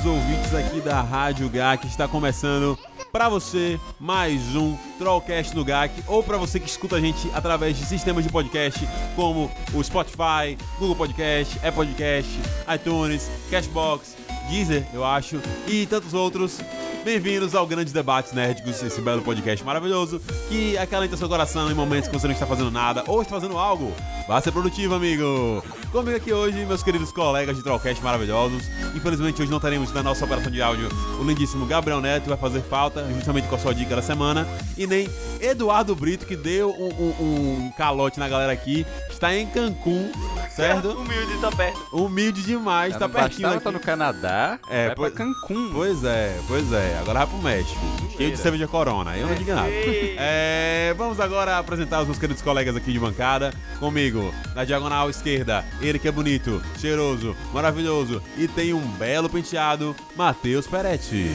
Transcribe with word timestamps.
Queridos 0.00 0.06
ouvintes 0.06 0.54
aqui 0.54 0.80
da 0.80 1.00
Rádio 1.00 1.48
GAC. 1.48 1.86
Está 1.86 2.08
começando 2.08 2.78
para 3.12 3.28
você 3.28 3.78
mais 3.98 4.56
um 4.56 4.76
Trollcast 4.98 5.54
no 5.54 5.64
GAC, 5.64 6.02
ou 6.06 6.22
para 6.22 6.38
você 6.38 6.58
que 6.58 6.68
escuta 6.68 6.96
a 6.96 7.00
gente 7.00 7.30
através 7.34 7.76
de 7.76 7.84
sistemas 7.84 8.24
de 8.24 8.30
podcast 8.30 8.80
como 9.14 9.50
o 9.74 9.82
Spotify, 9.82 10.56
Google 10.78 10.96
Podcast, 10.96 11.58
Apple 11.58 11.72
Podcast, 11.72 12.30
iTunes, 12.74 13.30
Cashbox, 13.50 14.16
Deezer, 14.50 14.84
eu 14.92 15.04
acho, 15.04 15.40
e 15.68 15.86
tantos 15.86 16.12
outros. 16.12 16.58
Bem-vindos 17.04 17.54
ao 17.54 17.66
Grandes 17.66 17.94
Debates 17.94 18.32
Nerdicos, 18.32 18.82
esse 18.82 19.00
belo 19.00 19.22
podcast 19.22 19.64
maravilhoso 19.64 20.20
que 20.50 20.76
acalenta 20.76 21.16
seu 21.16 21.30
coração 21.30 21.70
em 21.70 21.74
momentos 21.74 22.10
que 22.10 22.18
você 22.18 22.26
não 22.26 22.34
está 22.34 22.46
fazendo 22.46 22.70
nada 22.70 23.02
ou 23.06 23.22
está 23.22 23.36
fazendo 23.36 23.56
algo. 23.56 23.90
Vá 24.28 24.38
ser 24.42 24.52
produtivo, 24.52 24.94
amigo! 24.94 25.64
Comigo 25.90 26.16
aqui 26.16 26.30
hoje, 26.32 26.58
meus 26.66 26.82
queridos 26.82 27.10
colegas 27.10 27.56
de 27.56 27.62
Trollcast 27.64 28.02
maravilhosos. 28.04 28.62
Infelizmente, 28.94 29.40
hoje 29.40 29.50
não 29.50 29.58
teremos 29.58 29.90
na 29.94 30.02
nossa 30.02 30.24
operação 30.26 30.52
de 30.52 30.60
áudio 30.60 30.88
o 31.18 31.24
lindíssimo 31.24 31.64
Gabriel 31.64 32.00
Neto, 32.02 32.24
que 32.24 32.28
vai 32.28 32.38
fazer 32.38 32.60
falta, 32.60 33.04
justamente 33.14 33.48
com 33.48 33.54
a 33.56 33.58
sua 33.58 33.74
dica 33.74 33.96
da 33.96 34.02
semana. 34.02 34.46
E 34.76 34.86
nem 34.86 35.08
Eduardo 35.40 35.96
Brito, 35.96 36.26
que 36.26 36.36
deu 36.36 36.70
um, 36.70 36.88
um- 37.02 37.64
um 37.66 37.72
calote 37.78 38.20
na 38.20 38.28
galera 38.28 38.52
aqui, 38.52 38.86
está 39.10 39.34
em 39.34 39.46
Cancún, 39.46 40.12
certo? 40.54 40.90
Humilde 40.90 41.38
tá 41.40 41.50
perto. 41.50 41.80
Humilde 41.92 42.42
demais, 42.42 42.92
tá 42.92 43.08
não 43.08 43.10
pertinho 43.14 43.48
aqui. 43.48 43.64
tá 43.64 43.72
no 43.72 43.80
Canadá, 43.80 44.39
É, 44.68 44.86
vai 44.86 44.94
pois- 44.96 45.12
pra 45.12 45.24
Cancún. 45.24 45.70
Pois 45.72 46.04
é, 46.04 46.38
pois 46.46 46.72
é. 46.72 46.98
Agora 47.00 47.20
vai 47.20 47.28
pro 47.28 47.38
México. 47.38 47.80
Cheio 48.16 48.30
de 48.30 48.36
cerveja 48.36 48.66
corona. 48.66 49.16
Eu 49.16 49.26
não 49.26 49.34
digo 49.34 49.52
nada. 49.54 49.68
É, 49.70 50.94
vamos 50.96 51.20
agora 51.20 51.58
apresentar 51.58 52.00
os 52.00 52.06
meus 52.06 52.18
queridos 52.18 52.42
colegas 52.42 52.76
aqui 52.76 52.92
de 52.92 52.98
bancada. 52.98 53.52
Comigo, 53.78 54.32
na 54.54 54.64
diagonal 54.64 55.08
esquerda, 55.08 55.64
ele 55.80 55.98
que 55.98 56.08
é 56.08 56.12
bonito, 56.12 56.62
cheiroso, 56.78 57.34
maravilhoso 57.52 58.22
e 58.36 58.46
tem 58.46 58.72
um 58.74 58.86
belo 58.98 59.28
penteado, 59.28 59.94
Matheus 60.16 60.66
Peretti. 60.66 61.30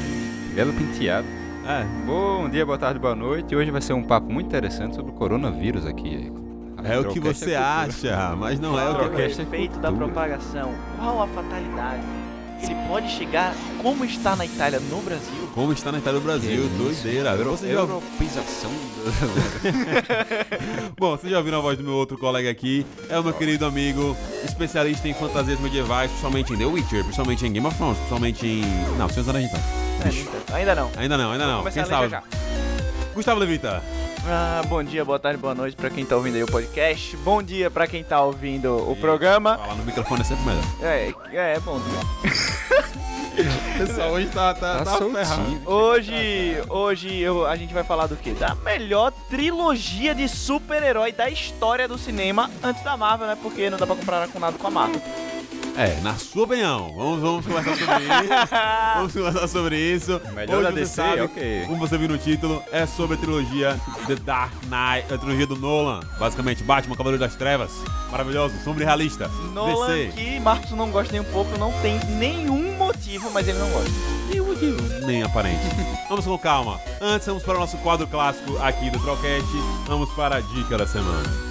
Belo 0.53 0.73
penteado. 0.73 1.27
É, 1.67 1.83
Bom 2.05 2.47
dia, 2.47 2.63
boa 2.63 2.77
tarde, 2.77 2.99
boa 2.99 3.15
noite. 3.15 3.55
Hoje 3.55 3.71
vai 3.71 3.81
ser 3.81 3.93
um 3.93 4.03
papo 4.03 4.31
muito 4.31 4.45
interessante 4.45 4.95
sobre 4.95 5.11
o 5.11 5.15
coronavírus 5.15 5.85
aqui. 5.85 6.31
é 6.83 6.99
o 6.99 7.05
que 7.05 7.19
Trollcast 7.19 7.43
você 7.43 7.51
é 7.51 7.57
acha, 7.57 8.35
mas 8.35 8.59
não 8.59 8.79
é 8.79 8.87
o 8.91 9.09
que 9.09 9.15
o 9.15 9.19
é 9.19 9.25
efeito 9.25 9.79
da 9.79 9.91
propagação? 9.91 10.71
Qual 10.99 11.23
a 11.23 11.27
fatalidade? 11.27 12.24
Ele 12.61 12.75
pode 12.87 13.09
chegar 13.11 13.53
como 13.81 14.03
está 14.05 14.35
na 14.35 14.45
Itália 14.45 14.79
no 14.79 15.01
Brasil? 15.01 15.49
Como 15.53 15.71
está 15.73 15.91
na 15.91 15.97
Itália 15.99 16.19
do 16.19 16.23
Brasil, 16.23 16.63
Que 16.63 16.77
doideira. 16.77 17.29
Euro- 17.31 17.51
Você 17.51 17.67
já... 17.67 17.79
Europeização. 17.79 18.71
Bom, 20.97 21.11
vocês 21.17 21.31
já 21.31 21.37
ouviram 21.37 21.59
a 21.59 21.61
voz 21.61 21.77
do 21.77 21.83
meu 21.83 21.93
outro 21.93 22.17
colega 22.17 22.49
aqui. 22.49 22.85
É 23.09 23.19
o 23.19 23.23
meu 23.23 23.33
querido 23.33 23.65
amigo, 23.65 24.15
especialista 24.43 25.07
em 25.07 25.13
fantasias 25.13 25.59
medievais, 25.59 26.09
principalmente 26.09 26.53
em 26.53 26.57
The 26.57 26.65
Witcher, 26.65 27.03
principalmente 27.03 27.45
em 27.45 27.53
Game 27.53 27.67
of 27.67 27.75
Thrones, 27.77 27.97
principalmente 27.97 28.45
em. 28.47 28.61
Não, 28.97 29.07
Senhor 29.09 29.23
dos 29.23 29.29
Anéis 29.29 29.45
então. 29.49 29.61
É. 30.53 30.55
Ainda 30.57 30.75
não. 30.75 30.91
Ainda 30.97 31.17
não, 31.17 31.31
ainda 31.31 31.45
não. 31.47 31.63
Quem 31.63 31.71
sabe? 31.85 31.89
já 31.89 32.07
já. 32.09 32.23
Gustavo 33.13 33.39
Levita. 33.39 33.81
Ah, 34.27 34.63
bom 34.67 34.83
dia, 34.83 35.05
boa 35.05 35.19
tarde, 35.19 35.37
boa 35.37 35.53
noite 35.53 35.75
pra 35.75 35.87
quem 35.89 36.03
tá 36.03 36.15
ouvindo 36.15 36.35
aí 36.35 36.43
o 36.43 36.47
podcast. 36.47 37.15
Bom 37.17 37.43
dia 37.43 37.69
pra 37.69 37.85
quem 37.85 38.03
tá 38.03 38.21
ouvindo 38.21 38.75
o 38.89 38.95
programa. 38.95 39.57
Falar 39.57 39.75
no 39.75 39.85
microfone 39.85 40.21
é 40.21 40.23
sempre 40.23 40.45
melhor. 40.45 40.63
É, 40.81 41.13
é, 41.53 41.59
bom 41.59 41.79
dia. 41.79 42.33
Pessoal, 43.77 44.11
hoje 44.13 44.27
tá, 44.29 44.53
tá, 44.53 44.83
Tá 44.83 44.97
soltinho. 44.97 45.61
Hoje, 45.65 46.63
hoje 46.69 47.19
eu, 47.19 47.45
a 47.45 47.55
gente 47.55 47.73
vai 47.73 47.83
falar 47.83 48.07
do 48.07 48.15
quê? 48.15 48.31
Da 48.31 48.55
melhor 48.55 49.11
trilogia 49.29 50.15
de 50.15 50.27
super-herói 50.27 51.11
da 51.11 51.29
história 51.29 51.87
do 51.87 51.97
cinema 51.97 52.49
antes 52.63 52.81
da 52.83 52.97
Marvel, 52.97 53.27
né? 53.27 53.37
Porque 53.39 53.69
não 53.69 53.77
dá 53.77 53.85
pra 53.85 53.95
comparar 53.95 54.27
com 54.29 54.39
nada 54.39 54.57
com 54.57 54.67
a 54.67 54.71
Marvel. 54.71 55.01
É, 55.77 55.99
na 56.01 56.15
sua 56.15 56.43
opinião. 56.43 56.93
Vamos, 56.95 57.21
vamos 57.21 57.45
conversar 57.45 57.75
sobre 57.75 58.03
isso. 58.05 58.55
Vamos 58.95 59.13
conversar 59.13 59.47
sobre 59.47 59.77
isso. 59.77 60.21
Melhor 60.33 60.59
Hoje 60.59 60.63
da 60.63 60.71
DC, 60.71 60.95
sabe, 60.95 61.21
ok. 61.21 61.63
como 61.65 61.77
você 61.77 61.97
viu 61.97 62.07
no 62.07 62.17
título, 62.17 62.63
é 62.71 62.85
sobre 62.85 63.17
a 63.17 63.19
trilogia 63.19 63.79
The 64.07 64.15
Dark 64.15 64.53
Knight, 64.63 65.13
a 65.13 65.17
trilogia 65.17 65.45
do 65.45 65.57
Nolan. 65.57 65.99
Basicamente, 66.17 66.63
Batman, 66.63 66.95
Cavaleiro 66.95 67.23
das 67.23 67.35
Trevas. 67.35 67.71
Maravilhoso, 68.09 68.55
sombra 68.63 68.83
e 68.83 68.85
realista. 68.85 69.27
Nolan, 69.53 69.87
DC. 69.87 70.11
que 70.15 70.39
Marcos 70.39 70.71
não 70.71 70.89
gosta 70.89 71.11
nem 71.11 71.21
um 71.21 71.31
pouco, 71.31 71.57
não 71.57 71.73
tem 71.81 71.99
nenhum 72.17 72.77
motivo, 72.77 73.29
mas 73.31 73.47
ele 73.47 73.59
não 73.59 73.69
gosta. 73.69 73.91
Nenhum 74.29 74.45
motivo. 74.45 75.05
Nem 75.05 75.23
aparente. 75.23 75.61
vamos 76.07 76.25
com 76.25 76.37
calma. 76.37 76.79
Antes, 77.01 77.27
vamos 77.27 77.43
para 77.43 77.57
o 77.57 77.59
nosso 77.59 77.77
quadro 77.77 78.07
clássico 78.07 78.57
aqui 78.59 78.89
do 78.89 78.99
Troquete. 78.99 79.45
Vamos 79.87 80.09
para 80.13 80.37
a 80.37 80.41
dica 80.41 80.77
da 80.77 80.87
semana. 80.87 81.44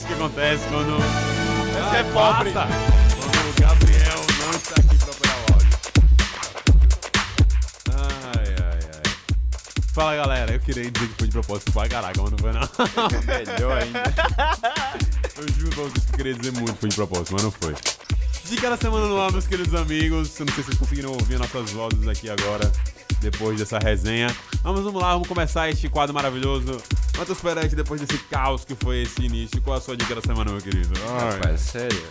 Isso 0.00 0.06
que 0.06 0.14
acontece 0.14 0.64
quando... 0.68 0.96
Você 0.96 1.96
é 1.96 2.04
pobre. 2.04 2.52
passa. 2.52 2.68
Quando 3.16 3.50
o 3.50 3.60
Gabriel 3.60 4.26
não 4.40 4.50
está 4.50 4.74
aqui 4.80 4.96
pra 4.96 5.10
operar 5.10 5.36
o 5.36 5.52
áudio. 5.52 5.68
Ai, 7.92 8.54
ai, 8.62 8.78
ai. 8.94 9.02
Fala, 9.92 10.16
galera. 10.16 10.54
Eu 10.54 10.60
queria 10.60 10.90
dizer 10.90 11.08
que 11.08 11.14
foi 11.18 11.26
de 11.26 11.32
propósito 11.32 11.72
pra 11.72 11.88
caraca, 11.88 12.22
mas 12.22 12.30
não 12.30 12.38
foi 12.38 12.52
não. 12.52 12.60
Melhor 13.58 13.78
ainda. 13.78 14.02
Eu 15.36 15.48
juro 15.54 15.70
pra 15.70 15.84
vocês 15.84 16.04
que 16.04 16.12
eu 16.12 16.16
queria 16.16 16.34
dizer 16.34 16.52
muito 16.52 16.74
que 16.74 16.80
foi 16.80 16.88
de 16.90 16.96
propósito, 16.96 17.32
mas 17.32 17.42
não 17.42 17.50
foi. 17.50 17.74
Dica 18.44 18.68
da 18.68 18.76
semana 18.76 19.06
no 19.06 19.18
ar, 19.20 19.32
meus 19.32 19.46
queridos 19.46 19.74
amigos. 19.74 20.38
Eu 20.38 20.44
não 20.44 20.52
sei 20.52 20.64
se 20.64 20.70
vocês 20.70 20.78
conseguiram 20.78 21.12
ouvir 21.12 21.38
nossas 21.38 21.70
vozes 21.70 22.06
aqui 22.06 22.28
agora, 22.28 22.70
depois 23.20 23.58
dessa 23.58 23.78
resenha. 23.78 24.34
Vamos, 24.62 24.82
vamos 24.82 25.00
lá, 25.00 25.12
vamos 25.12 25.28
começar 25.28 25.70
este 25.70 25.88
quadro 25.88 26.14
maravilhoso. 26.14 26.82
Matheus 27.20 27.40
Peretti, 27.42 27.76
depois 27.76 28.00
desse 28.00 28.16
caos 28.24 28.64
que 28.64 28.74
foi 28.74 29.02
esse 29.02 29.20
início, 29.20 29.60
qual 29.60 29.76
a 29.76 29.80
sua 29.80 29.94
dica 29.94 30.14
da 30.14 30.22
semana, 30.22 30.52
meu 30.52 30.62
querido? 30.62 30.88
Ai. 31.06 31.32
Rapaz, 31.32 31.60
sério. 31.60 32.02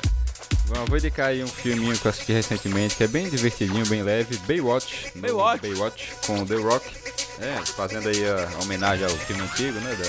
Bom, 0.68 0.76
eu 0.76 0.86
vou 0.86 1.00
indicar 1.00 1.30
aí 1.30 1.44
um 1.44 1.48
filminho 1.48 1.98
que 1.98 2.06
eu 2.06 2.12
assisti 2.12 2.32
recentemente, 2.32 2.96
que 2.96 3.06
é 3.06 3.08
bem 3.08 3.28
divertidinho, 3.28 3.84
bem 3.88 4.04
leve. 4.04 4.38
Baywatch. 4.46 5.12
Baywatch. 5.16 5.68
Baywatch, 5.68 6.14
com 6.28 6.46
The 6.46 6.58
Rock. 6.58 6.88
É, 7.40 7.56
fazendo 7.66 8.08
aí 8.08 8.24
a 8.24 8.62
homenagem 8.62 9.04
ao 9.04 9.10
filme 9.10 9.42
antigo, 9.42 9.80
né? 9.80 9.96
Da, 9.96 10.06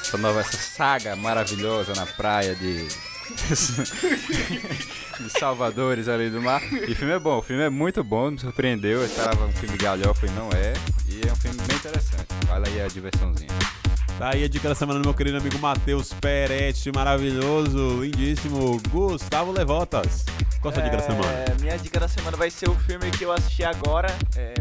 essa 0.00 0.16
nova, 0.16 0.42
essa 0.42 0.58
saga 0.58 1.16
maravilhosa 1.16 1.92
na 1.94 2.06
praia 2.06 2.54
de 2.54 2.86
de 5.18 5.30
salvadores 5.40 6.06
ali 6.06 6.30
do 6.30 6.40
mar. 6.40 6.62
E 6.72 6.92
o 6.92 6.94
filme 6.94 7.14
é 7.14 7.18
bom, 7.18 7.38
o 7.38 7.42
filme 7.42 7.64
é 7.64 7.68
muito 7.68 8.04
bom, 8.04 8.30
me 8.30 8.38
surpreendeu. 8.38 9.00
Eu 9.00 9.06
esperava 9.06 9.44
um 9.44 9.52
filme 9.52 9.76
galhofa 9.76 10.24
e 10.24 10.30
não 10.30 10.50
é. 10.50 10.72
E 11.08 11.20
é 11.26 11.32
um 11.32 11.36
filme 11.36 11.56
bem 11.66 11.76
interessante. 11.76 12.28
Vale 12.46 12.68
aí 12.68 12.80
a 12.80 12.86
diversãozinha. 12.86 13.83
Tá 14.18 14.30
aí 14.32 14.44
a 14.44 14.48
dica 14.48 14.68
da 14.68 14.76
semana 14.76 15.00
do 15.00 15.04
meu 15.04 15.12
querido 15.12 15.38
amigo 15.38 15.58
Matheus 15.58 16.12
Peretti, 16.12 16.92
maravilhoso, 16.94 18.00
lindíssimo, 18.00 18.80
Gustavo 18.88 19.50
Levotas. 19.50 20.24
Qual 20.60 20.70
a 20.70 20.74
sua 20.74 20.84
dica 20.84 20.96
da 20.98 21.02
semana? 21.02 21.32
É, 21.32 21.60
minha 21.60 21.76
dica 21.76 21.98
da 21.98 22.06
semana 22.06 22.36
vai 22.36 22.48
ser 22.48 22.70
o 22.70 22.74
filme 22.76 23.10
que 23.10 23.24
eu 23.24 23.32
assisti 23.32 23.64
agora. 23.64 24.08
É, 24.36 24.54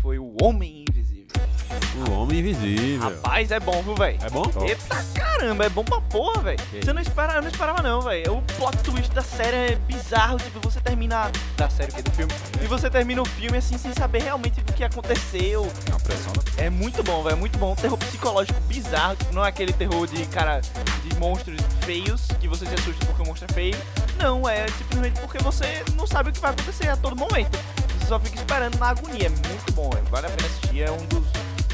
foi 0.00 0.20
O 0.20 0.36
Homem. 0.40 0.84
O 2.08 2.22
Homem 2.22 2.40
Invisível. 2.40 3.08
Rapaz, 3.10 3.50
é 3.50 3.60
bom, 3.60 3.82
viu, 3.82 3.94
velho? 3.94 4.18
É 4.22 4.30
bom? 4.30 4.44
Eita 4.66 5.02
caramba, 5.14 5.64
é 5.64 5.68
bom 5.68 5.84
pra 5.84 6.00
porra, 6.00 6.40
velho. 6.42 6.58
Você 6.72 6.92
não 6.92 7.02
espera, 7.02 7.34
eu 7.34 7.42
não 7.42 7.48
esperava 7.48 7.82
não, 7.82 8.00
velho. 8.00 8.36
O 8.36 8.42
plot 8.42 8.76
twist 8.78 9.10
da 9.12 9.22
série 9.22 9.56
é 9.56 9.76
bizarro, 9.76 10.38
tipo, 10.38 10.60
você 10.60 10.80
termina 10.80 11.30
da 11.56 11.68
série 11.68 11.92
que 11.92 12.02
do 12.02 12.10
filme 12.12 12.32
e 12.62 12.66
você 12.66 12.88
termina 12.88 13.22
o 13.22 13.24
filme 13.24 13.58
assim 13.58 13.76
sem 13.76 13.92
saber 13.92 14.22
realmente 14.22 14.60
o 14.60 14.64
que 14.64 14.84
aconteceu. 14.84 15.70
É 15.86 15.90
uma 15.90 16.00
pressão 16.00 16.32
É 16.56 16.70
muito 16.70 17.02
bom, 17.02 17.22
velho, 17.22 17.34
é 17.34 17.38
muito 17.38 17.58
bom. 17.58 17.74
Terror 17.74 17.98
psicológico 17.98 18.60
bizarro, 18.62 19.16
tipo, 19.16 19.34
não 19.34 19.44
é 19.44 19.48
aquele 19.48 19.72
terror 19.72 20.06
de 20.06 20.24
cara 20.26 20.60
de 20.60 21.18
monstros 21.18 21.60
feios 21.84 22.28
que 22.40 22.46
você 22.46 22.64
se 22.66 22.74
assusta 22.74 23.04
porque 23.06 23.22
o 23.22 23.26
monstro 23.26 23.46
é 23.50 23.52
feio. 23.52 23.76
Não, 24.16 24.48
é 24.48 24.68
simplesmente 24.78 25.20
porque 25.20 25.38
você 25.38 25.82
não 25.96 26.06
sabe 26.06 26.30
o 26.30 26.32
que 26.32 26.40
vai 26.40 26.52
acontecer 26.52 26.88
a 26.88 26.96
todo 26.96 27.16
momento. 27.16 27.58
Você 27.98 28.06
só 28.06 28.20
fica 28.20 28.36
esperando 28.36 28.78
na 28.78 28.90
agonia. 28.90 29.26
É 29.26 29.28
muito 29.28 29.72
bom, 29.72 29.90
velho. 29.90 30.06
Vale 30.10 30.26
a 30.26 30.30
pena 30.30 30.48
assistir, 30.48 30.82
é 30.82 30.90
um 30.90 31.04
dos 31.06 31.24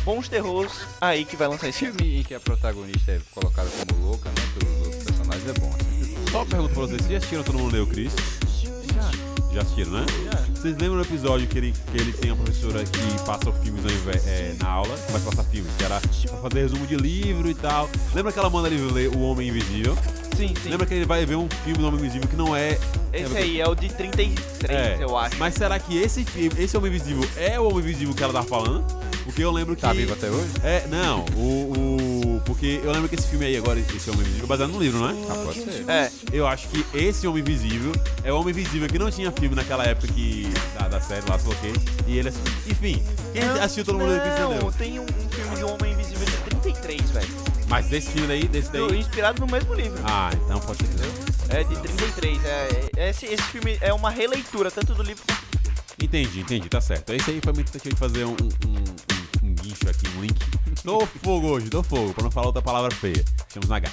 bons 0.09 0.27
terrores 0.27 0.73
aí 1.03 1.23
que 1.23 1.37
vai 1.37 1.47
lançar 1.49 1.69
esse 1.69 1.81
filme. 1.81 2.21
em 2.21 2.23
que 2.23 2.35
a 2.35 2.41
protagonista 2.41 3.13
é 3.13 3.21
colocada 3.31 3.69
como 3.69 4.07
louca, 4.07 4.31
né? 4.31 4.37
Pelos 4.59 4.87
outros 4.87 5.05
personagens 5.05 5.49
é 5.51 5.61
bom. 5.61 5.75
Assim. 5.75 6.31
Só 6.33 6.45
pergunta 6.47 6.73
pra 6.73 6.83
vocês, 6.83 7.03
vocês 7.03 7.17
assistiram 7.19 7.43
Todo 7.43 7.59
Mundo 7.59 7.73
Leu, 7.75 7.87
Cris? 7.87 8.15
Já 9.53 9.63
assistiram, 9.63 9.93
né? 9.93 10.07
Vocês 10.55 10.77
lembram 10.77 10.97
do 10.97 11.03
episódio 11.03 11.47
que 11.47 11.57
ele, 11.57 11.73
que 11.73 11.97
ele 11.97 12.13
tem 12.13 12.31
uma 12.31 12.45
professora 12.45 12.85
que 12.85 13.25
passa 13.25 13.51
filmes 13.53 13.83
é, 14.27 14.55
na 14.61 14.69
aula, 14.69 14.95
a 14.95 15.19
passar 15.19 15.43
filmes, 15.45 15.73
que 15.79 15.85
era 15.85 16.01
pra 16.01 16.51
fazer 16.51 16.63
resumo 16.63 16.87
de 16.87 16.97
livro 16.97 17.49
e 17.49 17.55
tal. 17.55 17.89
Lembra 18.15 18.31
que 18.33 18.39
ela 18.39 18.51
manda 18.51 18.69
ele 18.69 18.81
ler 18.93 19.09
O 19.09 19.21
Homem 19.21 19.49
Invisível? 19.49 19.97
Sim, 20.37 20.55
sim. 20.63 20.69
Lembra 20.69 20.87
que 20.87 20.95
ele 20.95 21.07
vai 21.07 21.25
ver 21.25 21.37
um 21.37 21.49
filme 21.65 21.79
do 21.79 21.87
Homem 21.89 22.01
Invisível 22.01 22.29
que 22.29 22.37
não 22.37 22.55
é... 22.55 22.79
Esse 23.13 23.37
aí 23.37 23.61
é 23.61 23.67
o 23.67 23.75
de 23.75 23.89
33, 23.89 24.69
É, 24.69 24.99
eu 25.01 25.17
acho. 25.17 25.37
Mas 25.39 25.55
será 25.55 25.79
que 25.79 25.97
esse 25.97 26.25
filme, 26.25 26.53
esse 26.63 26.77
Homem 26.77 26.91
Invisível 26.91 27.29
é 27.37 27.59
o 27.59 27.65
Homem 27.69 27.79
Invisível 27.79 28.15
que 28.15 28.23
ela 28.23 28.33
tá 28.33 28.43
falando? 28.43 28.85
Porque 29.25 29.43
eu 29.43 29.51
lembro 29.51 29.75
que... 29.75 29.83
Tá 29.83 29.93
vivo 29.93 30.13
até 30.13 30.31
hoje? 30.31 30.51
É, 30.63 30.87
não, 30.89 31.25
o, 31.37 31.73
o... 31.73 32.08
Porque 32.49 32.81
eu 32.83 32.91
lembro 32.91 33.11
que 33.11 33.15
esse 33.15 33.29
filme 33.29 33.45
aí 33.45 33.59
agora, 33.59 33.79
esse 33.79 34.09
Homem 34.09 34.23
Invisível, 34.23 34.45
é 34.45 34.49
baseado 34.49 34.71
no 34.71 34.81
livro, 34.81 34.99
não 35.01 35.11
é? 35.11 35.13
Ah, 35.31 35.35
pode 35.45 35.61
ser. 35.63 35.85
É, 35.87 36.11
Eu 36.33 36.47
acho 36.47 36.67
que 36.69 36.83
esse 36.97 37.27
Homem 37.27 37.43
Invisível 37.43 37.93
é 38.25 38.33
o 38.33 38.41
Homem 38.41 38.53
Invisível 38.55 38.89
que 38.89 38.99
não 38.99 39.11
tinha 39.11 39.31
filme 39.31 39.55
naquela 39.55 39.85
época 39.85 40.09
que, 40.15 40.51
da, 40.79 40.89
da 40.89 40.99
série 40.99 41.29
lá, 41.29 41.39
sei 41.39 41.51
lá 41.51 41.55
o 41.55 41.61
quê. 41.61 41.73
E 42.07 42.17
ele 42.19 42.31
assim, 42.31 42.41
enfim, 42.67 43.03
quem 43.35 43.45
Não, 43.45 43.61
assistiu 43.63 43.85
todo 43.85 43.99
mundo 43.99 44.13
Não, 44.17 44.17
entendeu. 44.55 44.73
tem 44.79 44.99
um, 44.99 45.03
um 45.03 45.29
filme 45.29 45.57
de 45.57 45.65
um 45.65 45.75
Homem 45.75 45.93
Invisível 45.93 46.25
de 46.25 46.33
33, 46.63 47.11
velho. 47.11 47.29
Mas 47.69 47.87
desse 47.89 48.13
filme 48.13 48.27
daí, 48.29 48.49
desse 48.49 48.73
daí. 48.73 48.99
Inspirado 48.99 49.41
no 49.45 49.53
mesmo 49.53 49.75
livro. 49.75 50.01
Ah, 50.05 50.31
então 50.33 50.59
pode 50.61 50.79
ser 50.79 50.89
não. 50.97 51.55
É 51.55 51.63
de 51.65 51.77
33. 51.77 52.45
É, 52.47 52.89
é- 52.97 53.11
esse, 53.11 53.27
esse 53.27 53.43
filme 53.45 53.77
é 53.83 53.93
uma 53.93 54.09
releitura, 54.11 54.71
tanto 54.71 54.95
do 54.95 55.03
livro 55.03 55.23
quanto 55.27 55.41
do 55.41 55.59
filme. 55.59 55.79
Entendi, 56.03 56.41
entendi, 56.41 56.69
tá 56.71 56.81
certo. 56.81 57.13
Esse 57.13 57.31
aí 57.31 57.41
foi 57.45 57.53
muito 57.53 57.71
tentativa 57.71 57.95
de 57.95 58.01
fazer 58.01 58.25
um, 58.25 58.31
um, 58.31 58.49
um, 58.69 59.18
um 59.49 59.55
guincho 59.55 59.89
aqui, 59.89 60.07
um 60.17 60.21
link. 60.21 60.39
Tô 60.83 61.05
fogo 61.07 61.49
hoje, 61.49 61.71
tô 61.71 61.83
fogo, 61.83 62.13
pra 62.13 62.25
não 62.25 62.31
falar 62.31 62.49
outra 62.49 62.63
palavra 62.63 62.95
feia. 62.95 63.25
Estamos 63.47 63.69
na 63.69 63.77
H. 63.77 63.91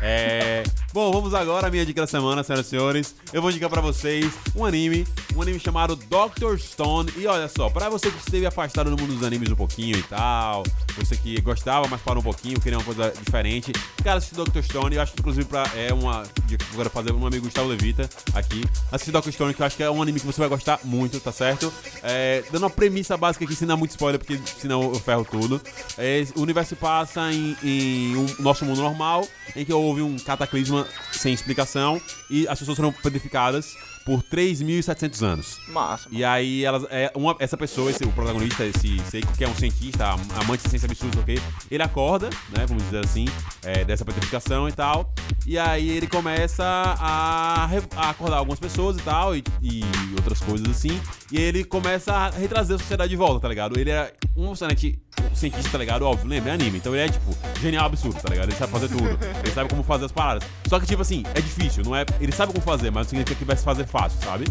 É. 0.00 0.62
Bom, 0.90 1.12
vamos 1.12 1.34
agora 1.34 1.66
à 1.66 1.70
minha 1.70 1.84
dica 1.84 2.00
da 2.00 2.06
semana, 2.06 2.42
senhoras 2.42 2.66
e 2.66 2.70
senhores. 2.70 3.14
Eu 3.30 3.42
vou 3.42 3.50
indicar 3.50 3.68
pra 3.68 3.82
vocês 3.82 4.32
um 4.56 4.64
anime, 4.64 5.06
um 5.36 5.42
anime 5.42 5.60
chamado 5.60 5.94
Doctor 5.94 6.58
Stone. 6.58 7.12
E 7.14 7.26
olha 7.26 7.46
só, 7.46 7.68
pra 7.68 7.90
você 7.90 8.10
que 8.10 8.16
esteve 8.16 8.46
afastado 8.46 8.88
do 8.88 8.98
mundo 8.98 9.12
dos 9.12 9.22
animes 9.22 9.50
um 9.50 9.54
pouquinho 9.54 9.98
e 9.98 10.02
tal, 10.04 10.62
você 10.96 11.14
que 11.14 11.38
gostava, 11.42 11.86
mas 11.88 12.00
parou 12.00 12.22
um 12.22 12.24
pouquinho, 12.24 12.58
queria 12.58 12.78
uma 12.78 12.84
coisa 12.84 13.12
diferente, 13.22 13.70
cara, 14.02 14.16
assistir 14.16 14.34
Doctor 14.36 14.62
Stone. 14.62 14.96
Eu 14.96 15.02
acho 15.02 15.12
que, 15.12 15.20
inclusive, 15.20 15.44
pra, 15.44 15.70
é 15.76 15.92
uma 15.92 16.22
eu 16.50 16.58
quero 16.76 16.88
fazer 16.88 17.12
meu 17.12 17.26
amigo 17.26 17.44
Gustavo 17.44 17.68
Levita 17.68 18.08
aqui. 18.32 18.64
Assistir 18.90 19.12
Doctor 19.12 19.30
Stone, 19.30 19.52
que 19.52 19.60
eu 19.60 19.66
acho 19.66 19.76
que 19.76 19.82
é 19.82 19.90
um 19.90 20.00
anime 20.00 20.18
que 20.20 20.26
você 20.26 20.40
vai 20.40 20.48
gostar 20.48 20.80
muito, 20.84 21.20
tá 21.20 21.30
certo? 21.30 21.70
É, 22.02 22.42
dando 22.50 22.62
uma 22.62 22.70
premissa 22.70 23.14
básica 23.14 23.44
aqui, 23.44 23.54
sem 23.54 23.68
dar 23.68 23.76
muito 23.76 23.90
spoiler, 23.90 24.18
porque 24.18 24.40
senão 24.58 24.84
eu 24.84 24.94
ferro 24.94 25.26
tudo. 25.30 25.60
É, 25.98 26.26
o 26.34 26.40
universo 26.40 26.74
passa 26.76 27.30
em, 27.30 27.54
em 27.62 28.16
um 28.16 28.26
nosso 28.38 28.64
mundo 28.64 28.80
normal, 28.80 29.28
em 29.54 29.64
que 29.66 29.72
houve 29.72 30.00
um 30.00 30.16
cataclisma 30.16 30.77
sem 31.12 31.32
explicação 31.32 32.00
e 32.28 32.46
as 32.48 32.58
pessoas 32.58 32.76
foram 32.76 32.92
petrificadas 32.92 33.76
por 34.08 34.22
3.700 34.22 35.22
anos. 35.22 35.58
Massa. 35.68 36.08
E 36.10 36.24
aí 36.24 36.64
elas, 36.64 36.84
é, 36.90 37.12
uma, 37.14 37.36
essa 37.38 37.58
pessoa, 37.58 37.90
esse, 37.90 38.04
o 38.04 38.10
protagonista, 38.12 38.64
esse 38.64 38.98
Seiko, 39.10 39.30
que 39.36 39.44
é 39.44 39.48
um 39.48 39.54
cientista, 39.54 40.06
am- 40.12 40.20
amante 40.42 40.62
de 40.64 40.70
ciência 40.70 40.86
absurda, 40.86 41.20
ok? 41.20 41.38
Ele 41.70 41.82
acorda, 41.82 42.30
né? 42.56 42.64
Vamos 42.66 42.82
dizer 42.84 43.04
assim, 43.04 43.26
é, 43.62 43.84
dessa 43.84 44.06
petrificação 44.06 44.66
e 44.66 44.72
tal. 44.72 45.12
E 45.46 45.58
aí 45.58 45.90
ele 45.90 46.06
começa 46.06 46.64
a, 46.64 47.68
a 47.96 48.10
acordar 48.10 48.38
algumas 48.38 48.58
pessoas 48.58 48.96
e 48.96 49.00
tal, 49.02 49.36
e, 49.36 49.44
e 49.60 49.82
outras 50.16 50.40
coisas 50.40 50.66
assim. 50.70 50.98
E 51.30 51.38
ele 51.38 51.62
começa 51.62 52.14
a 52.14 52.30
retrazer 52.30 52.76
a 52.76 52.78
sociedade 52.78 53.10
de 53.10 53.16
volta, 53.16 53.40
tá 53.40 53.48
ligado? 53.48 53.78
Ele 53.78 53.90
é 53.90 54.10
um 54.34 54.48
um 54.48 55.34
cientista, 55.34 55.70
tá 55.72 55.78
ligado? 55.78 56.02
Óbvio, 56.02 56.26
lembra? 56.28 56.50
É 56.52 56.54
anime. 56.54 56.78
Então 56.78 56.94
ele 56.94 57.02
é, 57.04 57.08
tipo, 57.08 57.36
genial 57.60 57.84
absurdo, 57.86 58.18
tá 58.20 58.30
ligado? 58.30 58.48
Ele 58.48 58.56
sabe 58.56 58.72
fazer 58.72 58.88
tudo. 58.88 59.18
Ele 59.44 59.50
sabe 59.52 59.68
como 59.68 59.82
fazer 59.82 60.06
as 60.06 60.12
paradas. 60.12 60.48
Só 60.68 60.80
que, 60.80 60.86
tipo 60.86 61.02
assim, 61.02 61.22
é 61.34 61.40
difícil, 61.40 61.82
não 61.84 61.94
é? 61.94 62.06
Ele 62.20 62.32
sabe 62.32 62.52
como 62.52 62.64
fazer, 62.64 62.90
mas 62.90 63.06
não 63.06 63.10
significa 63.10 63.34
que 63.34 63.44
vai 63.44 63.56
se 63.56 63.64
fazer 63.64 63.86
fácil, 63.86 63.97
sabe? 64.22 64.44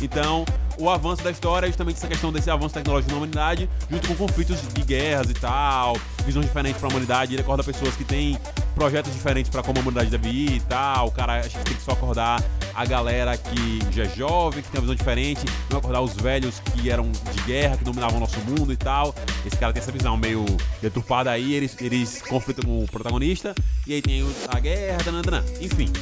Então, 0.00 0.44
o 0.78 0.90
avanço 0.90 1.22
da 1.22 1.30
história 1.30 1.66
é 1.66 1.68
justamente 1.68 1.96
essa 1.96 2.08
questão 2.08 2.32
desse 2.32 2.50
avanço 2.50 2.74
tecnológico 2.74 3.12
na 3.12 3.18
humanidade, 3.18 3.68
junto 3.90 4.08
com 4.08 4.14
conflitos 4.14 4.60
de 4.72 4.82
guerras 4.82 5.30
e 5.30 5.34
tal, 5.34 5.96
visões 6.24 6.46
diferentes 6.46 6.80
pra 6.80 6.88
humanidade. 6.88 7.34
Ele 7.34 7.42
acorda 7.42 7.62
pessoas 7.62 7.94
que 7.94 8.04
têm 8.04 8.38
projetos 8.74 9.12
diferentes 9.12 9.50
pra 9.50 9.62
como 9.62 9.78
a 9.78 9.82
humanidade 9.82 10.10
deve 10.10 10.28
ir 10.28 10.56
e 10.56 10.60
tal. 10.60 11.08
O 11.08 11.10
cara 11.10 11.40
acha 11.40 11.58
que 11.58 11.64
tem 11.64 11.74
que 11.74 11.82
só 11.82 11.92
acordar 11.92 12.42
a 12.74 12.84
galera 12.84 13.36
que 13.36 13.78
já 13.92 14.04
é 14.04 14.08
jovem, 14.08 14.62
que 14.62 14.68
tem 14.68 14.80
uma 14.80 14.82
visão 14.82 14.94
diferente, 14.96 15.44
não 15.70 15.78
acordar 15.78 16.00
os 16.00 16.14
velhos 16.14 16.60
que 16.60 16.90
eram 16.90 17.10
de 17.10 17.40
guerra, 17.46 17.76
que 17.76 17.84
dominavam 17.84 18.16
o 18.16 18.20
nosso 18.20 18.38
mundo 18.40 18.72
e 18.72 18.76
tal. 18.76 19.14
Esse 19.46 19.56
cara 19.56 19.72
tem 19.72 19.80
essa 19.80 19.92
visão 19.92 20.16
meio 20.16 20.44
deturpada 20.82 21.30
aí, 21.30 21.54
eles, 21.54 21.76
eles 21.80 22.20
conflitam 22.22 22.64
com 22.64 22.82
o 22.82 22.86
protagonista, 22.86 23.54
e 23.86 23.94
aí 23.94 24.02
tem 24.02 24.26
a 24.48 24.58
guerra, 24.58 24.98
dananana. 25.04 25.44
enfim. 25.60 25.92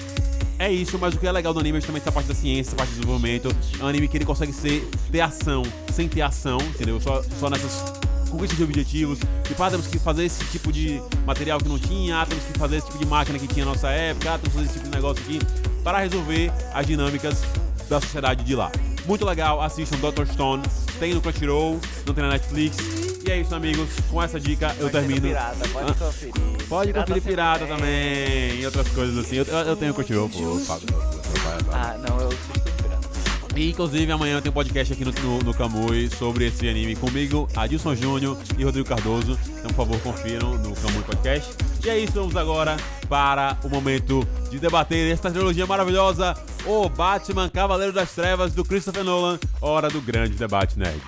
É 0.59 0.71
isso, 0.71 0.99
mas 0.99 1.15
o 1.15 1.19
que 1.19 1.27
é 1.27 1.33
legal 1.33 1.53
do 1.53 1.61
anime 1.61 1.79
é 1.79 1.81
justamente 1.81 2.03
essa 2.03 2.13
parte 2.13 2.29
da 2.29 2.35
ciência, 2.35 2.71
essa 2.71 2.77
parte 2.77 2.91
do 2.91 3.01
desenvolvimento. 3.01 3.55
É 3.81 3.85
um 3.85 3.89
anime 3.89 4.07
que 4.07 4.17
ele 4.17 4.25
consegue 4.25 4.53
ser 4.53 4.89
ter 5.11 5.21
ação 5.21 5.63
sem 5.93 6.09
ter 6.09 6.23
ação, 6.23 6.59
entendeu? 6.61 7.01
Só, 7.01 7.23
só 7.41 7.51
nessas 7.51 7.83
conquistas 8.31 8.57
de 8.57 8.65
objetivos. 8.65 9.19
Tipo, 9.45 9.63
ah, 9.63 9.71
temos 9.71 9.87
que 9.87 9.99
fazer 9.99 10.25
esse 10.25 10.45
tipo 10.47 10.73
de 10.73 11.03
material 11.27 11.59
que 11.59 11.69
não 11.69 11.79
tinha, 11.79 12.25
temos 12.27 12.45
que 12.45 12.59
fazer 12.59 12.77
esse 12.77 12.87
tipo 12.87 12.99
de 12.99 13.07
máquina 13.07 13.39
que 13.39 13.47
tinha 13.47 13.65
na 13.65 13.73
nossa 13.73 13.91
época, 13.91 14.39
temos 14.39 14.49
que 14.49 14.51
fazer 14.51 14.65
esse 14.65 14.75
tipo 14.75 14.89
de 14.89 14.97
negócio 14.97 15.23
aqui 15.23 15.39
para 15.85 15.99
resolver 15.99 16.53
as 16.73 16.87
dinâmicas 16.87 17.43
da 17.89 18.01
sociedade 18.01 18.45
de 18.45 18.55
lá. 18.55 18.73
Muito 19.07 19.25
legal, 19.25 19.61
assistam 19.61 19.99
Dr. 19.99 20.27
Stone, 20.33 20.63
tem 20.99 21.13
no 21.13 21.21
Crunchyroll, 21.21 21.81
não 22.07 22.15
tem 22.15 22.25
na 22.25 22.31
Netflix. 22.31 23.12
É 23.33 23.41
isso, 23.41 23.55
amigos. 23.55 23.89
Com 24.11 24.23
essa 24.23 24.39
dica 24.39 24.77
eu 24.79 24.91
termino. 24.91 25.23
Pirata, 25.23 25.67
pode 25.73 25.95
conferir. 25.97 26.35
Pode 26.69 26.93
conferir 26.93 27.15
sempre 27.15 27.31
pirata 27.31 27.67
também 27.67 28.61
e 28.61 28.67
outras 28.67 28.87
coisas 28.89 29.17
assim. 29.17 29.37
Eu, 29.37 29.45
eu, 29.47 29.75
tenho 29.75 29.95
Crunchyroll, 29.95 30.29
pô. 30.29 30.59
Fábio. 30.59 30.89
Ah, 31.73 31.97
não, 32.07 32.21
eu 32.21 32.29
pirata. 32.29 33.09
E 33.57 33.71
inclusive 33.71 34.13
amanhã 34.13 34.39
tem 34.43 34.51
um 34.51 34.53
podcast 34.53 34.93
aqui 34.93 35.03
no, 35.03 35.13
no, 35.13 35.39
no 35.45 35.55
Kamui 35.55 36.11
sobre 36.11 36.47
esse 36.47 36.69
anime 36.69 36.95
comigo, 36.95 37.49
Adilson 37.57 37.95
Júnior 37.95 38.37
e 38.59 38.65
Rodrigo 38.65 38.87
Cardoso. 38.87 39.39
Então, 39.49 39.71
por 39.73 39.87
favor, 39.87 40.01
confiram 40.01 40.59
no 40.59 40.75
Kamui 40.77 41.03
Podcast. 41.03 41.55
E 41.83 41.89
é 41.89 41.99
isso, 41.99 42.13
vamos 42.13 42.37
agora 42.37 42.77
para 43.09 43.57
o 43.65 43.69
momento 43.71 44.29
de 44.51 44.59
debater 44.59 45.11
esta 45.11 45.31
trilogia 45.31 45.67
maravilhosa, 45.67 46.35
o 46.67 46.87
Batman 46.91 47.49
Cavaleiro 47.49 47.95
das 47.95 48.13
Trevas 48.13 48.53
do 48.53 48.63
Christopher 48.63 49.03
Nolan. 49.03 49.39
Hora 49.59 49.89
do 49.89 50.03
grande 50.03 50.35
debate 50.35 50.79
nerd. 50.79 51.01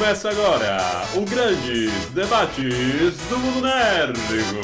Começa 0.00 0.30
agora 0.30 0.78
o 1.14 1.26
Grandes 1.26 1.92
Debates 2.14 3.18
do 3.28 3.38
Mundo 3.38 3.60
Nerdico. 3.60 4.60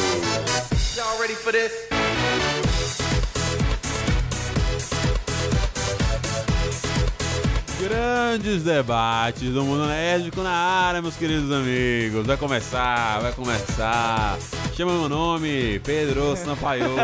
Grandes 7.89 8.65
debates 8.65 9.53
do 9.53 9.63
mundo 9.63 9.87
nérdico 9.87 10.43
na 10.43 10.51
área, 10.51 11.01
meus 11.01 11.15
queridos 11.15 11.53
amigos. 11.53 12.27
Vai 12.27 12.37
começar, 12.37 13.21
vai 13.21 13.31
começar. 13.31 14.37
Chama 14.77 14.91
meu 14.91 15.09
nome, 15.09 15.79
Pedro 15.85 16.37
Sampaio. 16.37 16.97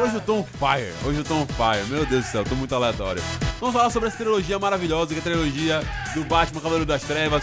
Hoje 0.00 0.14
eu 0.14 0.20
tô 0.20 0.36
on 0.36 0.44
fire, 0.44 0.92
hoje 1.04 1.18
eu 1.18 1.24
tô 1.24 1.34
on 1.34 1.46
fire. 1.46 1.84
Meu 1.88 2.06
Deus 2.06 2.24
do 2.24 2.30
céu, 2.30 2.44
tô 2.44 2.54
muito 2.54 2.72
aleatório. 2.72 3.20
Vamos 3.58 3.74
falar 3.74 3.90
sobre 3.90 4.10
essa 4.10 4.18
trilogia 4.18 4.60
maravilhosa, 4.60 5.08
que 5.08 5.16
é 5.16 5.18
a 5.18 5.22
trilogia 5.22 5.80
do 6.14 6.24
Batman 6.24 6.60
Cavaleiro 6.60 6.86
das 6.86 7.02
Trevas, 7.02 7.42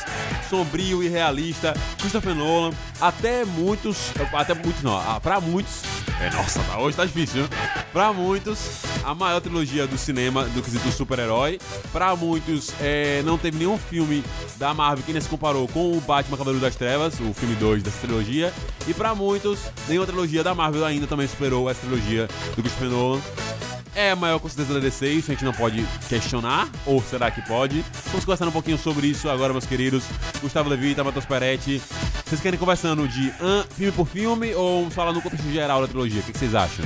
sombrio 0.50 1.04
e 1.04 1.10
realista, 1.10 1.74
Christopher 2.00 2.34
Nolan. 2.34 2.72
Até 3.02 3.44
muitos, 3.44 4.14
até 4.34 4.54
muitos 4.54 4.82
não, 4.82 4.96
ah, 4.96 5.20
pra 5.20 5.42
muitos, 5.42 5.82
é, 6.22 6.30
nossa, 6.30 6.64
tá, 6.64 6.80
hoje 6.80 6.96
tá 6.96 7.06
difícil, 7.06 7.42
viu? 7.42 7.50
Pra 7.92 8.14
muitos, 8.14 8.84
a 9.04 9.14
maior 9.14 9.42
trilogia 9.42 9.86
do 9.86 9.98
cinema 9.98 10.46
do 10.46 10.62
quesito 10.62 10.90
super-herói. 10.92 11.60
Pra 11.92 12.16
muitos, 12.16 12.72
é, 12.86 13.24
não 13.24 13.36
teve 13.36 13.58
nenhum 13.58 13.80
filme 13.80 14.24
da 14.58 14.72
Marvel 14.72 15.04
que 15.04 15.12
nem 15.12 15.20
se 15.20 15.28
comparou 15.28 15.68
com 15.68 15.98
o 15.98 16.00
Batman 16.02 16.38
Cavaleiro 16.38 16.64
das 16.64 16.76
Trevas, 16.76 17.16
o 17.20 17.34
filme 17.34 17.56
2 17.56 17.82
dessa 17.82 17.98
trilogia. 18.06 18.54
E 18.88 18.94
pra 18.94 19.16
muitos, 19.16 19.60
nenhuma 19.88 20.06
trilogia 20.06 20.44
da 20.44 20.54
Marvel 20.54 20.86
ainda 20.86 21.08
também 21.08 21.28
superou 21.28 21.68
essa 21.68 21.82
trilogia 21.82 22.28
do 22.56 22.62
Christopher 22.62 22.90
Nolan. 22.90 23.22
É 23.96 24.12
a 24.12 24.16
maior 24.16 24.40
com 24.40 24.48
certeza 24.48 24.76
da 24.76 24.80
DC, 24.80 25.08
isso 25.08 25.32
a 25.32 25.34
gente 25.34 25.46
não 25.46 25.54
pode 25.54 25.84
questionar, 26.08 26.70
ou 26.86 27.02
será 27.02 27.32
que 27.32 27.42
pode? 27.48 27.84
Vamos 28.08 28.24
conversar 28.24 28.48
um 28.48 28.52
pouquinho 28.52 28.78
sobre 28.78 29.08
isso 29.08 29.30
agora, 29.30 29.52
meus 29.52 29.66
queridos. 29.66 30.04
Gustavo 30.40 30.70
Levita, 30.70 31.04
Matheus 31.04 31.26
Peretti. 31.26 31.82
Vocês 32.24 32.40
querem 32.40 32.60
conversando 32.60 33.08
de 33.08 33.30
uh, 33.30 33.66
filme 33.74 33.94
por 33.94 34.06
filme 34.06 34.54
ou 34.54 34.82
vamos 34.82 34.94
falar 34.94 35.12
no 35.12 35.22
contexto 35.24 35.50
geral 35.52 35.82
da 35.82 35.88
trilogia? 35.88 36.20
O 36.20 36.24
que 36.24 36.38
vocês 36.38 36.54
acham? 36.54 36.86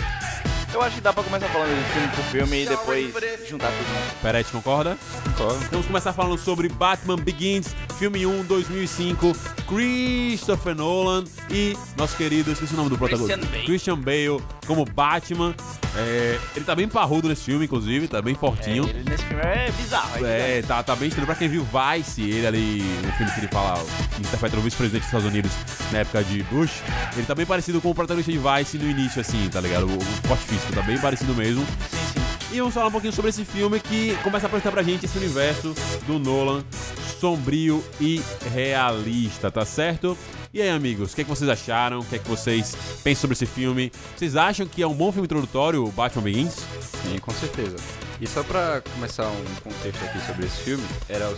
Eu 0.73 0.81
acho 0.81 0.95
que 0.95 1.01
dá 1.01 1.11
pra 1.11 1.23
começar 1.23 1.47
falando 1.47 1.69
de 1.69 1.93
filme 1.93 2.07
por 2.09 2.23
filme 2.25 2.63
e 2.63 2.65
depois 2.67 3.47
juntar 3.47 3.71
tudo. 3.71 4.21
Peretti 4.21 4.51
concorda? 4.51 4.97
Concordo. 5.23 5.59
Vamos 5.71 5.87
começar 5.87 6.13
falando 6.13 6.37
sobre 6.37 6.69
Batman 6.69 7.17
Begins, 7.17 7.75
filme 7.97 8.25
1, 8.25 8.43
2005, 8.43 9.33
Christopher 9.67 10.75
Nolan 10.75 11.23
e 11.49 11.75
nosso 11.97 12.15
querido, 12.15 12.51
esqueci 12.51 12.73
o 12.73 12.77
nome 12.77 12.89
do 12.89 12.97
protagonista, 12.97 13.37
Christian 13.65 13.97
Bale. 13.97 14.35
Christian 14.35 14.39
Bale 14.39 14.58
como 14.69 14.85
Batman. 14.85 15.55
É, 15.95 16.39
ele 16.55 16.63
tá 16.63 16.75
bem 16.75 16.87
parrudo 16.87 17.27
nesse 17.27 17.43
filme, 17.45 17.65
inclusive, 17.65 18.07
tá 18.07 18.21
bem 18.21 18.35
É, 18.35 18.37
fortinho. 18.37 18.87
ele 18.87 19.03
nesse 19.09 19.23
filme 19.25 19.41
é 19.43 19.71
bizarro. 19.71 20.25
É, 20.25 20.59
É, 20.59 20.61
tá, 20.61 20.83
tá 20.83 20.95
bem 20.95 21.07
estranho. 21.07 21.25
Pra 21.25 21.35
quem 21.35 21.49
viu 21.49 21.65
Vice, 21.65 22.21
ele 22.21 22.45
ali, 22.45 22.83
no 23.03 23.11
filme 23.13 23.31
que 23.33 23.39
ele 23.39 23.47
fala, 23.47 23.83
interpreta 24.19 24.55
o 24.55 24.61
vice-presidente 24.61 25.01
dos 25.01 25.07
Estados 25.07 25.27
Unidos 25.27 25.51
na 25.91 25.99
época 25.99 26.23
de 26.23 26.43
Bush, 26.43 26.81
ele 27.17 27.25
tá 27.25 27.33
bem 27.33 27.45
parecido 27.45 27.81
com 27.81 27.89
o 27.89 27.95
protagonista 27.95 28.31
de 28.31 28.37
Vice 28.37 28.77
no 28.77 28.87
início, 28.89 29.19
assim, 29.19 29.49
tá 29.49 29.59
ligado? 29.59 29.87
O, 29.87 29.93
o 29.97 30.27
porte 30.27 30.43
físico 30.45 30.71
tá 30.71 30.81
bem 30.83 30.97
parecido 30.99 31.33
mesmo. 31.33 31.65
sim, 31.89 31.97
sim. 32.13 32.55
E 32.55 32.59
vamos 32.59 32.73
falar 32.73 32.87
um 32.87 32.91
pouquinho 32.91 33.13
sobre 33.13 33.29
esse 33.29 33.43
filme 33.45 33.79
que 33.79 34.15
começa 34.23 34.45
a 34.45 34.47
apresentar 34.47 34.71
pra 34.71 34.81
gente 34.83 35.05
esse 35.05 35.17
universo 35.17 35.73
do 36.07 36.17
Nolan 36.19 36.63
sombrio 37.19 37.83
e 37.99 38.21
realista, 38.53 39.51
tá 39.51 39.65
certo? 39.65 40.17
E 40.53 40.61
aí, 40.61 40.69
amigos, 40.69 41.11
o 41.11 41.15
que, 41.15 41.21
é 41.21 41.23
que 41.23 41.29
vocês 41.29 41.49
acharam? 41.49 41.99
O 41.99 42.05
que 42.05 42.15
é 42.15 42.19
que 42.19 42.27
vocês 42.27 42.75
pensam 43.03 43.21
sobre 43.21 43.33
esse 43.33 43.45
filme? 43.45 43.91
Vocês 44.15 44.35
acham 44.35 44.65
que 44.65 44.81
é 44.81 44.87
um 44.87 44.93
bom 44.93 45.11
filme 45.11 45.25
introdutório, 45.25 45.85
Batman 45.91 46.23
Begins? 46.23 46.55
Sim, 47.03 47.19
com 47.19 47.31
certeza. 47.31 47.75
E 48.19 48.27
só 48.27 48.43
pra 48.43 48.81
começar 48.95 49.27
um 49.27 49.55
contexto 49.63 50.03
aqui 50.03 50.25
sobre 50.25 50.45
esse 50.45 50.57
filme, 50.57 50.83
era 51.07 51.29
o 51.29 51.35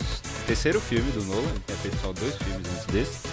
terceiro 0.47 0.79
filme 0.79 1.11
do 1.11 1.23
Nolan, 1.25 1.41
ele 1.41 1.61
tinha 1.65 1.77
feito 1.77 1.97
só 2.01 2.13
dois 2.13 2.35
filmes 2.35 2.67
antes 2.73 2.85
desse. 2.85 3.27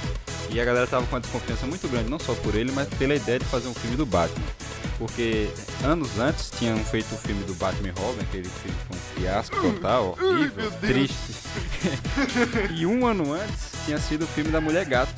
E 0.50 0.61
a 0.61 0.64
galera 0.64 0.87
tava 0.87 1.07
com 1.07 1.14
uma 1.14 1.21
desconfiança 1.21 1.67
muito 1.67 1.87
grande, 1.88 2.09
não 2.09 2.19
só 2.19 2.35
por 2.35 2.55
ele, 2.55 2.73
mas 2.73 2.88
pela 2.88 3.14
ideia 3.14 3.38
de 3.38 3.45
fazer 3.45 3.69
um 3.69 3.75
filme 3.75 3.97
do 3.97 4.05
Batman. 4.07 4.45
Porque 4.99 5.49
anos 5.85 6.19
antes 6.19 6.50
tinham 6.59 6.76
feito 6.78 7.14
o 7.14 7.19
filme 7.19 7.45
do 7.45 7.55
Batman 7.55 7.88
e 7.88 8.00
Robin, 8.00 8.21
aquele 8.21 8.49
filme 8.49 8.76
foi 8.88 8.97
um 8.97 9.23
fiasco 9.23 9.57
total, 9.61 10.19
horrível, 10.21 10.71
triste. 10.81 11.35
e 12.75 12.85
um 12.85 13.07
ano 13.07 13.33
antes 13.33 13.73
tinha 13.85 13.99
sido 13.99 14.25
o 14.25 14.26
filme 14.26 14.50
da 14.50 14.61
Mulher 14.61 14.85
Gato. 14.85 15.12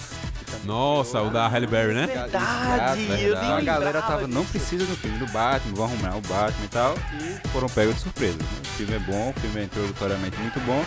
Nossa, 0.64 1.22
o 1.22 1.30
da 1.30 1.48
Halle 1.48 1.66
Berry, 1.66 1.94
né? 1.94 2.06
Verdade, 2.06 3.02
eu 3.02 3.08
nem 3.16 3.28
Então 3.28 3.56
a 3.56 3.60
galera 3.62 4.02
tava, 4.02 4.26
não 4.26 4.42
disso. 4.42 4.52
precisa 4.52 4.84
do 4.84 4.96
filme 4.96 5.18
do 5.18 5.26
Batman, 5.28 5.74
vão 5.74 5.84
arrumar 5.86 6.16
o 6.16 6.20
Batman 6.20 6.64
e 6.64 6.68
tal, 6.68 6.94
e 7.14 7.48
foram 7.48 7.68
pegos 7.68 7.94
de 7.94 8.00
surpresa. 8.02 8.36
né? 8.36 8.44
O 8.62 8.66
filme 8.76 8.94
é 8.94 8.98
bom, 8.98 9.30
o 9.30 9.40
filme 9.40 9.60
é 9.60 9.64
introdutoriamente 9.64 10.36
muito 10.38 10.60
bom, 10.60 10.84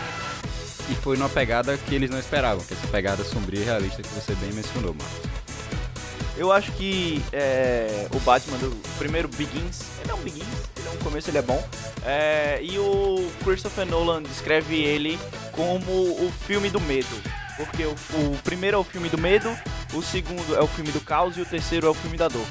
e 0.90 0.94
foi 0.96 1.16
numa 1.16 1.28
pegada 1.30 1.76
que 1.76 1.94
eles 1.94 2.10
não 2.10 2.18
esperavam, 2.18 2.62
que 2.64 2.74
é 2.74 2.76
essa 2.76 2.86
pegada 2.88 3.24
sombria 3.24 3.60
e 3.60 3.64
realista 3.64 4.02
que 4.02 4.08
você 4.08 4.34
bem 4.34 4.52
mencionou, 4.52 4.94
Marcos. 4.94 5.43
Eu 6.36 6.50
acho 6.50 6.72
que 6.72 7.22
é, 7.32 8.08
o 8.12 8.18
Batman 8.20 8.58
do 8.58 8.70
primeiro 8.98 9.28
Begins, 9.28 9.82
ele 10.00 10.10
é 10.10 10.14
um 10.14 10.20
Begins, 10.20 10.46
ele 10.76 10.88
é 10.88 10.90
um 10.90 10.96
começo, 10.96 11.30
ele 11.30 11.38
é 11.38 11.42
bom. 11.42 11.64
É, 12.04 12.58
e 12.62 12.78
o 12.78 13.30
Christopher 13.44 13.86
Nolan 13.86 14.22
descreve 14.22 14.82
ele 14.82 15.18
como 15.52 15.92
o 15.92 16.32
filme 16.46 16.68
do 16.70 16.80
medo. 16.80 17.22
Porque 17.56 17.84
o, 17.84 17.92
o 17.92 18.38
primeiro 18.42 18.76
é 18.76 18.80
o 18.80 18.84
filme 18.84 19.08
do 19.08 19.16
medo, 19.16 19.56
o 19.92 20.02
segundo 20.02 20.56
é 20.56 20.60
o 20.60 20.66
filme 20.66 20.90
do 20.90 21.00
caos 21.00 21.36
e 21.36 21.40
o 21.40 21.46
terceiro 21.46 21.86
é 21.86 21.90
o 21.90 21.94
filme 21.94 22.16
da 22.16 22.26
dor. 22.26 22.46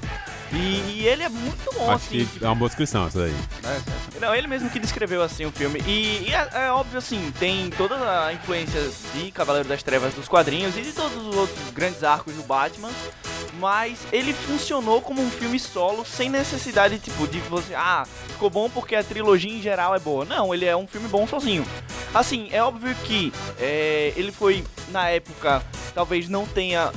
E, 0.53 0.99
e 1.01 1.07
ele 1.07 1.23
é 1.23 1.29
muito 1.29 1.73
bom, 1.73 1.89
Acho 1.89 2.05
assim. 2.05 2.25
que 2.25 2.43
é 2.43 2.47
uma 2.47 2.55
boa 2.55 2.69
descrição 2.69 3.07
essa 3.07 3.19
daí. 3.19 3.33
Não, 4.21 4.35
ele 4.35 4.47
mesmo 4.47 4.69
que 4.69 4.79
descreveu 4.79 5.21
assim 5.21 5.45
o 5.45 5.51
filme. 5.51 5.81
E, 5.85 6.27
e 6.27 6.33
é, 6.33 6.67
é 6.67 6.71
óbvio 6.71 6.99
assim, 6.99 7.33
tem 7.39 7.71
toda 7.71 8.25
a 8.27 8.31
influência 8.31 8.79
de 9.15 9.31
Cavaleiro 9.31 9.67
das 9.67 9.81
Trevas 9.81 10.13
dos 10.13 10.27
quadrinhos 10.27 10.77
e 10.77 10.81
de 10.81 10.93
todos 10.93 11.17
os 11.25 11.35
outros 11.35 11.69
grandes 11.73 12.03
arcos 12.03 12.35
do 12.35 12.43
Batman. 12.43 12.91
Mas 13.59 14.05
ele 14.11 14.33
funcionou 14.33 15.01
como 15.01 15.21
um 15.21 15.29
filme 15.29 15.59
solo 15.59 16.03
sem 16.05 16.29
necessidade, 16.29 16.99
tipo, 16.99 17.27
de 17.27 17.39
você. 17.39 17.73
Ah, 17.75 18.05
ficou 18.29 18.49
bom 18.49 18.69
porque 18.69 18.95
a 18.95 19.03
trilogia 19.03 19.51
em 19.51 19.61
geral 19.61 19.95
é 19.95 19.99
boa. 19.99 20.25
Não, 20.25 20.53
ele 20.53 20.65
é 20.65 20.75
um 20.75 20.87
filme 20.87 21.07
bom 21.07 21.27
sozinho. 21.27 21.65
Assim, 22.13 22.49
é 22.51 22.61
óbvio 22.61 22.93
que 23.03 23.31
é, 23.59 24.13
ele 24.15 24.31
foi, 24.31 24.63
na 24.89 25.09
época, 25.09 25.63
talvez 25.93 26.27
não 26.29 26.45
tenha. 26.45 26.91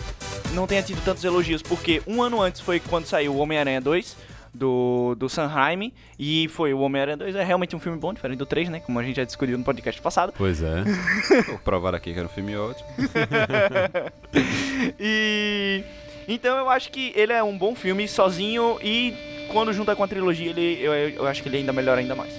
Não 0.52 0.66
tenha 0.66 0.82
tido 0.82 1.02
tantos 1.04 1.25
elogios, 1.25 1.60
porque 1.60 2.02
um 2.06 2.22
ano 2.22 2.40
antes 2.40 2.60
foi 2.60 2.80
quando 2.80 3.04
saiu 3.04 3.34
o 3.34 3.38
Homem-Aranha 3.38 3.80
2 3.80 4.16
do, 4.56 5.14
do 5.16 5.28
Sanheim. 5.28 5.92
E 6.18 6.48
foi 6.48 6.72
o 6.72 6.80
Homem-Aranha 6.80 7.16
2 7.16 7.36
é 7.36 7.44
realmente 7.44 7.76
um 7.76 7.80
filme 7.80 7.98
bom, 7.98 8.12
diferente 8.12 8.38
do 8.38 8.46
3, 8.46 8.68
né? 8.68 8.80
Como 8.80 8.98
a 8.98 9.02
gente 9.02 9.16
já 9.16 9.25
discutiu 9.25 9.56
no 9.58 9.64
podcast 9.64 10.00
passado. 10.00 10.32
Pois 10.36 10.62
é. 10.62 10.82
Vou 11.46 11.58
provar 11.58 11.94
aqui 11.94 12.12
que 12.12 12.18
era 12.18 12.26
um 12.26 12.30
filme 12.30 12.56
ótimo. 12.56 12.88
E. 15.00 15.82
Então 16.28 16.59
eu 16.59 16.68
acho 16.68 16.90
que 16.90 17.12
ele 17.14 17.33
é 17.33 17.42
um 17.42 17.56
bom 17.56 17.75
filme 17.75 18.09
sozinho 18.09 18.78
e 18.83 19.14
quando 19.49 19.73
junta 19.73 19.95
com 19.95 20.02
a 20.02 20.09
trilogia, 20.09 20.50
ele, 20.50 20.78
eu, 20.83 20.92
eu 20.92 21.26
acho 21.26 21.42
que 21.42 21.49
ele 21.49 21.59
ainda 21.59 21.73
melhora 21.73 22.00
ainda 22.00 22.14
mais. 22.14 22.33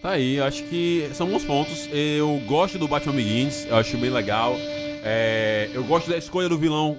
Tá 0.00 0.10
aí, 0.10 0.38
acho 0.40 0.62
que 0.64 1.08
são 1.14 1.26
bons 1.26 1.44
pontos. 1.44 1.88
Eu 1.92 2.40
gosto 2.46 2.78
do 2.78 2.86
Batman 2.86 3.14
Begins, 3.14 3.66
eu 3.66 3.76
acho 3.76 3.96
bem 3.96 4.10
legal. 4.10 4.54
É, 5.02 5.70
eu 5.72 5.82
gosto 5.84 6.10
da 6.10 6.16
escolha 6.16 6.48
do 6.48 6.58
vilão 6.58 6.98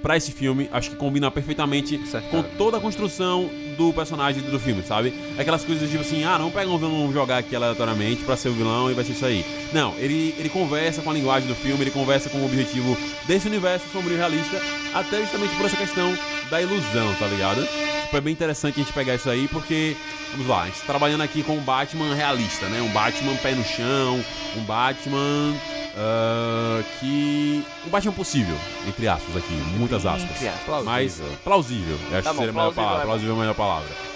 pra 0.00 0.16
esse 0.16 0.30
filme, 0.32 0.68
acho 0.72 0.90
que 0.90 0.96
combina 0.96 1.30
perfeitamente 1.30 1.96
Acertado. 1.96 2.30
com 2.30 2.56
toda 2.56 2.76
a 2.76 2.80
construção 2.80 3.50
do 3.78 3.92
personagem 3.92 4.42
do 4.42 4.58
filme, 4.58 4.82
sabe? 4.82 5.14
Aquelas 5.38 5.64
coisas 5.64 5.88
tipo 5.88 6.02
assim, 6.02 6.24
ah, 6.24 6.36
não 6.36 6.50
pega 6.50 6.68
um 6.68 6.76
vilão, 6.76 7.12
jogar 7.12 7.38
aqui 7.38 7.54
aleatoriamente 7.54 8.24
pra 8.24 8.36
ser 8.36 8.48
o 8.48 8.52
vilão 8.52 8.90
e 8.90 8.94
vai 8.94 9.04
ser 9.04 9.12
isso 9.12 9.24
aí. 9.24 9.44
Não, 9.72 9.94
ele, 9.98 10.34
ele 10.36 10.48
conversa 10.48 11.00
com 11.00 11.10
a 11.10 11.14
linguagem 11.14 11.48
do 11.48 11.54
filme, 11.54 11.84
ele 11.84 11.92
conversa 11.92 12.28
com 12.28 12.38
o 12.38 12.44
objetivo 12.44 12.96
desse 13.26 13.46
universo 13.46 13.86
sombrio 13.92 14.16
realista, 14.16 14.60
até 14.92 15.20
justamente 15.20 15.54
por 15.56 15.66
essa 15.66 15.76
questão 15.76 16.12
da 16.50 16.60
ilusão, 16.60 17.14
tá 17.18 17.26
ligado? 17.26 17.66
Tipo, 18.04 18.16
é 18.16 18.20
bem 18.20 18.32
interessante 18.32 18.80
a 18.80 18.82
gente 18.84 18.92
pegar 18.92 19.14
isso 19.14 19.28
aí, 19.28 19.46
porque, 19.48 19.96
vamos 20.32 20.46
lá, 20.46 20.62
a 20.62 20.66
gente 20.66 20.80
tá 20.80 20.86
trabalhando 20.86 21.22
aqui 21.22 21.42
com 21.42 21.56
um 21.56 21.60
Batman 21.60 22.14
realista, 22.14 22.66
né? 22.66 22.80
Um 22.80 22.88
Batman 22.88 23.36
pé 23.36 23.52
no 23.52 23.64
chão, 23.64 24.24
um 24.56 24.60
Batman 24.62 25.54
ah, 25.96 26.82
que... 27.00 27.64
Um 27.86 27.90
Batman 27.90 28.12
possível, 28.12 28.56
entre 28.86 29.08
aspas 29.08 29.36
aqui, 29.36 29.52
muitas 29.76 30.06
aspas. 30.06 30.30
Aspas. 30.42 30.84
Mas 30.84 31.20
plausível, 31.44 31.98
eu 32.10 32.18
acho 32.18 32.24
Tá 32.24 32.30
que 32.30 32.36
bom, 32.36 32.42
seria 32.44 32.50
a 32.50 32.54
melhor 32.54 32.72
plausível 32.72 32.74
palavra. 32.84 33.02
é. 33.02 33.04
Plausível 33.06 33.32
é 33.32 33.36
a 33.36 33.40
melhor 33.40 33.54
palavra. 33.54 34.07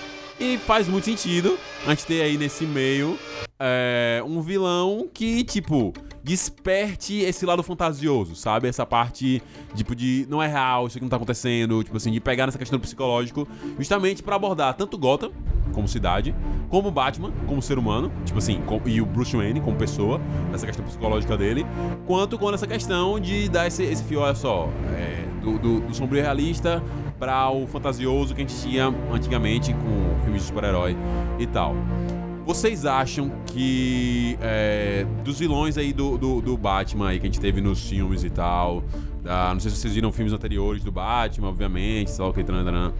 E 0.43 0.59
faz 0.59 0.89
muito 0.89 1.05
sentido 1.05 1.57
a 1.87 1.91
gente 1.91 2.05
ter 2.05 2.21
aí 2.21 2.37
nesse 2.37 2.67
meio 2.67 3.17
é, 3.61 4.21
um 4.27 4.41
vilão 4.41 5.07
que, 5.15 5.45
tipo, 5.45 5.93
desperte 6.25 7.21
esse 7.21 7.47
lado 7.47 7.63
fantasioso, 7.63 8.35
sabe? 8.35 8.67
Essa 8.67 8.85
parte, 8.85 9.41
tipo, 9.77 9.95
de 9.95 10.27
não 10.29 10.43
é 10.43 10.49
real, 10.49 10.89
isso 10.89 10.99
aqui 10.99 11.05
não 11.05 11.09
tá 11.11 11.15
acontecendo, 11.15 11.85
tipo 11.85 11.97
assim, 11.97 12.11
de 12.11 12.19
pegar 12.19 12.47
nessa 12.47 12.59
questão 12.59 12.77
do 12.77 12.83
psicológico, 12.83 13.47
justamente 13.79 14.21
pra 14.21 14.35
abordar 14.35 14.75
tanto 14.75 14.99
Gotham, 14.99 15.31
como 15.73 15.87
cidade, 15.87 16.35
como 16.69 16.91
Batman, 16.91 17.33
como 17.47 17.63
ser 17.63 17.79
humano, 17.79 18.11
tipo 18.25 18.39
assim, 18.39 18.61
com- 18.63 18.81
e 18.85 19.01
o 19.01 19.07
Bruce 19.07 19.37
Wayne 19.37 19.61
como 19.61 19.77
pessoa, 19.77 20.21
essa 20.53 20.67
questão 20.67 20.85
psicológica 20.85 21.37
dele, 21.37 21.65
quanto 22.05 22.37
com 22.37 22.53
essa 22.53 22.67
questão 22.67 23.21
de 23.21 23.49
dar 23.49 23.69
esse, 23.69 23.85
esse 23.85 24.03
fio, 24.03 24.21
olha 24.21 24.35
só, 24.35 24.69
é, 24.97 25.22
do, 25.43 25.59
do, 25.59 25.81
do 25.81 25.95
sombrio 25.95 26.23
realista 26.23 26.83
para 27.19 27.51
o 27.51 27.67
fantasioso 27.67 28.35
que 28.35 28.43
a 28.43 28.47
gente 28.47 28.61
tinha 28.61 28.93
antigamente 29.13 29.73
com 29.75 30.23
filmes 30.25 30.43
de 30.43 30.49
super-herói 30.49 30.97
e 31.39 31.47
tal. 31.47 31.75
Vocês 32.45 32.85
acham 32.85 33.31
que 33.47 34.37
é, 34.41 35.07
dos 35.23 35.39
vilões 35.39 35.79
aí 35.79 35.93
do, 35.93 36.19
do, 36.19 36.41
do 36.41 36.57
Batman 36.57 37.11
aí 37.11 37.21
que 37.21 37.27
a 37.27 37.31
gente 37.31 37.41
teve 37.41 37.61
nos 37.61 37.89
filmes 37.89 38.25
e 38.25 38.31
tal, 38.31 38.83
ah, 39.25 39.51
não 39.53 39.61
sei 39.61 39.71
se 39.71 39.77
vocês 39.77 39.95
viram 39.95 40.11
filmes 40.11 40.33
anteriores 40.33 40.83
do 40.83 40.91
Batman, 40.91 41.49
obviamente, 41.49 42.11
sei 42.11 42.25
lá 42.25 42.31
o 42.31 42.35
que, 42.35 42.43
tarantaran. 42.43 42.93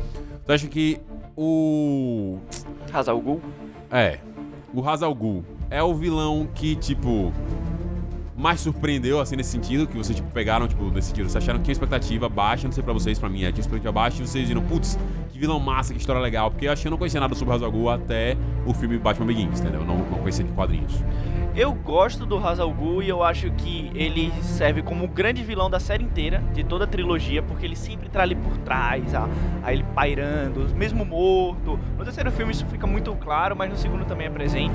Você 0.45 0.53
acha 0.53 0.69
que 0.69 1.01
o 1.37 2.39
Hazal 2.93 3.21
Ghul. 3.21 3.41
é. 3.91 4.19
O 4.75 4.89
Hazal 4.89 5.15
Ghul 5.15 5.45
é 5.69 5.83
o 5.83 5.95
vilão 5.95 6.49
que, 6.55 6.75
tipo, 6.77 7.33
mais 8.37 8.61
surpreendeu, 8.61 9.21
assim, 9.21 9.37
nesse 9.37 9.51
sentido? 9.51 9.87
Que 9.87 9.97
vocês, 9.97 10.17
tipo, 10.17 10.31
pegaram, 10.31 10.67
tipo, 10.67 10.85
sentido, 11.01 11.29
vocês 11.29 11.37
acharam 11.37 11.59
que 11.59 11.65
tinha 11.65 11.73
expectativa 11.73 12.29
baixa, 12.29 12.67
não 12.67 12.73
sei 12.73 12.83
pra 12.83 12.93
vocês, 12.93 13.19
pra 13.19 13.29
mim, 13.29 13.45
é, 13.45 13.53
tinha 13.53 13.61
expectativa 13.61 13.93
baixa, 13.93 14.23
e 14.23 14.27
vocês 14.27 14.49
viram, 14.49 14.63
putz, 14.63 14.99
que 15.31 15.39
vilão 15.39 15.59
massa, 15.61 15.93
que 15.93 16.01
história 16.01 16.21
legal, 16.21 16.51
porque 16.51 16.67
eu 16.67 16.73
acho 16.73 16.83
que 16.83 16.89
eu 16.89 16.91
não 16.91 16.99
conhecia 16.99 17.21
nada 17.21 17.35
sobre 17.35 17.53
Ra's 17.53 17.63
al 17.63 17.71
Ghul 17.71 17.91
até 17.91 18.37
o 18.67 18.73
filme 18.73 18.99
Batman 18.99 19.27
Begins, 19.27 19.61
entendeu? 19.61 19.81
Eu 19.81 19.87
não, 19.87 19.99
não 19.99 20.19
conhecia 20.19 20.45
de 20.45 20.53
quadrinhos. 20.53 20.93
Eu 21.55 21.75
gosto 21.75 22.25
do 22.25 22.39
Ra's 22.39 22.59
al 22.59 22.73
Ghul 22.73 23.03
e 23.03 23.11
eu 23.11 23.23
acho 23.23 23.51
que 23.51 23.91
ele 23.95 24.33
serve 24.41 24.81
como 24.81 25.05
o 25.05 25.09
grande 25.09 25.45
vilão 25.45 25.69
da 25.69 25.79
série 25.79 26.03
inteira, 26.03 26.43
de 26.55 26.65
toda 26.65 26.85
a 26.85 26.87
trilogia, 26.87 27.43
porque 27.43 27.67
ele 27.67 27.77
sempre 27.77 28.09
tá 28.09 28.23
ali 28.23 28.35
por 28.35 28.57
trás, 28.59 29.15
a, 29.15 29.29
a 29.63 29.71
ele 29.71 29.85
pairando, 29.95 30.67
mesmo 30.75 31.05
morto. 31.05 31.79
No 31.99 32.05
terceiro 32.05 32.33
filme 32.33 32.53
isso 32.53 32.65
fica 32.67 32.87
muito 32.87 33.15
claro, 33.17 33.55
mas 33.55 33.69
no 33.69 33.77
segundo 33.77 34.07
também 34.07 34.29
é 34.29 34.31
presente. 34.31 34.75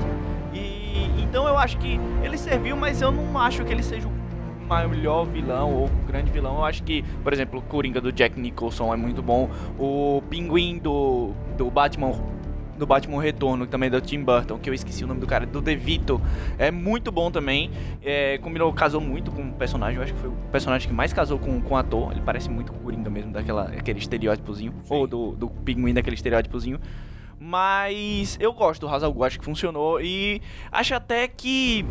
E 0.94 1.22
então 1.22 1.46
eu 1.46 1.58
acho 1.58 1.78
que 1.78 2.00
ele 2.22 2.38
serviu, 2.38 2.76
mas 2.76 3.02
eu 3.02 3.12
não 3.12 3.38
acho 3.38 3.64
que 3.64 3.72
ele 3.72 3.82
seja 3.82 4.08
o 4.08 4.88
melhor 4.88 5.24
vilão 5.24 5.72
ou 5.72 5.86
o 5.86 6.06
grande 6.06 6.30
vilão. 6.30 6.56
Eu 6.56 6.64
acho 6.64 6.82
que, 6.82 7.02
por 7.22 7.32
exemplo, 7.32 7.60
o 7.60 7.62
Coringa 7.62 8.00
do 8.00 8.12
Jack 8.12 8.38
Nicholson 8.38 8.92
é 8.92 8.96
muito 8.96 9.22
bom. 9.22 9.50
O 9.78 10.22
Pinguim 10.28 10.78
do, 10.78 11.32
do 11.56 11.70
Batman 11.70 12.12
do 12.78 12.86
Batman 12.86 13.20
Retorno, 13.20 13.66
que 13.66 13.72
também 13.72 13.88
é 13.88 13.90
do 13.90 14.00
Tim 14.00 14.22
Burton, 14.22 14.56
que 14.56 14.70
eu 14.70 14.74
esqueci 14.74 15.02
o 15.02 15.06
nome 15.06 15.20
do 15.20 15.26
cara, 15.26 15.44
do 15.44 15.60
DeVito, 15.60 16.20
é 16.56 16.70
muito 16.70 17.10
bom 17.10 17.28
também. 17.30 17.70
É, 18.02 18.38
combinou, 18.38 18.72
casou 18.72 19.00
muito 19.00 19.32
com 19.32 19.42
o 19.42 19.52
personagem, 19.52 19.96
eu 19.96 20.02
acho 20.04 20.14
que 20.14 20.20
foi 20.20 20.30
o 20.30 20.36
personagem 20.52 20.86
que 20.88 20.94
mais 20.94 21.12
casou 21.12 21.38
com, 21.38 21.60
com 21.60 21.74
o 21.74 21.76
ator. 21.76 22.12
Ele 22.12 22.22
parece 22.24 22.48
muito 22.48 22.72
com 22.72 22.78
o 22.78 22.82
Coringa 22.82 23.10
mesmo, 23.10 23.32
daquela, 23.32 23.64
aquele 23.64 23.98
estereótipozinho, 23.98 24.72
ou 24.88 25.06
do, 25.06 25.32
do 25.32 25.48
pinguim 25.48 25.92
daquele 25.92 26.14
estereótipozinho. 26.14 26.78
Mas 27.48 28.36
eu 28.38 28.52
gosto 28.52 28.82
do 28.86 28.88
Hazal 28.94 29.24
acho 29.24 29.38
que 29.38 29.44
funcionou 29.44 30.00
e 30.02 30.42
acho 30.70 30.94
até 30.94 31.26
que 31.26 31.82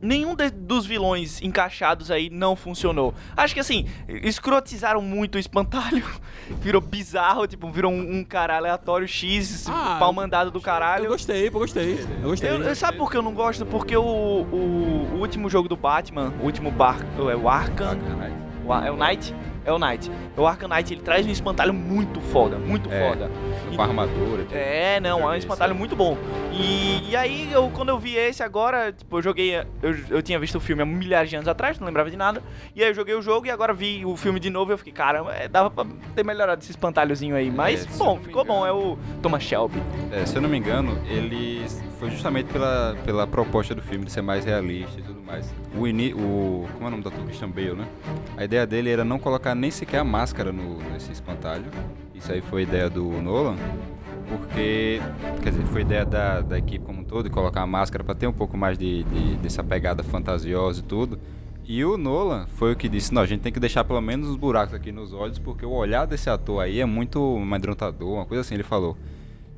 nenhum 0.00 0.34
de, 0.34 0.50
dos 0.50 0.84
vilões 0.84 1.40
encaixados 1.40 2.10
aí 2.10 2.28
não 2.28 2.56
funcionou. 2.56 3.14
Acho 3.36 3.54
que 3.54 3.60
assim, 3.60 3.86
escrotizaram 4.08 5.00
muito 5.00 5.36
o 5.36 5.38
espantalho. 5.38 6.04
virou 6.60 6.80
bizarro, 6.80 7.46
tipo, 7.46 7.70
virou 7.70 7.92
um, 7.92 8.18
um 8.18 8.24
cara 8.24 8.56
aleatório 8.56 9.06
X, 9.06 9.68
Ah, 9.68 9.98
pau 10.00 10.12
mandado 10.12 10.50
do 10.50 10.60
caralho. 10.60 11.04
Eu 11.04 11.10
gostei, 11.12 11.46
eu 11.46 11.52
gostei, 11.52 12.00
eu 12.20 12.28
gostei. 12.30 12.50
Eu- 12.50 12.62
eu- 12.62 12.74
sabe 12.74 12.98
por 12.98 13.08
que 13.08 13.16
eu 13.16 13.22
não 13.22 13.32
gosto? 13.32 13.64
Porque 13.64 13.96
o, 13.96 14.02
o, 14.02 15.08
o 15.14 15.18
último 15.20 15.48
jogo 15.48 15.68
do 15.68 15.76
Batman, 15.76 16.32
o 16.40 16.44
último 16.44 16.72
bar, 16.72 16.98
é 17.30 17.36
o 17.36 17.48
Arkham, 17.48 17.96
é 18.84 18.90
o 18.90 18.96
Knight? 18.96 19.32
É 19.64 19.72
o 19.72 19.78
Knight. 19.78 20.10
O 20.36 20.46
Arkham 20.46 20.68
Knight, 20.68 20.92
ele 20.92 21.02
traz 21.02 21.26
um 21.26 21.30
espantalho 21.30 21.72
muito 21.72 22.20
foda, 22.20 22.56
muito 22.58 22.90
É. 22.92 23.08
foda. 23.08 23.30
Com 23.74 23.80
a 23.82 23.84
armadura. 23.84 24.42
tudo. 24.44 24.54
É, 24.56 25.00
não, 25.00 25.20
é 25.20 25.34
um 25.34 25.36
espantalho 25.36 25.74
muito 25.74 25.94
bom. 25.96 26.16
E, 26.52 27.10
e 27.10 27.16
aí, 27.16 27.50
eu, 27.52 27.70
quando 27.74 27.88
eu 27.88 27.98
vi 27.98 28.16
esse 28.16 28.42
agora, 28.42 28.92
tipo, 28.92 29.18
eu 29.18 29.22
joguei. 29.22 29.54
Eu, 29.82 29.96
eu 30.10 30.22
tinha 30.22 30.38
visto 30.38 30.56
o 30.56 30.60
filme 30.60 30.82
há 30.82 30.86
milhares 30.86 31.30
de 31.30 31.36
anos 31.36 31.48
atrás, 31.48 31.78
não 31.78 31.86
lembrava 31.86 32.10
de 32.10 32.16
nada. 32.16 32.42
E 32.74 32.82
aí 32.82 32.90
eu 32.90 32.94
joguei 32.94 33.14
o 33.14 33.22
jogo 33.22 33.46
e 33.46 33.50
agora 33.50 33.72
vi 33.72 34.04
o 34.04 34.16
filme 34.16 34.38
de 34.40 34.50
novo 34.50 34.70
e 34.70 34.74
eu 34.74 34.78
fiquei, 34.78 34.92
caramba, 34.92 35.32
é, 35.34 35.48
dava 35.48 35.70
pra 35.70 35.86
ter 36.14 36.24
melhorado 36.24 36.60
esse 36.62 36.70
espantalhozinho 36.70 37.34
aí. 37.36 37.50
Mas, 37.50 37.86
eu 37.90 37.96
bom, 37.98 38.18
ficou 38.18 38.44
bom. 38.44 38.66
É 38.66 38.72
o 38.72 38.98
Thomas 39.22 39.42
Shelby. 39.42 39.80
É, 40.10 40.26
se 40.26 40.36
eu 40.36 40.42
não 40.42 40.48
me 40.48 40.58
engano, 40.58 40.98
ele 41.08 41.64
foi 41.98 42.10
justamente 42.10 42.52
pela, 42.52 42.96
pela 43.04 43.26
proposta 43.26 43.74
do 43.74 43.80
filme 43.82 44.04
de 44.04 44.12
ser 44.12 44.22
mais 44.22 44.44
realista 44.44 44.98
e 44.98 45.02
tudo 45.02 45.22
mais. 45.22 45.52
O, 45.76 45.86
ini, 45.86 46.12
o 46.12 46.66
como 46.74 46.84
é 46.84 46.88
o 46.88 46.90
nome 46.90 47.02
do 47.02 47.08
ator 47.08 47.24
Christian 47.24 47.48
Bale, 47.48 47.74
né? 47.74 47.86
A 48.36 48.44
ideia 48.44 48.66
dele 48.66 48.90
era 48.90 49.04
não 49.04 49.18
colocar 49.18 49.51
nem 49.54 49.70
sequer 49.70 49.98
a 49.98 50.04
máscara 50.04 50.52
no, 50.52 50.78
nesse 50.92 51.12
espantalho. 51.12 51.64
Isso 52.14 52.30
aí 52.32 52.40
foi 52.40 52.62
ideia 52.62 52.88
do 52.88 53.04
Nolan, 53.22 53.56
porque 54.28 55.00
quer 55.42 55.50
dizer, 55.50 55.64
foi 55.66 55.82
ideia 55.82 56.04
da, 56.04 56.40
da 56.40 56.58
equipe 56.58 56.84
como 56.84 57.00
um 57.00 57.04
todo 57.04 57.24
de 57.24 57.30
colocar 57.30 57.62
a 57.62 57.66
máscara 57.66 58.02
para 58.04 58.14
ter 58.14 58.26
um 58.26 58.32
pouco 58.32 58.56
mais 58.56 58.78
de, 58.78 59.02
de- 59.04 59.36
dessa 59.36 59.62
pegada 59.62 60.02
fantasiosa 60.02 60.80
e 60.80 60.82
tudo. 60.82 61.18
E 61.64 61.84
o 61.84 61.96
Nolan 61.96 62.46
foi 62.48 62.72
o 62.72 62.76
que 62.76 62.88
disse, 62.88 63.14
não, 63.14 63.22
a 63.22 63.26
gente 63.26 63.40
tem 63.40 63.52
que 63.52 63.60
deixar 63.60 63.84
pelo 63.84 64.00
menos 64.00 64.28
os 64.28 64.36
buracos 64.36 64.74
aqui 64.74 64.90
nos 64.90 65.12
olhos, 65.12 65.38
porque 65.38 65.64
o 65.64 65.70
olhar 65.70 66.06
desse 66.06 66.28
ator 66.28 66.60
aí 66.62 66.80
é 66.80 66.84
muito 66.86 67.36
amedrontador, 67.36 68.14
uma 68.14 68.26
coisa 68.26 68.40
assim, 68.40 68.54
ele 68.54 68.64
falou. 68.64 68.96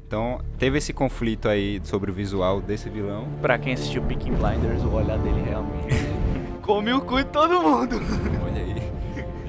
Então, 0.07 0.39
teve 0.59 0.77
esse 0.79 0.93
conflito 0.93 1.49
aí 1.49 1.81
sobre 1.83 2.11
o 2.11 2.15
visual 2.15 2.61
desse 2.61 2.91
vilão. 2.91 3.27
Pra 3.41 3.59
quem 3.59 3.73
assistiu 3.73 4.03
Peaky 4.03 4.31
Blinders, 4.31 4.83
o 4.85 4.91
olhar 4.93 5.19
dele 5.19 5.43
realmente. 5.49 5.95
Come 6.61 6.93
o 6.93 7.01
cu 7.01 7.17
de 7.17 7.25
todo 7.25 7.61
mundo. 7.61 7.97
Olha 8.45 8.61
aí. 8.63 8.84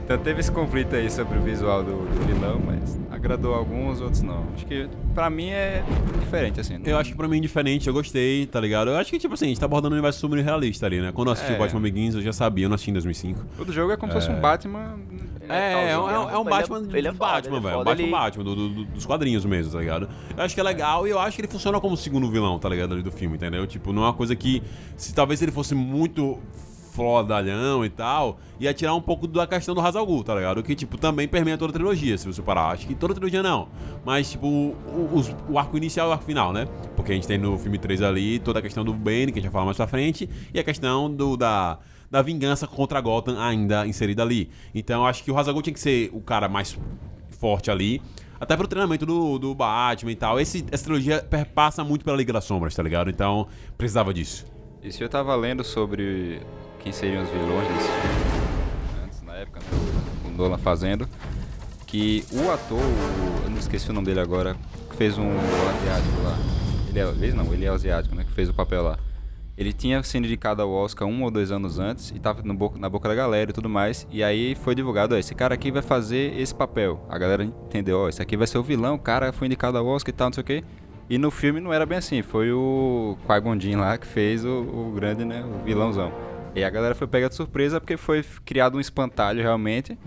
Então 0.06 0.20
teve 0.20 0.40
esse 0.40 0.52
conflito 0.52 0.96
aí 0.96 1.10
sobre 1.10 1.36
o 1.40 1.42
visual 1.42 1.84
do, 1.84 1.92
do 1.92 2.26
vilão, 2.28 2.62
mas 2.64 2.96
agradou 3.10 3.56
alguns, 3.56 4.00
outros 4.02 4.22
não. 4.22 4.46
Acho 4.54 4.64
que 4.68 4.88
pra 5.16 5.32
mim 5.32 5.50
é 5.50 5.84
diferente, 6.20 6.60
assim. 6.60 6.78
não- 6.78 6.86
Eu 6.86 7.00
acho 7.00 7.10
que 7.10 7.18
pra 7.18 7.28
mim 7.28 7.38
é 7.38 7.42
diferente, 7.42 7.88
eu 7.88 7.94
gostei, 7.94 8.46
tá 8.46 8.60
ligado? 8.60 8.92
Eu 8.92 8.98
acho 8.98 9.10
que, 9.10 9.18
tipo 9.18 9.34
assim, 9.34 9.46
a 9.46 9.48
gente 9.48 9.60
tá 9.60 9.66
abordando 9.66 9.96
um 9.96 9.98
universo 9.98 10.20
super 10.20 10.38
realista 10.44 10.86
ali, 10.86 11.02
né? 11.02 11.12
Quando 11.12 11.30
eu 11.30 11.34
assisti 11.34 11.54
É. 11.54 11.56
o 11.56 11.60
Batman 11.60 11.82
Begins, 11.82 12.14
eu 12.14 12.22
já 12.22 12.32
sabia, 12.32 12.66
eu 12.66 12.70
não 12.70 12.76
assisti 12.76 12.92
em 12.92 12.94
2005. 12.94 13.44
Todo 13.58 13.74
jogo 13.74 13.92
é 13.94 13.98
como 13.98 14.12
se 14.12 14.20
fosse 14.20 14.30
um 14.30 14.40
Batman. 14.40 14.96
É, 15.50 15.92
é, 15.92 15.98
um, 15.98 16.10
é 16.10 16.20
um- 16.20 16.30
é 16.30 16.38
um 16.38 16.42
Ele 16.42 16.50
Batman 16.52 16.78
ele 16.94 17.08
é 17.08 17.12
foda, 17.14 17.32
Batman, 17.34 17.50
ele 17.50 17.58
é 17.58 17.60
velho. 17.62 17.74
foda, 17.78 17.86
Batman 17.86 18.04
ele- 18.04 18.12
Batman, 18.12 18.44
do- 18.44 18.56
do- 18.56 18.70
do- 18.70 18.86
dos 18.86 19.06
quadrinhos 19.08 19.44
mesmo, 19.46 19.72
tá 19.74 19.80
ligado? 19.80 20.08
Eu 20.38 20.44
acho 20.44 20.54
que 20.54 20.60
é 20.62 20.64
legal 20.64 21.08
e 21.08 21.10
eu 21.10 21.20
acho 21.20 21.36
que 21.36 21.42
ele 21.42 21.48
funciona 21.52 21.80
como 21.82 21.98
segundo 21.98 22.30
vilão, 22.30 22.60
tá 22.60 22.70
ligado? 22.70 22.94
Ali 22.94 23.02
do 23.02 23.12
filme, 23.12 23.38
entendeu? 23.38 23.66
Tipo, 23.66 23.92
não 23.92 24.04
é 24.04 24.06
uma 24.08 24.14
coisa 24.14 24.36
que. 24.36 24.62
Se 24.98 25.14
talvez 25.16 25.42
ele 25.42 25.52
fosse 25.52 25.74
muito 25.76 26.40
flodalhão 26.96 27.84
e 27.86 27.90
tal, 27.90 28.40
ia 28.60 28.74
tirar 28.74 28.94
um 28.96 29.02
pouco 29.02 29.28
da 29.28 29.46
questão 29.46 29.76
do 29.76 29.82
Ra's 29.82 29.96
al 29.96 30.06
Ghul, 30.06 30.24
tá 30.24 30.34
ligado? 30.36 30.64
Que, 30.64 30.74
tipo, 30.76 30.98
também 30.98 31.28
permeia 31.28 31.58
toda 31.58 31.72
a 31.72 31.74
trilogia, 31.74 32.18
se 32.18 32.26
você 32.26 32.42
parar. 32.42 32.70
Acho 32.72 32.88
que 32.88 32.96
toda 32.96 33.14
a 33.14 33.16
trilogia 33.16 33.44
não. 33.44 33.68
Mas, 34.06 34.32
tipo, 34.32 34.48
o, 34.48 35.10
os- 35.14 35.36
o 35.50 35.60
arco 35.60 35.76
inicial 35.78 36.08
e 36.08 36.10
o 36.10 36.14
arco 36.14 36.24
final, 36.26 36.54
né? 36.54 36.68
Porque 36.96 37.12
a 37.12 37.16
gente 37.16 37.28
tem 37.28 37.38
no 37.38 37.58
filme 37.58 37.78
3 37.78 38.02
ali 38.02 38.40
toda 38.40 38.60
a 38.60 38.62
questão 38.62 38.84
do 38.84 38.94
Bane, 38.94 39.28
que 39.32 39.40
a 39.40 39.42
gente 39.42 39.44
vai 39.44 39.52
falar 39.52 39.66
mais 39.66 39.78
pra 39.78 39.88
frente, 39.88 40.30
e 40.54 40.60
a 40.60 40.64
questão 40.64 41.14
do, 41.14 41.36
da, 41.36 41.78
da 42.10 42.22
vingança 42.22 42.66
contra 42.66 43.00
Gotham 43.02 43.38
ainda 43.40 43.86
inserida 43.86 44.24
ali. 44.24 44.50
Então, 44.74 45.06
acho 45.06 45.24
que 45.24 45.32
o 45.32 45.36
Ghul 45.36 45.62
tinha 45.62 45.74
que 45.74 45.80
ser 45.80 46.10
o 46.14 46.22
cara 46.22 46.48
mais 46.48 46.78
forte 47.40 47.70
ali. 47.70 48.02
Até 48.40 48.56
pro 48.58 48.68
treinamento 48.68 49.06
do, 49.06 49.40
do 49.40 49.56
Batman 49.56 50.12
e 50.12 50.16
tal. 50.16 50.40
Esse, 50.40 50.66
essa 50.70 50.84
trilogia 50.84 51.22
perpassa 51.24 51.84
muito 51.86 52.04
pela 52.04 52.18
Liga 52.18 52.34
das 52.34 52.44
Sombras, 52.44 52.76
tá 52.76 52.84
ligado? 52.84 53.10
Então, 53.10 53.48
precisava 53.78 54.14
disso. 54.14 54.46
E 54.84 54.92
se 54.92 55.02
eu 55.02 55.08
tava 55.10 55.34
lendo 55.36 55.64
sobre 55.64 56.42
quem 56.86 56.94
seriam 56.94 57.24
os 57.24 57.30
vilões 57.30 57.68
desse 57.68 57.88
filme, 57.88 59.04
antes, 59.04 59.22
na 59.24 59.34
época, 59.34 59.60
né, 59.60 59.66
o 60.28 60.30
Nolan 60.38 60.60
fazendo, 60.60 61.10
que 61.88 62.24
o 62.32 62.52
ator, 62.52 62.80
eu 63.44 63.50
não 63.50 63.58
esqueci 63.58 63.90
o 63.90 63.94
nome 63.94 64.06
dele 64.06 64.20
agora, 64.20 64.56
que 64.92 64.96
fez 64.96 65.18
um 65.18 65.32
asiático 65.32 66.22
lá. 66.24 66.38
Ele 66.88 67.00
é, 67.00 67.12
fez 67.14 67.34
não, 67.34 67.52
ele 67.52 67.66
é 67.66 67.70
asiático, 67.70 68.14
né? 68.14 68.24
Que 68.24 68.32
fez 68.32 68.50
o 68.50 68.54
papel 68.54 68.84
lá. 68.84 69.00
Ele 69.58 69.74
tinha 69.74 70.04
sido 70.04 70.26
indicado 70.26 70.62
ao 70.62 70.70
Oscar 70.70 71.08
um 71.08 71.24
ou 71.24 71.32
dois 71.32 71.52
anos 71.52 71.80
antes 71.80 72.12
e 72.12 72.20
tava 72.20 72.44
boca- 72.54 72.78
na 72.78 72.88
boca 72.88 73.10
da 73.10 73.16
galera 73.16 73.50
e 73.50 73.54
tudo 73.54 73.68
mais. 73.68 74.06
E 74.12 74.24
aí 74.24 74.54
foi 74.54 74.76
divulgado, 74.76 75.16
ó, 75.16 75.18
esse 75.18 75.34
cara 75.34 75.56
aqui 75.56 75.72
vai 75.72 75.82
fazer 75.82 76.40
esse 76.40 76.54
papel. 76.54 77.04
A 77.10 77.18
galera 77.18 77.44
entendeu, 77.44 78.02
ó, 78.02 78.10
esse 78.10 78.22
aqui 78.22 78.38
vai 78.38 78.46
ser 78.46 78.60
o 78.60 78.64
vilão, 78.64 78.94
o 78.94 79.00
cara 79.00 79.34
foi 79.34 79.48
indicado 79.48 79.76
ao 79.78 79.88
Oscar 79.88 80.14
e 80.14 80.16
tal, 80.16 80.28
não 80.28 80.34
sei 80.34 80.42
o 80.42 80.46
quê. 80.46 80.64
E 81.10 81.18
no 81.18 81.32
filme 81.32 81.60
não 81.60 81.74
era 81.74 81.84
bem 81.84 81.98
assim, 81.98 82.22
foi 82.22 82.52
o 82.52 83.18
Qui-Gon 83.26 83.60
Jinn 83.60 83.80
lá 83.80 83.98
que 83.98 84.06
fez 84.06 84.46
o, 84.46 84.50
o 84.50 84.92
grande, 84.96 85.26
né, 85.26 85.44
o 85.44 85.64
vilãozão. 85.64 86.12
E 86.56 86.64
a 86.64 86.70
galera 86.70 86.96
foi 86.96 87.06
pega 87.06 87.28
de 87.28 87.36
surpresa 87.36 87.82
porque 87.82 87.98
foi 87.98 88.24
criado 88.46 88.78
um 88.78 88.80
espantalho 88.80 89.42
realmente 89.42 90.00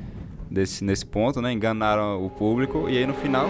desse, 0.51 0.83
nesse 0.83 1.05
ponto, 1.05 1.43
né, 1.43 1.53
enganaram 1.53 2.25
o 2.25 2.31
público 2.31 2.89
e 2.89 2.97
aí 2.97 3.07
no 3.07 3.13
final, 3.13 3.47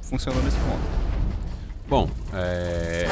funcionou 0.00 0.42
nesse 0.42 0.56
ponto. 0.56 0.80
Bom, 1.86 2.08
é. 2.32 3.06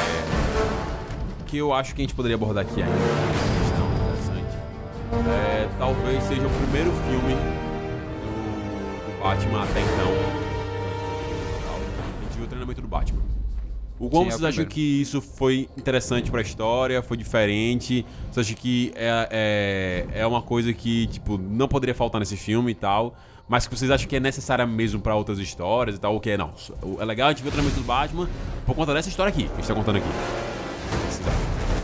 Que 1.46 1.58
eu 1.58 1.72
acho 1.74 1.94
que 1.94 2.00
a 2.00 2.04
gente 2.04 2.14
poderia 2.14 2.36
abordar 2.36 2.64
aqui 2.64 2.82
ainda, 2.82 2.94
uma 2.94 3.60
questão 3.60 3.86
interessante, 3.92 4.56
é, 5.28 5.68
talvez 5.78 6.22
seja 6.24 6.46
o 6.46 6.50
primeiro 6.50 6.90
filme 6.90 7.34
do, 8.22 9.12
do 9.12 9.22
Batman 9.22 9.64
até 9.64 9.80
então. 9.80 10.12
A 12.20 12.24
gente 12.24 12.36
viu 12.36 12.44
o 12.44 12.48
treinamento 12.48 12.80
do 12.80 12.88
Batman. 12.88 13.25
O 13.98 14.10
como 14.10 14.24
Sim, 14.24 14.30
é 14.30 14.34
o 14.34 14.38
vocês 14.38 14.44
acham 14.44 14.64
que 14.66 15.00
isso 15.00 15.22
foi 15.22 15.68
interessante 15.76 16.30
pra 16.30 16.42
história? 16.42 17.02
Foi 17.02 17.16
diferente? 17.16 18.04
Vocês 18.30 18.46
acham 18.46 18.56
que 18.56 18.92
é, 18.94 20.06
é, 20.12 20.20
é 20.20 20.26
uma 20.26 20.42
coisa 20.42 20.72
que, 20.72 21.06
tipo, 21.06 21.38
não 21.38 21.66
poderia 21.66 21.94
faltar 21.94 22.18
nesse 22.18 22.36
filme 22.36 22.72
e 22.72 22.74
tal? 22.74 23.16
Mas 23.48 23.66
que 23.66 23.76
vocês 23.76 23.90
acham 23.90 24.06
que 24.08 24.16
é 24.16 24.20
necessária 24.20 24.66
mesmo 24.66 25.00
pra 25.00 25.14
outras 25.14 25.38
histórias 25.38 25.96
e 25.96 26.00
tal? 26.00 26.12
Ou 26.12 26.20
que 26.20 26.30
é, 26.30 26.36
não? 26.36 26.52
É 26.98 27.04
legal 27.04 27.28
a 27.28 27.30
gente 27.30 27.42
ver 27.42 27.48
o 27.48 27.52
treinamento 27.52 27.80
do 27.80 27.86
Batman 27.86 28.28
por 28.66 28.74
conta 28.74 28.92
dessa 28.92 29.08
história 29.08 29.30
aqui, 29.30 29.44
que 29.44 29.52
a 29.52 29.56
gente 29.56 29.68
tá 29.68 29.74
contando 29.74 29.96
aqui. 29.96 30.08
O 30.08 31.10
vocês? 31.12 31.30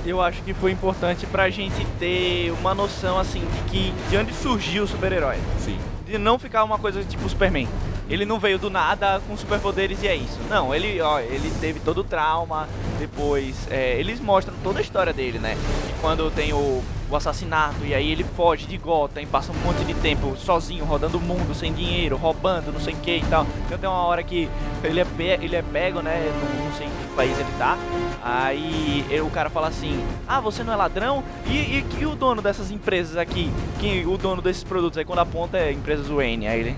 Eu 0.05 0.21
acho 0.21 0.43
que 0.43 0.53
foi 0.53 0.73
importante 0.73 1.25
pra 1.27 1.49
gente 1.49 1.87
ter 1.99 2.51
uma 2.61 2.75
noção, 2.75 3.19
assim, 3.19 3.41
de 3.41 3.71
que 3.71 3.95
de 4.11 4.17
onde 4.17 4.35
surgiu 4.35 4.83
o 4.83 4.87
super-herói. 4.89 5.37
Sim. 5.61 5.79
De 6.05 6.19
não 6.19 6.39
ficar 6.39 6.65
uma 6.65 6.77
coisa 6.77 7.05
tipo 7.05 7.29
Superman. 7.29 7.69
Ele 8.09 8.25
não 8.25 8.39
veio 8.39 8.59
do 8.59 8.69
nada 8.71 9.21
com 9.27 9.37
superpoderes 9.37 10.03
e 10.03 10.09
é 10.09 10.15
isso. 10.17 10.39
Não, 10.49 10.75
ele, 10.75 11.01
ó, 11.01 11.19
ele 11.21 11.51
teve 11.61 11.81
todo 11.81 11.99
o 11.99 12.05
trauma, 12.05 12.69
depois 12.99 13.67
é, 13.71 13.99
eles 13.99 14.21
mostram 14.21 14.55
toda 14.63 14.79
a 14.79 14.83
história 14.83 15.13
dele, 15.13 15.39
né? 15.39 15.57
E 15.89 16.01
quando 16.01 16.31
tem 16.31 16.53
o, 16.53 16.83
o 17.11 17.17
assassinato 17.17 17.85
e 17.85 17.95
aí 17.95 18.11
ele 18.11 18.25
foge 18.25 18.67
de 18.67 18.77
Gotham 18.77 19.25
passa 19.27 19.53
um 19.53 19.55
monte 19.57 19.85
de 19.85 19.95
tempo 19.95 20.37
sozinho, 20.37 20.85
rodando 20.85 21.19
o 21.19 21.21
mundo, 21.21 21.55
sem 21.55 21.73
dinheiro, 21.73 22.17
roubando, 22.17 22.73
não 22.73 22.81
sei 22.81 22.95
o 22.95 22.97
que 22.99 23.19
e 23.19 23.25
tal. 23.25 23.47
Então 23.67 23.79
tem 23.79 23.89
uma 23.89 24.05
hora 24.05 24.23
que 24.23 24.49
ele 24.85 25.01
é, 25.01 25.05
pe 25.05 25.23
ele 25.25 25.57
é 25.57 25.63
pego, 25.63 26.01
né? 26.01 26.31
Não, 26.59 26.65
não 26.67 26.73
sei 26.73 26.87
em 26.87 26.91
que 26.91 27.15
país 27.15 27.39
ele 27.39 27.49
tá. 27.59 27.77
Aí 28.23 29.05
ele- 29.11 29.21
o 29.21 29.31
cara 29.31 29.51
fala 29.51 29.69
assim: 29.69 30.03
Ah, 30.29 30.41
você 30.41 30.63
não 30.63 30.73
é 30.73 30.77
ladrão? 30.77 31.23
E, 31.47 31.51
e, 31.57 31.85
e 32.01 32.07
o 32.07 32.15
dono 32.15 32.41
dessas 32.43 32.71
empresas 32.71 33.17
aqui? 33.17 33.51
Que, 33.79 34.05
o 34.07 34.17
dono 34.17 34.41
desses 34.41 34.65
produtos? 34.65 34.99
Aí 34.99 35.05
quando 35.05 35.19
aponta 35.21 35.59
é 35.59 35.73
empresas 35.73 36.07
Wayne. 36.09 36.47
Aí 36.47 36.61
ele, 36.61 36.77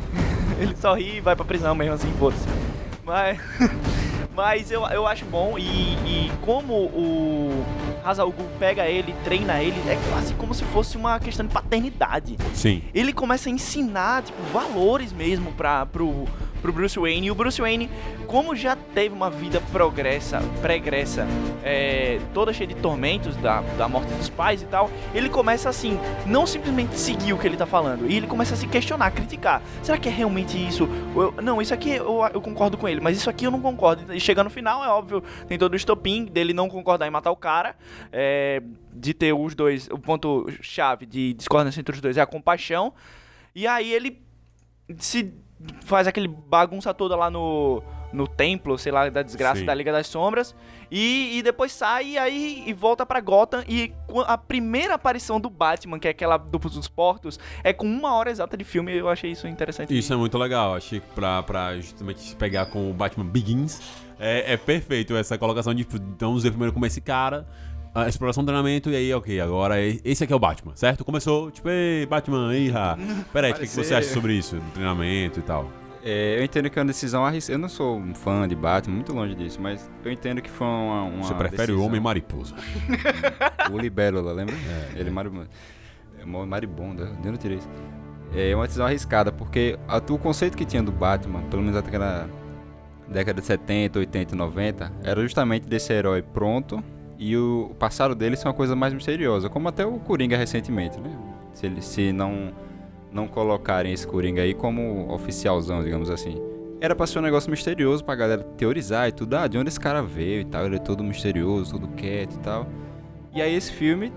ele 0.65 0.77
sorri 0.77 1.17
e 1.17 1.21
vai 1.21 1.37
pra 1.37 1.45
prisão 1.45 1.75
mesmo 1.75 1.95
assim, 1.95 2.13
foda-se. 2.19 2.47
Mas. 3.05 3.39
Mas 4.35 4.69
eu, 4.69 4.85
eu 4.89 5.07
acho 5.07 5.25
bom 5.27 5.57
e, 5.57 5.63
e 5.63 6.33
como 6.43 6.75
o 6.75 7.65
Hazal 8.05 8.33
Ghul 8.33 8.49
pega 8.59 8.85
ele, 8.85 9.15
treina 9.23 9.63
ele, 9.63 9.79
é 9.89 9.97
quase 10.11 10.35
como 10.35 10.53
se 10.53 10.65
fosse 10.65 10.97
uma 10.97 11.21
questão 11.21 11.47
de 11.47 11.53
paternidade. 11.53 12.37
Sim. 12.53 12.83
Ele 12.93 13.13
começa 13.13 13.49
a 13.49 13.53
ensinar, 13.53 14.25
tipo, 14.25 14.43
valores 14.53 15.13
mesmo 15.13 15.53
pra, 15.53 15.87
pro, 15.87 16.27
pro 16.65 16.73
Bruce 16.73 16.99
Wayne. 16.99 17.27
E 17.27 17.31
o 17.31 17.35
Bruce 17.35 17.61
Wayne, 17.61 17.91
como 18.27 18.57
já 18.57 18.75
teve 18.75 19.15
uma 19.15 19.29
vida 19.29 19.61
progressa, 19.71 20.41
pregressa, 20.63 21.27
é, 21.63 22.19
toda 22.33 22.55
cheia 22.55 22.67
de 22.67 22.75
tormentos 22.77 23.37
da, 23.37 23.61
da 23.77 23.87
morte 23.87 24.11
dos 24.15 24.31
pais 24.31 24.63
e 24.63 24.65
tal, 24.65 24.91
ele 25.15 25.29
começa 25.29 25.69
assim, 25.69 26.01
não 26.25 26.47
simplesmente 26.47 26.99
seguir 26.99 27.35
o 27.35 27.39
que 27.39 27.47
ele 27.47 27.59
tá 27.59 27.67
falando, 27.67 28.11
e 28.11 28.17
ele 28.17 28.27
começa 28.27 28.55
a 28.55 28.57
se 28.57 28.67
questionar, 28.67 29.07
a 29.07 29.11
criticar. 29.11 29.61
Será 29.83 29.99
que 29.99 30.09
é 30.09 30.13
realmente 30.13 30.57
isso? 30.57 30.89
Eu- 31.15 31.35
não, 31.43 31.61
isso 31.61 31.75
aqui 31.75 31.91
eu, 31.91 32.23
eu 32.33 32.41
concordo 32.41 32.79
com 32.79 32.89
ele, 32.89 32.99
mas 32.99 33.19
isso 33.19 33.29
aqui 33.29 33.45
eu 33.45 33.51
não 33.51 33.61
concordo. 33.61 34.15
E 34.15 34.19
chega 34.19 34.43
no 34.43 34.49
final, 34.49 34.83
é 34.83 34.89
óbvio, 34.89 35.23
tem 35.47 35.59
todo 35.59 35.75
o 35.75 35.77
estopim 35.77 36.25
dele 36.25 36.55
não 36.55 36.71
concordar 36.71 37.07
em 37.07 37.11
matar 37.11 37.31
o 37.31 37.37
cara, 37.37 37.77
é, 38.11 38.63
de 38.91 39.13
ter 39.13 39.35
os 39.35 39.55
dois, 39.55 39.87
o 39.91 39.99
ponto 39.99 40.47
chave 40.63 41.05
de 41.05 41.35
discordância 41.35 41.79
entre 41.79 41.95
os 41.95 42.01
dois 42.01 42.17
é 42.17 42.23
a 42.23 42.27
compaixão. 42.27 42.95
E 43.55 43.67
aí 43.67 43.93
ele 43.93 44.23
se 44.99 45.33
faz 45.85 46.07
aquele 46.07 46.29
bagunça 46.29 46.93
toda 46.93 47.17
lá 47.17 47.31
no, 47.31 47.83
no 48.13 48.27
templo, 48.29 48.79
sei 48.79 48.93
lá, 48.93 49.09
da 49.09 49.23
desgraça 49.23 49.61
Sim. 49.61 49.67
da 49.67 49.75
Liga 49.75 49.93
das 49.93 50.07
Sombras. 50.07 50.55
E, 50.91 51.39
e 51.39 51.43
depois 51.43 51.73
sai 51.73 52.11
e 52.11 52.19
aí 52.19 52.63
e 52.67 52.73
volta 52.73 53.05
pra 53.05 53.21
Gotham. 53.21 53.65
E 53.69 53.93
a 54.27 54.39
primeira 54.39 54.95
aparição 54.95 55.41
do 55.41 55.51
Batman, 55.51 55.99
que 55.99 56.07
é 56.07 56.13
aquela 56.13 56.37
do, 56.37 56.59
dos 56.59 56.89
portos, 56.89 57.39
é 57.63 57.73
com 57.73 57.87
uma 57.87 58.15
hora 58.15 58.31
exata 58.31 58.57
de 58.57 58.65
filme. 58.65 58.97
Eu 58.97 59.09
achei 59.09 59.31
isso 59.31 59.49
interessante. 59.49 59.97
Isso 59.97 60.13
é 60.13 60.17
muito 60.17 60.39
legal. 60.39 60.75
Achei 60.75 61.01
que 61.01 61.07
pra, 61.09 61.43
pra 61.43 61.77
justamente 61.77 62.35
pegar 62.37 62.67
com 62.67 62.91
o 62.91 62.95
Batman 62.95 63.27
Begins, 63.27 63.81
é, 64.19 64.53
é 64.53 64.57
perfeito 64.57 65.17
essa 65.17 65.37
colocação 65.37 65.75
de. 65.75 65.85
tipo, 65.85 65.99
vamos 66.19 66.43
ver 66.43 66.51
primeiro 66.51 66.73
como 66.73 66.87
esse 66.87 67.01
cara. 67.01 67.47
A 67.95 68.09
exploração 68.09 68.43
do 68.43 68.47
treinamento, 68.49 68.91
e 68.91 68.97
aí, 68.97 69.15
ok, 69.15 69.41
agora 69.41 69.81
é- 69.81 69.99
esse 70.05 70.25
aqui 70.25 70.33
é 70.33 70.37
o 70.37 70.39
Batman, 70.39 70.73
certo? 70.75 71.05
Começou, 71.05 71.51
tipo, 71.53 71.69
ei, 71.69 72.05
Batman, 72.07 72.51
ha. 72.75 72.99
Peraí, 73.33 73.53
o 73.53 73.55
que, 73.55 73.61
que 73.61 73.67
você 73.69 73.95
acha 73.95 74.09
sobre 74.09 74.35
isso? 74.35 74.57
Do 74.57 74.71
treinamento 74.73 75.39
e 75.39 75.43
tal. 75.43 75.71
É, 76.07 76.39
eu 76.39 76.45
entendo 76.45 76.69
que 76.69 76.79
é 76.79 76.83
uma 76.83 76.89
decisão 76.89 77.25
arriscada. 77.25 77.55
Eu 77.55 77.59
não 77.61 77.69
sou 77.69 77.97
um 77.97 78.15
fã 78.15 78.47
de 78.49 78.55
Batman, 78.55 78.97
muito 78.97 79.13
longe 79.15 79.35
disso, 79.37 79.59
mas 79.61 79.89
eu 80.05 80.11
entendo 80.13 80.43
que 80.43 80.51
foi 80.51 80.67
uma. 80.67 81.03
uma 81.05 81.23
Você 81.23 81.35
prefere 81.35 81.63
o 81.63 81.67
decisão- 81.67 81.87
Homem 81.87 82.01
Mariposa. 82.01 82.55
O 83.73 83.79
Libélula, 83.79 84.33
lembra? 84.33 84.55
Ele 84.95 85.09
é 85.09 85.13
maribondo. 85.13 85.49
É 86.21 86.25
mó 86.27 86.45
maribondo, 86.45 87.07
de 87.07 87.13
onde 87.21 87.29
eu 87.29 87.39
tirei 87.39 87.57
isso? 87.59 87.69
É 88.35 88.55
uma 88.55 88.65
decisão 88.67 88.85
arriscada, 88.87 89.31
porque 89.33 89.79
a- 89.89 89.97
o 90.11 90.19
conceito 90.19 90.57
que 90.57 90.65
tinha 90.67 90.83
do 90.83 90.93
Batman, 90.93 91.43
pelo 91.45 91.63
menos 91.63 91.77
até 91.77 91.89
aquela 91.89 92.29
década 93.09 93.41
de 93.41 93.47
70, 93.47 93.99
80 94.01 94.35
e 94.35 94.37
90, 94.39 94.93
era 95.03 95.23
justamente 95.23 95.67
desse 95.67 95.93
herói 95.93 96.21
pronto 96.23 96.83
e 97.19 97.37
o, 97.37 97.71
passado 97.79 98.15
dele 98.15 98.37
ser 98.37 98.49
uma 98.49 98.55
coisa 98.55 98.75
mais 98.75 98.93
misteriosa, 98.93 99.49
como 99.49 99.69
até 99.69 99.87
o 99.87 99.99
Coringa 99.99 100.37
recentemente, 100.37 100.99
né? 101.01 101.17
Se, 101.53 101.67
ele, 101.67 101.81
se 101.81 102.13
não, 102.13 102.53
não 103.13 103.29
colocarem 103.29 103.93
esse 103.93 104.07
Coringa 104.07 104.43
aí 104.43 104.55
como 104.55 105.13
oficialzão, 105.13 105.83
digamos 105.83 106.11
assim. 106.11 106.41
Era 106.81 106.95
pra 106.95 107.07
ser 107.07 107.21
um 107.21 107.23
negócio 107.23 107.51
misterioso 107.51 108.05
pra 108.05 108.15
galera 108.15 108.43
teorizar 108.57 109.09
e 109.09 109.13
tudo. 109.13 109.35
Ah, 109.37 109.47
de 109.47 109.57
onde 109.57 109.69
esse 109.69 109.81
cara 109.81 110.03
veio 110.03 110.43
e 110.43 110.45
tal. 110.45 110.67
Ele 110.67 110.77
é 110.77 110.79
todo 110.79 111.03
misterioso, 111.03 111.79
todo 111.79 111.89
quieto 111.95 112.35
e 112.35 112.39
tal. 112.41 112.67
E 113.33 113.41
aí 113.41 113.55
esse 113.55 113.73
filme 113.73 114.13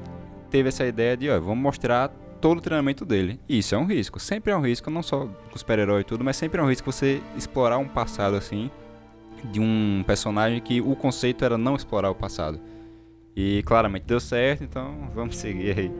teve 0.49 0.69
essa 0.69 0.85
ideia 0.85 1.15
de, 1.15 1.29
ó, 1.29 1.39
vamos 1.39 1.59
mostrar 1.59 2.09
todo 2.41 2.57
o 2.57 2.61
treinamento 2.61 3.05
dele. 3.05 3.39
E 3.47 3.59
isso 3.59 3.75
é 3.75 3.77
um 3.77 3.85
risco. 3.85 4.19
Sempre 4.19 4.51
é 4.51 4.57
um 4.57 4.61
risco, 4.61 4.89
não 4.89 5.03
só 5.03 5.27
com 5.51 5.57
super-herói 5.57 6.01
e 6.01 6.03
tudo, 6.03 6.23
mas 6.23 6.35
sempre 6.35 6.59
é 6.59 6.63
um 6.63 6.69
risco 6.69 6.91
você 6.91 7.21
explorar 7.37 7.77
um 7.77 7.87
passado 7.87 8.35
assim 8.35 8.69
de 9.51 9.59
um 9.59 10.03
personagem 10.05 10.59
que 10.59 10.81
o 10.81 10.95
conceito 10.95 11.45
era 11.45 11.57
não 11.57 11.75
explorar 11.75 12.09
o 12.09 12.15
passado. 12.15 12.59
E 13.39 13.61
claramente 13.61 14.03
deu 14.07 14.19
certo, 14.19 14.63
então 14.63 15.11
vamos 15.13 15.37
seguir 15.37 15.77
aí. 15.77 15.91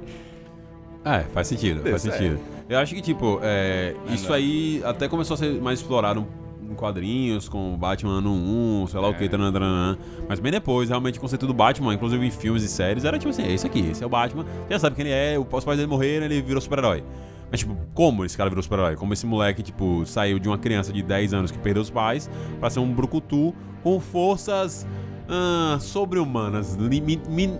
É, 1.06 1.20
faz 1.32 1.46
sentido, 1.48 1.84
Deu 1.84 1.92
faz 1.92 2.02
certo. 2.02 2.18
sentido. 2.18 2.40
Eu 2.68 2.80
acho 2.80 2.96
que, 2.96 3.02
tipo, 3.02 3.40
é, 3.44 3.94
isso 4.10 4.34
aí 4.34 4.82
até 4.84 5.08
começou 5.08 5.36
a 5.36 5.38
ser 5.38 5.62
mais 5.62 5.80
explorado 5.80 6.26
em 6.68 6.74
quadrinhos, 6.74 7.48
com 7.48 7.76
o 7.76 7.78
Batman 7.78 8.18
ano 8.18 8.32
1, 8.34 8.88
sei 8.88 9.00
lá 9.00 9.08
o 9.08 9.14
que, 9.14 9.24
É. 9.24 9.28
taranã, 9.30 9.98
mas 10.28 10.40
bem 10.40 10.52
depois, 10.52 10.90
realmente, 10.90 11.20
o 11.20 11.22
conceito 11.22 11.46
do 11.46 11.54
Batman, 11.54 11.94
inclusive 11.94 12.26
em 12.26 12.32
filmes 12.32 12.64
e 12.64 12.68
séries, 12.68 13.06
era 13.06 13.20
tipo 13.20 13.30
assim, 13.30 13.44
é 13.44 13.54
isso 13.54 13.68
aqui, 13.68 13.88
esse 13.92 14.04
é 14.04 14.06
o 14.06 14.10
Batman, 14.10 14.44
você 14.44 14.74
já 14.74 14.80
sabe 14.80 14.96
quem 14.96 15.06
ele 15.06 15.14
é, 15.14 15.38
os 15.40 15.64
pais 15.64 15.78
dele 15.78 15.88
morreram, 15.88 16.26
ele 16.26 16.42
virou 16.42 16.60
super-herói. 16.60 17.04
Mas, 17.52 17.62
tipo, 17.62 17.78
como 17.94 18.26
esse 18.26 18.36
cara 18.36 18.50
virou 18.50 18.62
super-herói? 18.64 18.96
Como 18.98 19.14
esse 19.14 19.26
moleque, 19.28 19.62
tipo, 19.64 20.04
saiu 20.08 20.40
de 20.40 20.50
uma 20.50 20.58
criança 20.58 20.92
de 20.92 21.02
10 21.04 21.34
anos 21.36 21.52
que 21.52 21.60
perdeu 21.60 21.84
os 21.84 21.90
pais 21.92 22.30
pra 22.60 22.70
ser 22.70 22.80
um 22.80 22.92
brucutu 22.92 23.54
com 23.84 24.00
forças 24.02 24.86
ah, 25.30 25.78
sobre-humanas, 25.80 26.76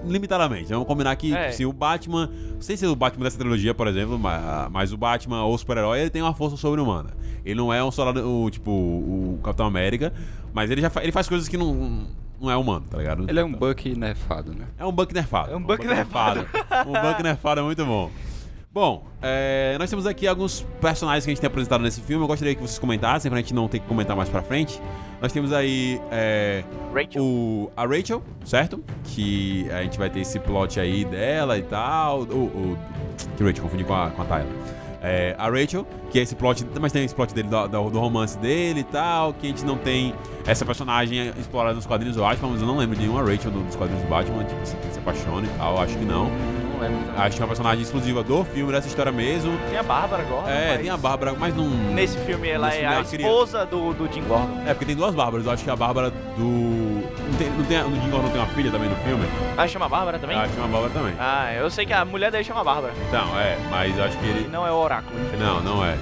limitadamente. 0.06 0.70
Vamos 0.70 0.88
combinar 0.88 1.16
que, 1.16 1.34
É. 1.34 1.52
se 1.52 1.66
o 1.66 1.74
Batman... 1.74 2.30
Não 2.54 2.62
sei 2.62 2.76
se 2.78 2.86
é 2.86 2.88
o 2.90 2.96
Batman 2.96 3.24
dessa 3.26 3.38
trilogia, 3.38 3.74
por 3.74 3.88
exemplo, 3.88 4.18
mas, 4.18 4.70
mas 4.72 4.94
o 4.94 4.98
Batman 4.98 5.44
ou 5.44 5.58
super-herói, 5.58 6.02
ele 6.02 6.10
tem 6.10 6.22
uma 6.22 6.34
força 6.34 6.58
sobre-humana. 6.58 7.12
Ele 7.46 7.56
não 7.56 7.72
é 7.74 7.84
um 7.84 7.92
soldado, 7.92 8.28
o, 8.28 8.50
tipo, 8.50 8.72
o 8.72 9.40
Capitão 9.44 9.66
América, 9.68 10.12
mas 10.54 10.70
ele 10.72 10.82
já 10.82 10.90
fa- 10.90 11.04
ele 11.04 11.12
faz 11.12 11.28
coisas 11.30 11.48
que 11.48 11.56
não, 11.58 12.08
não 12.42 12.50
é 12.52 12.58
humano, 12.58 12.86
tá 12.90 12.98
ligado? 12.98 13.26
Ele 13.30 13.40
é 13.40 13.44
um 13.46 13.52
Buck 13.54 13.96
nerfado, 13.96 14.54
né? 14.54 14.66
É 14.78 14.86
um 14.86 14.92
Buck 14.92 15.14
nerfado. 15.14 15.52
É 15.52 15.56
um 15.56 15.62
Buck 15.62 15.86
nerfado. 15.86 16.46
um 16.88 16.94
Buck 16.94 17.24
nerfado 17.24 17.62
é 17.62 17.64
muito 17.64 17.86
bom. 17.86 18.10
Bom, 18.78 19.04
é, 19.24 19.76
nós 19.80 19.90
temos 19.90 20.06
aqui 20.06 20.28
alguns 20.28 20.64
personagens 20.80 21.26
que 21.26 21.32
a 21.32 21.34
gente 21.34 21.42
tem 21.42 21.48
apresentado 21.48 21.82
nesse 21.82 22.00
filme. 22.00 22.24
Eu 22.24 22.28
gostaria 22.28 22.54
que 22.54 22.62
vocês 22.62 22.78
comentassem, 22.78 23.28
pra 23.32 23.40
gente 23.40 23.52
não 23.52 23.68
ter 23.68 23.80
que 23.80 23.88
comentar 23.88 24.16
mais 24.16 24.30
pra 24.30 24.44
frente. 24.44 24.80
Nós 25.20 25.32
temos 25.32 25.52
aí 25.52 26.00
é, 26.12 26.64
o, 27.20 27.72
a 27.76 27.88
Rachel, 27.88 28.22
certo? 28.46 28.84
Que 29.04 29.68
a 29.72 29.82
gente 29.82 29.98
vai 29.98 30.12
ter 30.12 30.20
esse 30.20 30.40
plot 30.40 30.80
aí 30.80 31.04
dela 31.06 31.58
e 31.58 31.64
tal. 31.64 32.20
O, 32.22 32.36
o, 32.46 32.78
que 33.36 33.44
Rachel, 33.44 33.64
confundi 33.64 33.84
com 33.84 33.96
a, 33.96 34.12
com 34.12 34.22
a 34.22 34.26
Tyler. 34.26 34.54
É, 35.02 35.36
a 35.40 35.50
Rachel, 35.50 35.84
que 36.12 36.20
é 36.20 36.22
esse 36.22 36.36
plot, 36.36 36.64
mas 36.80 36.92
tem 36.92 37.04
esse 37.04 37.16
plot 37.16 37.34
dele 37.34 37.48
do, 37.48 37.68
do- 37.68 37.90
do 37.90 38.00
romance 38.00 38.38
dele 38.38 38.82
e 38.82 38.84
tal, 38.84 39.34
que 39.34 39.48
a 39.48 39.50
gente 39.50 39.66
não 39.66 39.78
tem 39.78 40.14
essa 40.46 40.64
personagem 40.64 41.30
explorada 41.40 41.74
nos 41.74 41.88
quadrinhos, 41.88 42.16
eu 42.16 42.26
acho, 42.26 42.46
mas 42.46 42.62
eu 42.62 42.68
não 42.68 42.78
lembro 42.78 42.96
de 42.96 43.02
nenhuma 43.02 43.22
Rachel 43.24 43.50
dos 43.50 43.76
quadrinhos 43.76 44.04
do 44.04 44.10
Batman, 44.10 44.44
tipo 44.44 44.62
assim, 44.62 44.78
que 44.78 44.94
se 44.94 45.00
apaixona 45.00 45.48
e 45.48 45.58
tal, 45.58 45.80
acho 45.80 45.98
que 45.98 46.06
não. 46.06 46.30
Não 46.78 46.84
lembro. 46.84 47.06
também. 47.06 47.22
Acho 47.22 47.36
que 47.36 47.42
é 47.42 47.44
uma 47.46 47.48
personagem 47.48 47.82
exclusiva 47.84 48.24
do 48.24 48.44
filme, 48.46 48.72
dessa 48.72 48.88
história 48.88 49.12
mesmo. 49.12 49.58
Tem 49.70 49.78
a 49.78 49.84
Bárbara 49.84 50.24
Gordon. 50.24 50.48
É, 50.50 50.72
mas 50.74 50.82
tem 50.82 50.90
a 50.90 50.98
Bárbara, 50.98 51.34
mas 51.38 51.56
não. 51.56 51.68
Nesse 51.68 52.18
filme 52.20 52.48
ela 52.50 52.68
Nesse 52.68 52.80
é 52.80 52.82
filme 52.82 52.96
a 52.96 53.04
queria- 53.04 53.28
esposa 53.28 53.66
do, 53.66 53.94
do 53.94 54.12
Jim 54.14 54.24
Gordon. 54.24 54.62
É, 54.66 54.74
porque 54.74 54.86
tem 54.86 54.96
duas 54.96 55.14
Bárbaras. 55.16 55.46
Eu 55.46 55.52
acho 55.52 55.64
que 55.64 55.70
a 55.70 55.76
Bárbara 55.76 56.10
do. 56.10 56.44
Não 56.44 57.38
tem, 57.38 57.50
não 57.50 57.66
tem, 57.66 57.84
no 57.84 57.98
Jingle 58.00 58.22
não 58.22 58.30
tem 58.30 58.40
uma 58.42 58.48
filha 58.48 58.72
também 58.72 58.90
no 58.90 58.96
filme? 58.98 59.26
Ah, 59.58 59.68
chama 59.68 59.90
Bárbara 59.90 60.18
também? 60.20 60.38
Tem 60.40 60.58
uma 60.60 60.68
Bárbara 60.68 60.92
também. 60.94 61.14
Ah, 61.20 61.54
eu 61.54 61.70
sei 61.70 61.86
que 61.86 61.94
a 61.94 62.06
mulher 62.06 62.32
dele 62.32 62.44
chama 62.44 62.64
Bárbara. 62.64 62.94
Então, 63.08 63.38
é, 63.40 63.58
mas 63.70 63.98
eu 63.98 64.04
acho 64.04 64.18
que 64.18 64.26
ele. 64.26 64.48
não 64.50 64.66
é 64.66 64.72
o 64.72 64.76
oráculo, 64.76 65.14
infelizmente. 65.20 65.64
Não, 65.64 65.76
não 65.78 65.86
é. 65.86 65.96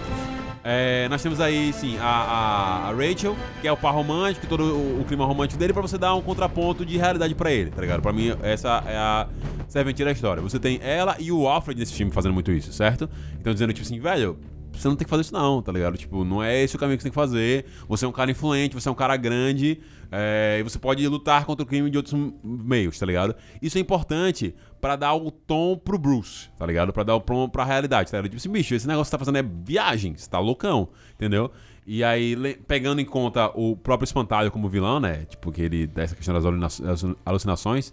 É, 0.67 1.07
nós 1.09 1.21
temos 1.21 1.39
aí, 1.39 1.71
sim, 1.73 1.95
a, 1.99 2.87
a- 2.89 2.91
Rachel, 2.91 3.35
que 3.61 3.67
é 3.67 3.71
o 3.71 3.77
par 3.77 3.93
romântico, 3.93 4.47
todo 4.47 4.63
o, 4.63 5.01
o 5.01 5.05
clima 5.05 5.23
romântico 5.23 5.59
dele, 5.59 5.71
pra 5.71 5.81
você 5.83 5.95
dar 5.95 6.15
um 6.15 6.21
contraponto 6.23 6.83
de 6.83 6.97
realidade 6.97 7.35
pra 7.35 7.51
ele, 7.51 7.69
tá 7.69 7.79
ligado? 7.81 8.01
Pra 8.01 8.11
mim, 8.11 8.33
essa 8.41 8.83
é 8.87 8.95
a 8.97 9.27
serventia 9.67 10.05
da 10.05 10.11
história. 10.11 10.41
Você 10.41 10.57
tem 10.57 10.79
ela 10.81 11.15
e 11.19 11.31
o 11.31 11.47
Alfred 11.47 11.79
nesse 11.79 11.93
filme 11.93 12.11
fazendo 12.11 12.33
muito 12.33 12.51
isso, 12.51 12.73
certo? 12.73 13.07
Então 13.39 13.53
dizendo, 13.53 13.73
tipo 13.73 13.85
assim, 13.85 13.99
velho, 13.99 14.39
você 14.73 14.87
não 14.87 14.95
tem 14.95 15.05
que 15.05 15.09
fazer 15.09 15.21
isso 15.21 15.33
não, 15.33 15.61
tá 15.61 15.71
ligado? 15.71 15.97
Tipo, 15.97 16.25
não 16.25 16.41
é 16.41 16.63
esse 16.63 16.75
o 16.75 16.79
caminho 16.79 16.97
que 16.97 17.03
você 17.03 17.09
tem 17.09 17.11
que 17.11 17.15
fazer. 17.15 17.65
Você 17.87 18.03
é 18.03 18.07
um 18.07 18.11
cara 18.11 18.31
influente, 18.31 18.73
você 18.73 18.89
é 18.89 18.91
um 18.91 18.95
cara 18.95 19.15
grande, 19.15 19.79
é, 20.11 20.57
e 20.59 20.63
você 20.63 20.79
pode 20.79 21.07
lutar 21.07 21.45
contra 21.45 21.63
o 21.63 21.65
crime 21.67 21.91
de 21.91 21.97
outros 21.97 22.15
meios, 22.43 22.97
tá 22.97 23.05
ligado? 23.05 23.35
Isso 23.61 23.77
é 23.77 23.81
importante 23.81 24.55
pra 24.85 24.95
dar 24.95 25.15
o 25.15 25.31
tom 25.31 25.75
pro 25.75 25.97
Bruce, 25.97 26.47
tá 26.59 26.63
ligado? 26.63 26.93
Pra 26.93 27.01
dar 27.01 27.15
o 27.15 27.19
tom 27.19 27.49
pra 27.49 27.63
realidade, 27.63 28.11
tá 28.11 28.17
ligado? 28.17 28.29
Tipo 28.29 28.37
assim, 28.37 28.51
bicho, 28.51 28.75
esse 28.75 28.87
negócio 28.87 29.05
que 29.05 29.09
você 29.09 29.17
tá 29.17 29.17
fazendo 29.17 29.37
é 29.39 29.63
viagem, 29.65 30.15
você 30.15 30.29
tá 30.29 30.37
loucão, 30.37 30.89
entendeu? 31.15 31.49
E 31.87 32.03
aí, 32.03 32.35
pegando 32.67 33.01
em 33.01 33.05
conta 33.05 33.47
o 33.55 33.75
próprio 33.75 34.05
Espantalho 34.05 34.51
como 34.51 34.69
vilão, 34.69 34.99
né? 34.99 35.25
Tipo, 35.25 35.51
que 35.51 35.63
ele 35.63 35.87
dá 35.87 36.03
essa 36.03 36.15
questão 36.15 36.35
das 36.35 36.79
alucinações. 37.25 37.91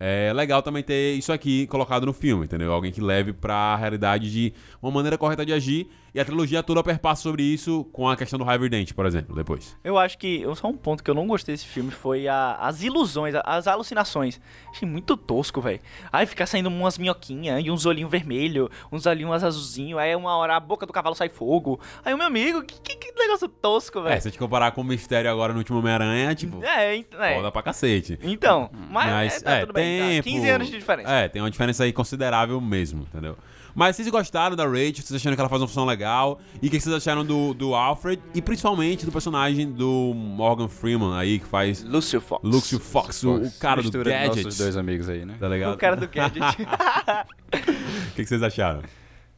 é 0.00 0.32
legal 0.32 0.62
também 0.62 0.82
ter 0.82 1.14
isso 1.14 1.32
aqui 1.32 1.68
colocado 1.68 2.06
no 2.06 2.12
filme, 2.12 2.46
entendeu? 2.46 2.72
Alguém 2.72 2.90
que 2.90 3.00
leve 3.00 3.32
pra 3.32 3.76
realidade 3.76 4.28
de 4.28 4.52
uma 4.82 4.90
maneira 4.90 5.16
correta 5.16 5.46
de 5.46 5.52
agir. 5.52 5.86
E 6.14 6.20
a 6.20 6.24
trilogia 6.26 6.62
toda 6.62 6.82
perpassa 6.82 7.22
sobre 7.22 7.42
isso 7.42 7.84
com 7.92 8.06
a 8.06 8.14
questão 8.16 8.38
do 8.38 8.44
Harvey 8.48 8.68
Dent, 8.68 8.92
por 8.92 9.06
exemplo, 9.06 9.34
depois. 9.34 9.76
Eu 9.82 9.96
acho 9.96 10.18
que 10.18 10.44
só 10.54 10.68
um 10.68 10.76
ponto 10.76 11.02
que 11.02 11.10
eu 11.10 11.14
não 11.14 11.26
gostei 11.26 11.54
desse 11.54 11.66
filme 11.66 11.90
foi 11.90 12.28
a- 12.28 12.56
as 12.60 12.82
ilusões, 12.82 13.34
as 13.44 13.66
alucinações. 13.66 14.38
Achei 14.70 14.86
muito 14.86 15.16
tosco, 15.16 15.60
velho. 15.62 15.80
Aí 16.12 16.26
fica 16.26 16.44
saindo 16.44 16.68
umas 16.68 16.98
minhoquinhas 16.98 17.64
e 17.64 17.70
uns 17.70 17.86
olhinhos 17.86 18.10
vermelhos, 18.10 18.68
uns 18.92 19.06
olhinhos 19.06 19.42
azulzinhos. 19.42 19.98
Aí 19.98 20.14
uma 20.14 20.36
hora 20.36 20.56
a 20.56 20.60
boca 20.60 20.84
do 20.84 20.92
cavalo 20.92 21.14
sai 21.14 21.30
fogo. 21.30 21.80
Aí 22.04 22.12
o 22.12 22.18
meu 22.18 22.26
amigo, 22.26 22.62
que, 22.62 22.78
que, 22.80 22.96
que 22.96 23.12
negócio 23.18 23.48
tosco, 23.48 24.00
É, 24.00 24.02
velho. 24.02 24.20
se 24.22 24.28
a 24.28 24.30
gente 24.30 24.38
comparar 24.38 24.72
com 24.72 24.82
o 24.82 24.84
Mistério 24.84 25.30
agora 25.30 25.52
no 25.54 25.60
último 25.60 25.78
Homem-Aranha, 25.78 26.34
tipo, 26.34 26.62
É, 26.62 26.98
é. 26.98 27.34
foda 27.36 27.50
pra 27.50 27.62
cacete. 27.62 28.18
Então, 28.22 28.68
mas, 28.90 29.10
Mas, 29.10 29.36
é, 29.36 29.40
tá 29.40 29.50
é, 29.52 29.60
tudo 29.60 29.72
bem. 29.72 29.98
Tá. 30.00 30.06
tempo. 30.08 30.24
15 30.28 30.48
anos 30.50 30.66
de 30.68 30.78
diferença. 30.78 31.10
É, 31.10 31.28
tem 31.28 31.40
uma 31.40 31.50
diferença 31.50 31.84
aí 31.84 31.92
considerável 31.92 32.60
mesmo, 32.60 33.04
entendeu? 33.04 33.36
Mas 33.74 33.96
vocês 33.96 34.08
gostaram 34.08 34.54
da 34.54 34.64
Rachel, 34.64 34.94
vocês 34.96 35.14
acharam 35.14 35.34
que 35.34 35.40
ela 35.40 35.48
faz 35.48 35.62
uma 35.62 35.68
função 35.68 35.84
legal? 35.84 36.40
E 36.60 36.66
o 36.66 36.70
que 36.70 36.78
vocês 36.78 36.94
acharam 36.94 37.24
do, 37.24 37.54
do 37.54 37.74
Alfred? 37.74 38.22
E 38.34 38.42
principalmente 38.42 39.06
do 39.06 39.12
personagem 39.12 39.70
do 39.70 40.12
Morgan 40.14 40.68
Freeman 40.68 41.16
aí, 41.16 41.38
que 41.38 41.46
faz 41.46 41.82
Lúcio 41.82 42.20
Fox. 42.20 42.42
Luxio 42.44 42.78
Fox, 42.78 43.22
o, 43.22 43.34
o 43.36 43.50
cara 43.52 43.76
do 43.80 43.84
Mistura 43.84 44.04
de 44.04 44.10
Gadget. 44.10 44.44
nossos 44.44 44.58
dois 44.58 44.76
amigos 44.76 45.08
aí, 45.08 45.24
né? 45.24 45.36
Tá 45.38 45.48
ligado? 45.48 45.74
O 45.74 45.78
cara 45.78 45.96
do 45.96 46.08
Gadget. 46.08 46.42
O 47.52 48.14
que 48.14 48.22
que 48.22 48.26
vocês 48.26 48.42
acharam? 48.42 48.82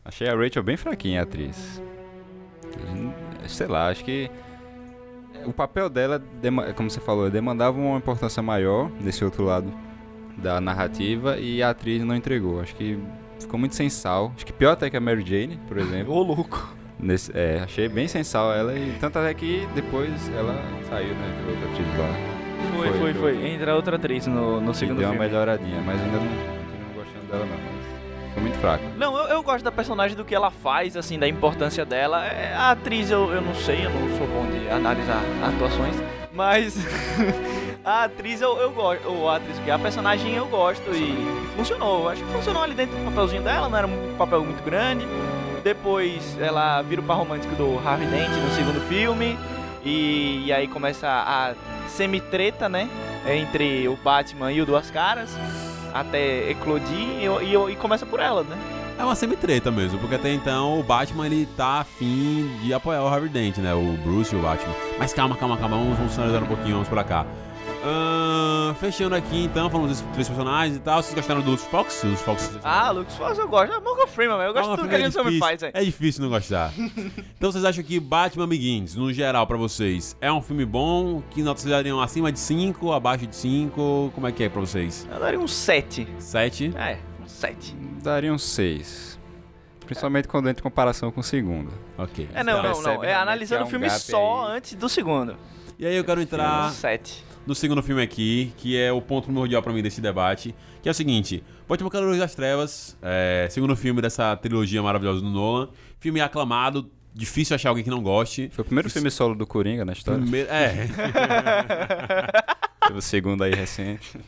Achei 0.05 0.29
a 0.29 0.37
Rachel 0.37 0.63
bem 0.63 0.77
fraquinha, 0.77 1.21
a 1.21 1.23
atriz. 1.25 1.83
Sei 3.49 3.67
lá, 3.67 3.89
acho 3.89 4.05
que 4.05 4.31
o 5.47 5.53
papel 5.53 5.89
dela, 5.89 6.23
como 6.77 6.91
você 6.91 7.01
falou, 7.01 7.31
demandava 7.31 7.79
uma 7.79 7.99
importância 7.99 8.43
maior 8.43 8.91
nesse 9.01 9.25
outro 9.25 9.45
lado 9.45 9.73
da 10.37 10.61
narrativa 10.61 11.39
e 11.39 11.63
a 11.63 11.71
atriz 11.71 12.03
não 12.05 12.15
entregou. 12.15 12.61
Acho 12.61 12.75
que 12.75 12.99
ficou 13.39 13.59
muito 13.59 13.75
sem 13.75 13.89
sal. 13.89 14.33
Acho 14.37 14.47
que 14.47 14.53
pior 14.53 14.73
até 14.73 14.89
que 14.91 14.97
a 14.97 15.01
Mary 15.01 15.25
Jane, 15.25 15.59
por 15.69 15.79
exemplo. 15.79 16.13
Ô, 16.15 16.23
louco. 16.23 16.75
Nesse, 16.99 17.31
é, 17.37 17.61
achei 17.65 17.89
bem 17.89 18.07
sem 18.09 18.23
sal 18.25 18.53
ela 18.55 18.73
e 18.79 18.97
tanto 19.01 19.19
até 19.19 19.35
que 19.35 19.67
depois 19.75 20.11
ela 20.37 20.55
saiu, 20.89 21.15
né, 21.15 21.43
de 21.45 21.51
outra 21.51 21.69
atriz 21.71 21.87
lá. 21.99 22.77
Foi, 22.77 22.89
foi, 22.93 23.15
Foi, 23.15 23.35
foi. 23.35 23.47
Entra 23.49 23.75
outra 23.75 23.97
atriz 23.97 24.27
no, 24.27 24.61
no 24.61 24.73
segundo 24.73 24.99
deu 24.99 25.09
uma 25.09 25.15
filme. 25.15 25.29
melhoradinha, 25.29 25.83
mas 25.83 26.01
ainda 26.01 26.17
não 26.19 26.27
continuo 26.29 26.95
gostando 26.95 27.27
dela 27.27 27.45
não. 27.45 27.57
Mas 27.57 28.33
foi 28.33 28.43
muito 28.43 28.59
fraca. 28.59 28.85
Não, 28.97 29.17
eu, 29.19 29.25
eu 29.29 29.43
gosto 29.43 29.65
da 29.65 29.71
personagem, 29.73 30.17
do 30.17 30.25
que 30.25 30.35
ela 30.35 30.51
faz, 30.51 30.97
assim, 30.97 31.19
da 31.19 31.29
importância 31.29 31.85
dela. 31.85 32.25
É, 32.25 32.55
A 32.55 32.71
atriz 32.71 33.11
eu, 33.11 33.31
eu 33.33 33.43
não 33.43 33.55
sei, 33.55 33.85
eu 33.85 33.91
não 33.91 34.17
sou 34.17 34.27
bom 34.29 34.47
de 34.51 34.69
analisar 34.71 35.21
atuações, 35.45 35.95
mas 36.33 36.75
a 37.85 38.05
atriz 38.05 38.41
eu, 38.41 38.57
eu 38.59 38.73
gosto, 38.73 39.07
ou 39.07 39.29
a 39.29 39.37
atriz 39.37 39.57
a 39.69 39.79
personagem 39.79 40.35
eu 40.35 40.47
gosto 40.47 40.91
e, 40.93 41.03
e 41.03 41.57
funcionou. 41.57 42.09
Acho 42.09 42.25
que 42.25 42.33
funcionou 42.33 42.63
ali 42.63 42.75
dentro 42.75 42.97
do 42.97 43.05
papelzinho 43.05 43.43
dela, 43.43 43.69
não 43.69 43.77
era 43.77 43.87
um 43.87 44.15
papel 44.17 44.45
muito 44.45 44.63
grande. 44.65 45.07
Depois 45.63 46.37
ela 46.41 46.81
vira 46.83 47.01
o 47.01 47.05
par 47.05 47.19
romântico 47.19 47.55
do 47.55 47.79
Harvey 47.87 48.07
Dent 48.07 48.31
no 48.31 48.51
segundo 48.55 48.81
filme 48.89 49.39
e, 49.85 50.45
e 50.47 50.53
aí 50.53 50.67
começa 50.67 51.09
a 51.09 51.55
semi-treta, 51.89 52.69
né, 52.69 52.89
entre 53.27 53.87
o 53.89 53.97
Batman 53.97 54.53
e 54.53 54.61
o 54.61 54.67
Duas 54.67 54.91
Caras. 54.91 55.37
Até 55.93 56.51
eclodir 56.51 56.89
e, 56.91 57.27
e, 57.45 57.73
e 57.73 57.77
começa 57.77 58.05
por 58.05 58.19
ela, 58.19 58.43
né? 58.43 58.59
É 58.99 59.05
uma 59.05 59.15
semi-treta 59.15 59.71
mesmo, 59.71 59.99
porque 59.99 60.17
até 60.17 60.33
então 60.33 60.79
o 60.79 60.83
Batman 60.83 61.27
ele 61.27 61.47
tá 61.57 61.81
afim 61.81 62.49
de 62.63 62.73
apoiar 62.75 63.03
o 63.03 63.07
Harvey 63.07 63.29
Dent, 63.29 63.59
né? 63.59 63.75
O 63.75 63.97
Bruce 64.03 64.35
e 64.35 64.39
o 64.39 64.43
Batman. 64.43 64.75
Mas 64.99 65.13
calma, 65.13 65.37
calma, 65.37 65.57
calma, 65.57 65.77
vamos, 65.77 66.19
analisar 66.19 66.43
um 66.43 66.47
pouquinho, 66.47 66.75
vamos 66.75 66.89
pra 66.89 67.05
cá. 67.05 67.27
Ahn, 67.87 68.75
fechando 68.77 69.15
aqui 69.15 69.45
então, 69.45 69.69
falando 69.69 69.89
desses 69.89 70.03
três 70.13 70.27
personagens 70.27 70.77
e 70.77 70.81
tal. 70.81 71.03
Vocês 71.03 71.15
gostaram 71.15 71.43
do 71.43 71.51
Luke 71.51 71.63
Fox? 71.65 72.03
Os 72.05 72.21
Fox 72.23 72.51
Ah, 72.65 72.91
Lucas 72.91 73.15
Fox 73.15 73.39
eu 73.39 73.47
gosto. 73.47 73.73
Ah, 73.75 73.81
Morgan 73.81 74.07
Freeman. 74.07 74.41
Eu 74.41 74.55
gosto 74.55 74.71
de 74.71 74.77
tudo 74.77 74.89
que 74.89 74.95
a 74.95 74.99
gente 75.01 75.23
me 75.23 75.39
faz, 75.39 75.61
velho. 75.61 75.73
É 75.77 75.85
difícil 75.85 76.23
não 76.23 76.31
gostar. 76.31 76.73
então 77.37 77.53
vocês 77.53 77.65
acham 77.65 77.85
que 77.85 78.01
Batman 78.01 78.49
Begins, 78.49 78.95
no 78.95 79.13
geral, 79.13 79.47
pra 79.47 79.59
vocês, 79.59 80.17
é 80.21 80.33
um 80.33 80.41
filme 80.41 80.65
bom? 80.65 81.23
Que 81.31 81.43
nota 81.43 81.61
vocês 81.61 81.71
dariam 81.71 82.01
acima 82.01 82.33
de 82.33 82.39
5, 82.39 82.91
abaixo 82.93 83.27
de 83.27 83.37
5? 83.37 84.13
Como 84.15 84.27
é 84.27 84.33
que 84.33 84.45
é 84.45 84.49
pra 84.49 84.61
vocês? 84.63 85.07
Eu 85.13 85.21
daria 85.21 85.39
um 85.39 85.47
7. 85.47 86.09
7? 86.19 86.73
É, 86.77 86.99
um 87.23 87.29
7. 87.29 87.77
Daria 88.03 88.33
um 88.33 88.39
6. 88.39 89.19
Principalmente 89.85 90.27
quando 90.27 90.49
entra 90.49 90.63
em 90.63 90.63
comparação 90.63 91.11
com 91.11 91.21
o 91.21 91.25
segundo. 91.25 91.71
Ok. 91.99 92.29
É, 92.33 92.43
não, 92.43 92.63
não, 92.63 92.81
não. 92.81 93.05
É 93.05 93.15
analisando 93.15 93.63
o 93.63 93.65
é 93.65 93.67
um 93.67 93.71
filme 93.71 93.87
gap 93.87 94.01
só 94.01 94.47
aí. 94.47 94.57
antes 94.57 94.75
do 94.75 94.89
segundo. 94.89 95.37
E 95.79 95.85
aí 95.85 95.95
eu 95.95 96.05
quero 96.05 96.23
entrar 96.23 96.69
Um 96.69 96.71
7. 96.73 97.23
No 97.47 97.55
segundo 97.55 97.83
filme 97.83 98.03
aqui, 98.03 98.53
que 98.57 98.77
é 98.79 98.93
o 98.93 99.01
ponto 99.03 99.25
primordial 99.25 99.63
pra 99.63 99.73
mim 99.73 99.83
desse 99.83 100.01
debate, 100.01 100.55
que 100.83 100.89
é 100.89 100.93
o 100.93 100.95
seguinte: 100.95 101.43
Batman 101.69 101.91
Calores 101.91 102.19
das 102.19 102.35
Trevas, 102.35 102.97
é, 103.03 103.47
segundo 103.51 103.75
filme 103.77 104.01
dessa 104.01 104.37
trilogia 104.37 104.83
maravilhosa 104.83 105.21
do 105.21 105.29
Nolan, 105.31 105.69
filme 106.01 106.21
aclamado, 106.21 106.91
difícil 107.15 107.55
achar 107.55 107.69
alguém 107.69 107.85
que 107.85 107.91
não 107.91 108.03
goste. 108.03 108.49
Foi 108.53 108.63
o 108.63 108.65
primeiro 108.67 108.89
filme 108.91 109.11
solo 109.11 109.35
do 109.35 109.47
Coringa 109.47 109.85
na 109.85 109.93
história. 109.93 110.21
Primeiro- 110.21 110.49
é. 110.51 110.89
o 112.95 113.01
segundo 113.01 113.43
aí 113.45 113.55
recente. 113.55 114.19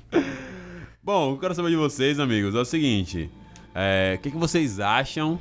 Bom, 1.03 1.33
eu 1.33 1.39
quero 1.39 1.55
saber 1.55 1.71
de 1.71 1.77
vocês, 1.77 2.19
amigos, 2.19 2.55
é 2.55 2.59
o 2.59 2.65
seguinte: 2.65 3.31
é, 3.75 4.17
o 4.19 4.23
que, 4.23 4.31
que 4.31 4.37
vocês 4.37 4.81
acham 4.81 5.39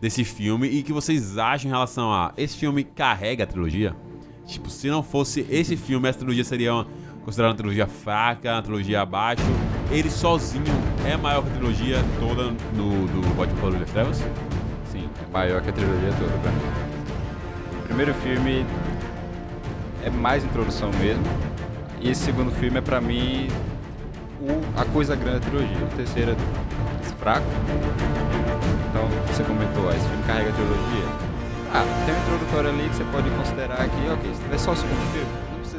desse 0.00 0.24
filme 0.24 0.68
e 0.68 0.80
o 0.80 0.84
que 0.84 0.92
vocês 0.92 1.38
acham 1.38 1.68
em 1.68 1.72
relação 1.72 2.12
a 2.12 2.32
esse 2.36 2.56
filme 2.56 2.82
carrega 2.84 3.44
a 3.44 3.46
trilogia? 3.46 3.94
Tipo, 4.46 4.68
se 4.70 4.88
não 4.88 5.02
fosse 5.02 5.46
esse 5.48 5.76
filme, 5.76 6.08
essa 6.08 6.18
trilogia 6.18 6.44
seria 6.44 6.74
uma, 6.74 6.86
considerada 7.24 7.52
uma 7.52 7.56
trilogia 7.58 7.86
fraca, 7.86 8.52
uma 8.52 8.62
trilogia 8.62 9.00
abaixo. 9.02 9.42
Ele 9.90 10.10
sozinho 10.10 10.64
é 11.06 11.16
maior 11.16 11.42
que 11.42 11.50
a 11.50 11.52
trilogia 11.54 11.98
toda 12.18 12.44
do, 12.50 13.06
do 13.06 13.34
Batman 13.36 13.54
Cavaleiro 13.56 13.84
das 13.84 13.90
Trevas? 13.92 14.16
Sim, 14.90 15.08
é 15.28 15.32
maior 15.32 15.60
que 15.62 15.70
a 15.70 15.72
trilogia 15.72 16.10
toda 16.18 16.32
pra 16.38 16.50
mim. 16.50 16.60
O 17.78 17.82
primeiro 17.84 18.14
filme 18.14 18.64
é 20.04 20.10
mais 20.10 20.44
introdução 20.44 20.90
mesmo. 20.98 21.22
E 22.00 22.10
esse 22.10 22.24
segundo 22.24 22.50
filme 22.50 22.78
é 22.78 22.80
pra 22.80 23.00
mim 23.00 23.48
o- 24.40 24.80
a 24.80 24.84
coisa 24.86 25.14
grande 25.14 25.40
da 25.40 25.46
trilogia. 25.46 25.76
O 25.92 25.96
terceiro 25.96 26.32
é 26.32 27.04
fraco. 27.20 27.46
Então 28.90 29.08
você 29.28 29.42
comentou, 29.44 29.88
ah, 29.88 29.94
esse 29.96 30.06
filme 30.08 30.22
carrega 30.24 30.50
a 30.50 30.52
trilogia. 30.52 31.32
Ah, 31.74 31.84
tem 32.04 32.14
um 32.14 32.18
introdutório 32.18 32.70
ali 32.70 32.88
que 32.88 32.96
você 32.96 33.04
pode 33.04 33.30
considerar 33.30 33.76
que, 33.88 34.10
ok, 34.10 34.30
tivesse 34.42 34.64
só 34.64 34.72
o 34.72 34.76
segundo 34.76 35.12
filme, 35.12 35.28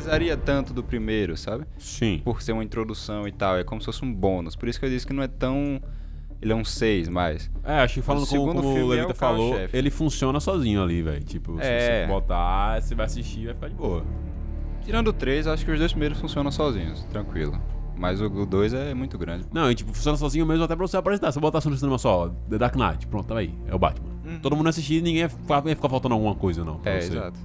precisaria 0.03 0.35
tanto 0.37 0.73
do 0.73 0.83
primeiro, 0.83 1.35
sabe? 1.37 1.65
Sim. 1.77 2.21
por 2.23 2.41
ser 2.41 2.51
uma 2.51 2.63
introdução 2.63 3.27
e 3.27 3.31
tal. 3.31 3.57
É 3.57 3.63
como 3.63 3.81
se 3.81 3.85
fosse 3.85 4.03
um 4.03 4.13
bônus. 4.13 4.55
Por 4.55 4.67
isso 4.67 4.79
que 4.79 4.85
eu 4.85 4.89
disse 4.89 5.07
que 5.07 5.13
não 5.13 5.23
é 5.23 5.27
tão. 5.27 5.81
Ele 6.41 6.51
é 6.51 6.55
um 6.55 6.65
6 6.65 7.07
mais. 7.07 7.49
É, 7.63 7.79
acho 7.79 7.95
que 7.95 8.01
falando 8.01 8.27
como, 8.27 8.53
como 8.53 8.73
o 8.73 8.77
é 8.93 8.95
Levita 8.97 9.13
o 9.13 9.15
falou, 9.15 9.55
ele 9.71 9.89
funciona 9.89 10.39
sozinho 10.41 10.83
ali, 10.83 11.01
velho. 11.01 11.23
Tipo, 11.23 11.55
se 11.55 11.63
É. 11.65 12.05
você 12.05 12.11
botar, 12.11 12.81
você 12.81 12.93
vai 12.93 13.05
assistir 13.05 13.41
e 13.41 13.45
vai 13.45 13.53
ficar 13.55 13.67
de 13.69 13.75
boa. 13.75 14.03
Tirando 14.83 15.07
o 15.07 15.13
3, 15.13 15.47
acho 15.47 15.63
que 15.63 15.71
os 15.71 15.79
dois 15.79 15.93
primeiros 15.93 16.19
funcionam 16.19 16.51
sozinhos, 16.51 17.03
tranquilo. 17.05 17.57
Mas 17.95 18.19
o 18.19 18.27
2 18.45 18.73
é 18.73 18.93
muito 18.93 19.17
grande. 19.17 19.45
Não, 19.53 19.71
e 19.71 19.75
tipo, 19.75 19.93
funciona 19.93 20.17
sozinho 20.17 20.45
mesmo 20.45 20.65
até 20.65 20.75
pra 20.75 20.85
você 20.85 20.97
apresentar. 20.97 21.31
Se 21.31 21.37
eu 21.37 21.41
botasse 21.41 21.69
no 21.69 21.77
cinema 21.77 21.97
só, 21.97 22.27
The 22.49 22.57
Dark 22.57 22.75
Knight, 22.75 23.07
pronto, 23.07 23.27
tá 23.27 23.37
aí. 23.37 23.53
É 23.65 23.73
o 23.73 23.79
Batman. 23.79 24.09
Todo 24.41 24.53
mundo 24.57 24.67
assistir 24.67 24.95
ninguém 25.01 25.21
ia 25.21 25.29
ficar, 25.29 25.65
ia 25.65 25.75
ficar 25.75 25.87
faltando 25.87 26.13
alguma 26.15 26.35
coisa, 26.35 26.65
não. 26.65 26.81
É, 26.83 26.99
você. 26.99 27.13
exato. 27.13 27.39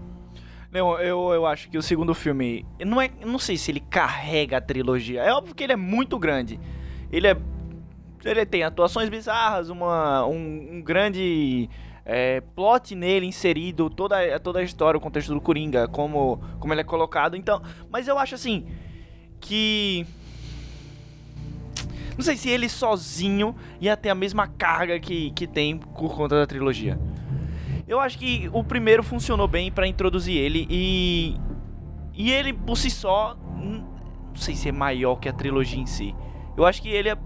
Não, 0.71 1.01
eu, 1.01 1.33
eu 1.33 1.47
acho 1.47 1.71
que 1.71 1.79
o 1.79 1.83
segundo 1.83 2.15
filme. 2.15 2.65
Não 2.85 3.01
é. 3.01 3.11
Não 3.25 3.39
sei 3.39 3.57
se 3.57 3.71
ele 3.71 3.81
carrega 3.81 4.59
a 4.59 4.61
trilogia. 4.61 5.23
É 5.23 5.33
óbvio 5.33 5.55
que 5.55 5.65
ele 5.65 5.73
é 5.73 5.77
muito 5.77 6.19
grande. 6.19 6.61
Ele 7.11 7.27
é. 7.27 7.37
Ele 8.25 8.45
tem 8.45 8.63
atuações 8.63 9.09
bizarras, 9.09 9.71
uma, 9.71 10.27
um, 10.27 10.69
um 10.73 10.83
grande 10.83 11.71
é, 12.05 12.41
plot 12.41 12.95
nele 12.95 13.25
inserido, 13.25 13.89
toda, 13.89 14.17
toda 14.41 14.59
a 14.59 14.63
história, 14.63 14.99
o 14.99 15.01
contexto 15.01 15.33
do 15.33 15.41
Coringa, 15.41 15.87
como, 15.89 16.43
como 16.59 16.75
ele 16.75 16.83
é 16.83 16.85
colocado. 16.85 17.37
Então. 17.37 17.63
Mas 17.91 18.07
eu 18.07 18.19
acho 18.19 18.35
assim. 18.35 18.67
Que. 19.41 20.07
Não 22.15 22.25
sei 22.25 22.37
se 22.37 22.51
ele 22.51 22.69
sozinho 22.69 23.55
ia 23.81 23.97
ter 23.97 24.11
a 24.11 24.15
mesma 24.15 24.49
carga 24.49 24.99
que, 24.99 25.31
que 25.31 25.47
tem 25.47 25.79
por 25.79 26.15
conta 26.15 26.41
da 26.41 26.47
trilogia. 26.47 26.99
Eu 27.89 27.99
acho 27.99 28.19
que 28.19 28.51
o 28.53 28.63
primeiro 28.63 29.03
funcionou 29.03 29.49
bem 29.49 29.73
pra 29.73 29.87
introduzir 29.87 30.37
ele 30.37 30.67
e. 30.69 31.37
E 32.13 32.31
ele 32.31 32.53
por 32.53 32.77
si 32.77 32.91
só. 32.91 33.35
Não 33.35 34.35
sei 34.35 34.55
se 34.55 34.69
é 34.69 34.73
maior 34.73 35.17
que 35.17 35.29
a 35.29 35.33
trilogia 35.33 35.81
em 35.81 35.87
si. 35.87 36.15
Eu 36.57 36.67
acho 36.67 36.83
que 36.83 36.89
ele 36.91 37.09
é. 37.09 37.17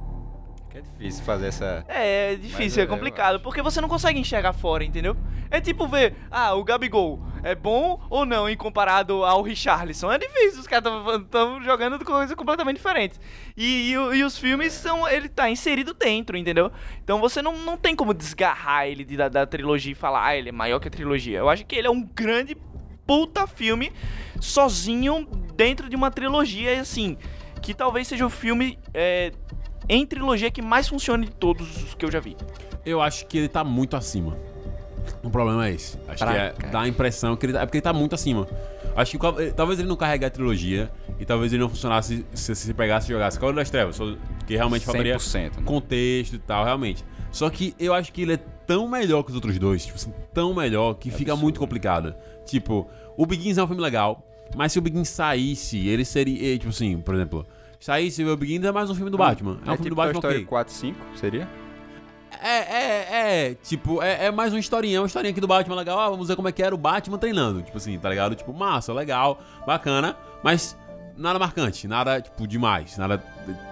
É 0.74 0.80
difícil 0.80 1.24
fazer 1.24 1.46
essa. 1.46 1.84
É, 1.88 2.32
é 2.32 2.36
difícil, 2.36 2.80
é 2.80 2.84
eu 2.84 2.88
complicado, 2.88 3.40
porque 3.40 3.60
você 3.60 3.80
não 3.80 3.88
consegue 3.88 4.18
enxergar 4.18 4.52
fora, 4.52 4.84
entendeu? 4.84 5.16
É 5.50 5.60
tipo 5.60 5.86
ver, 5.86 6.14
ah, 6.30 6.54
o 6.54 6.64
Gabigol 6.64 7.20
é 7.42 7.54
bom 7.54 8.00
ou 8.08 8.24
não 8.24 8.48
em 8.48 8.56
comparado 8.56 9.24
ao 9.24 9.42
Richarlison. 9.42 10.10
É 10.10 10.18
difícil, 10.18 10.60
os 10.60 10.66
caras 10.66 10.90
estão 11.20 11.62
jogando 11.62 12.02
coisas 12.04 12.34
completamente 12.34 12.76
diferentes. 12.76 13.20
E, 13.56 13.92
e 13.92 14.16
e 14.16 14.24
os 14.24 14.38
filmes 14.38 14.72
são. 14.72 15.06
Ele 15.08 15.28
tá 15.28 15.50
inserido 15.50 15.92
dentro, 15.92 16.36
entendeu? 16.36 16.72
Então 17.02 17.20
você 17.20 17.42
não, 17.42 17.58
não 17.58 17.76
tem 17.76 17.94
como 17.94 18.14
desgarrar 18.14 18.86
ele 18.86 19.04
da, 19.04 19.28
da 19.28 19.46
trilogia 19.46 19.92
e 19.92 19.94
falar, 19.94 20.26
ah, 20.26 20.36
ele 20.36 20.48
é 20.48 20.52
maior 20.52 20.78
que 20.80 20.88
a 20.88 20.90
trilogia. 20.90 21.38
Eu 21.38 21.48
acho 21.48 21.66
que 21.66 21.76
ele 21.76 21.86
é 21.86 21.90
um 21.90 22.02
grande 22.02 22.56
puta 23.06 23.46
filme 23.46 23.92
sozinho 24.40 25.26
dentro 25.54 25.88
de 25.88 25.96
uma 25.96 26.10
trilogia, 26.10 26.74
e 26.74 26.78
assim, 26.78 27.18
que 27.60 27.74
talvez 27.74 28.08
seja 28.08 28.24
o 28.24 28.30
filme. 28.30 28.78
é, 28.94 29.32
em 29.94 30.06
trilogia 30.06 30.50
que 30.50 30.62
mais 30.62 30.88
funcione 30.88 31.26
de 31.26 31.32
todos 31.32 31.68
os 31.84 31.94
que 31.94 32.04
eu 32.04 32.10
já 32.10 32.20
vi. 32.20 32.36
Eu 32.84 33.00
acho 33.00 33.26
que 33.26 33.38
ele 33.38 33.48
tá 33.48 33.62
muito 33.64 33.96
acima. 33.96 34.36
O 35.22 35.30
problema 35.30 35.66
é 35.68 35.72
esse. 35.72 35.98
Acho 36.08 36.24
Pra 36.24 36.32
que 36.52 36.66
é, 36.66 36.70
dá 36.70 36.80
a 36.82 36.88
impressão 36.88 37.36
que 37.36 37.46
ele, 37.46 37.52
tá- 37.52 37.60
é 37.60 37.66
porque 37.66 37.78
ele 37.78 37.82
tá 37.82 37.92
muito 37.92 38.14
acima. 38.14 38.46
Acho 38.94 39.18
que 39.18 39.26
eh, 39.42 39.50
talvez 39.52 39.78
ele 39.78 39.88
não 39.88 39.96
carregue 39.96 40.24
a 40.24 40.30
trilogia 40.30 40.90
e 41.18 41.24
talvez 41.24 41.52
ele 41.52 41.62
não 41.62 41.68
funcionasse 41.68 42.24
se 42.34 42.54
se 42.54 42.74
pegasse 42.74 43.06
e 43.10 43.12
jogasse 43.14 43.38
Cavaleiro 43.38 43.56
das 43.60 43.70
Trevas, 43.70 43.96
que 44.46 44.54
realmente 44.54 44.84
faltaria 44.84 45.16
100%. 45.16 45.56
né? 45.56 45.62
contexto 45.64 46.34
e 46.34 46.38
tal, 46.38 46.64
realmente. 46.64 47.04
Só 47.30 47.48
que 47.48 47.74
eu 47.78 47.94
acho 47.94 48.12
que 48.12 48.22
ele 48.22 48.34
é 48.34 48.36
tão 48.66 48.86
melhor 48.88 49.22
que 49.22 49.30
os 49.30 49.34
outros 49.34 49.58
dois, 49.58 49.84
tipo 49.84 49.96
assim, 49.96 50.12
tão 50.34 50.54
melhor 50.54 50.94
que 50.94 51.10
fica 51.10 51.34
muito 51.34 51.58
complicado. 51.58 52.14
Tipo, 52.44 52.86
o 53.16 53.24
Begins 53.24 53.56
é 53.58 53.62
um 53.62 53.66
filme 53.66 53.82
legal, 53.82 54.22
mas 54.54 54.72
se 54.72 54.78
o 54.78 54.82
Begins 54.82 55.08
saísse, 55.08 55.88
ele 55.88 56.04
seria, 56.04 56.54
eh, 56.54 56.58
tipo 56.58 56.68
assim, 56.70 56.98
por 57.00 57.14
exemplo, 57.14 57.46
saísse 57.82 58.24
o 58.24 58.36
Begins 58.36 58.64
é 58.64 58.70
mais 58.70 58.88
um 58.88 58.94
filme 58.94 59.10
do 59.10 59.18
Batman. 59.18 59.58
É 59.66 59.72
um 59.72 59.76
filme 59.76 59.76
tipo 59.76 59.88
do 59.90 59.96
Batman 59.96 60.20
Toy 60.20 60.30
Story 60.30 60.36
ok. 60.36 60.46
4, 60.46 60.72
5, 60.72 60.98
seria? 61.16 61.48
É, 62.40 62.48
é, 62.48 63.08
é, 63.48 63.54
tipo, 63.54 64.00
é, 64.00 64.26
é 64.26 64.30
mais 64.30 64.52
uma 64.52 64.60
historinha, 64.60 65.00
uma 65.00 65.06
historinha 65.06 65.32
aqui 65.32 65.40
do 65.40 65.48
Batman 65.48 65.74
legal. 65.76 65.98
Ah, 65.98 66.08
vamos 66.08 66.28
ver 66.28 66.36
como 66.36 66.48
é 66.48 66.52
que 66.52 66.62
era 66.62 66.74
o 66.74 66.78
Batman 66.78 67.18
treinando. 67.18 67.60
Tipo 67.60 67.76
assim, 67.76 67.98
tá 67.98 68.08
ligado? 68.08 68.34
Tipo, 68.36 68.52
massa, 68.52 68.92
legal, 68.92 69.40
bacana, 69.66 70.16
mas 70.42 70.76
nada 71.16 71.38
marcante, 71.38 71.88
nada, 71.88 72.20
tipo, 72.20 72.46
demais, 72.46 72.96
nada 72.96 73.22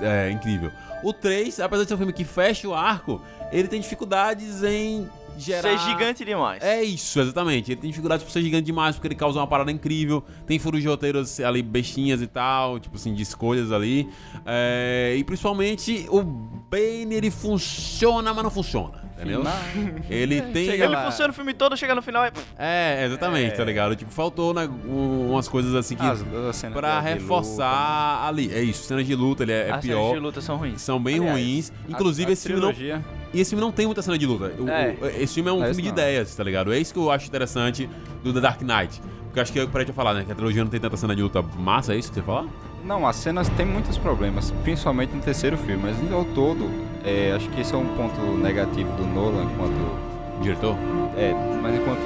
é, 0.00 0.30
incrível. 0.30 0.72
O 1.02 1.12
3, 1.12 1.60
apesar 1.60 1.84
de 1.84 1.88
ser 1.88 1.94
um 1.94 1.98
filme 1.98 2.12
que 2.12 2.24
fecha 2.24 2.68
o 2.68 2.74
arco, 2.74 3.22
ele 3.52 3.68
tem 3.68 3.80
dificuldades 3.80 4.62
em 4.62 5.08
gerar... 5.40 5.62
Ser 5.62 5.78
gigante 5.78 6.24
demais. 6.24 6.62
É 6.62 6.82
isso, 6.82 7.20
exatamente. 7.20 7.72
Ele 7.72 7.80
tem 7.80 7.90
dificuldade 7.90 8.24
por 8.24 8.30
ser 8.30 8.42
gigante 8.42 8.64
demais, 8.64 8.96
porque 8.96 9.08
ele 9.08 9.14
causa 9.14 9.38
uma 9.38 9.46
parada 9.46 9.70
incrível. 9.70 10.22
Tem 10.46 10.58
furos 10.58 10.80
de 10.80 10.88
roteiros 10.88 11.40
ali, 11.40 11.62
bestinhas 11.62 12.22
e 12.22 12.26
tal, 12.26 12.78
tipo 12.78 12.96
assim, 12.96 13.14
de 13.14 13.22
escolhas 13.22 13.72
ali. 13.72 14.08
É, 14.46 15.14
e 15.16 15.24
principalmente 15.24 16.06
o 16.10 16.22
Bane, 16.22 17.14
ele 17.14 17.30
funciona, 17.30 18.32
mas 18.32 18.44
não 18.44 18.50
funciona. 18.50 19.09
Entendeu? 19.20 19.42
Ele 20.08 20.40
tem. 20.42 20.68
Ele 20.70 20.96
funciona 20.96 21.30
o 21.30 21.34
filme 21.34 21.52
todo, 21.54 21.76
chega 21.76 21.94
no 21.94 22.02
final 22.02 22.24
e. 22.26 22.30
É, 22.58 23.04
exatamente, 23.06 23.56
tá 23.56 23.64
ligado? 23.64 23.94
Tipo, 23.96 24.10
faltou 24.10 24.52
né, 24.54 24.68
um- 24.86 25.30
umas 25.32 25.48
coisas 25.48 25.74
assim 25.74 25.94
que. 25.96 26.02
As, 26.02 26.20
as 26.20 26.60
pra 26.62 26.70
de 26.70 26.76
luta, 26.76 27.00
reforçar 27.00 28.26
ali. 28.26 28.50
É 28.52 28.62
isso, 28.62 28.84
cenas 28.84 29.06
de 29.06 29.14
luta, 29.14 29.42
ele 29.42 29.52
é, 29.52 29.68
é 29.68 29.72
As 29.72 29.84
cenas 29.84 29.84
pior. 29.84 30.12
de 30.14 30.18
luta 30.20 30.40
são 30.40 30.56
ruins. 30.56 30.80
São 30.80 31.02
bem 31.02 31.16
Aliás, 31.18 31.32
ruins. 31.38 31.72
a- 31.88 31.90
Inclusive, 31.90 32.30
a 32.30 32.32
esse 32.32 32.46
filme 32.46 32.62
não. 32.62 32.72
trilogia- 32.72 33.04
E 33.32 33.40
esse 33.40 33.50
filme 33.50 33.60
não 33.64 33.72
tem 33.72 33.86
muita 33.86 34.02
cena 34.02 34.18
de 34.18 34.26
luta. 34.26 34.52
O- 34.58 34.68
É. 34.68 34.96
o- 35.00 35.06
esse 35.06 35.34
filme 35.34 35.50
é 35.50 35.52
um 35.52 35.56
É, 35.56 35.66
filme 35.66 35.70
isso 35.72 35.82
de 35.82 35.88
não. 35.88 35.92
ideias, 35.94 36.34
tá 36.34 36.42
ligado? 36.44 36.72
É 36.72 36.78
isso 36.78 36.92
que 36.92 36.98
eu 36.98 37.10
acho 37.10 37.26
interessante 37.26 37.88
do 38.24 38.32
The 38.32 38.40
Dark 38.40 38.60
Knight. 38.62 39.00
Porque 39.26 39.38
eu 39.38 39.42
acho 39.42 39.52
que 39.52 39.58
eu 39.60 39.68
parei 39.68 39.86
de 39.86 39.92
falar, 39.92 40.14
né? 40.14 40.24
Que 40.24 40.32
a 40.32 40.34
trilogia 40.34 40.64
não 40.64 40.70
tem 40.70 40.80
tanta 40.80 40.96
cena 40.96 41.14
de 41.14 41.22
luta 41.22 41.40
massa, 41.56 41.94
é 41.94 41.96
isso 41.96 42.08
que 42.08 42.16
você 42.16 42.22
fala? 42.22 42.48
Não, 42.84 43.06
as 43.06 43.14
cenas 43.16 43.48
têm 43.50 43.64
muitos 43.66 43.96
problemas, 43.98 44.50
principalmente 44.64 45.14
no 45.14 45.20
terceiro 45.22 45.56
filme, 45.56 45.80
mas 45.84 46.12
ao 46.12 46.24
todo, 46.24 46.68
é, 47.04 47.32
acho 47.34 47.48
que 47.50 47.60
esse 47.60 47.74
é 47.74 47.76
um 47.76 47.86
ponto 47.96 48.20
negativo 48.38 48.90
do 48.92 49.06
Nolan 49.06 49.44
enquanto. 49.44 50.10
Diretor? 50.42 50.74
É, 51.16 51.34
mas 51.60 51.74
enquanto 51.74 52.00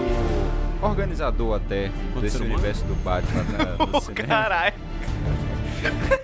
organizador 0.82 1.56
até 1.56 1.86
Enquanto 1.86 2.22
desse 2.22 2.42
universo 2.42 2.84
do 2.84 2.94
Batman 3.02 3.44
na, 3.56 3.98
Ô, 3.98 4.00
cinema. 4.00 4.28
caralho. 4.28 4.74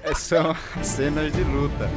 É, 0.03 0.15
são 0.15 0.55
cenas 0.83 1.33
de 1.33 1.43
luta. 1.43 1.89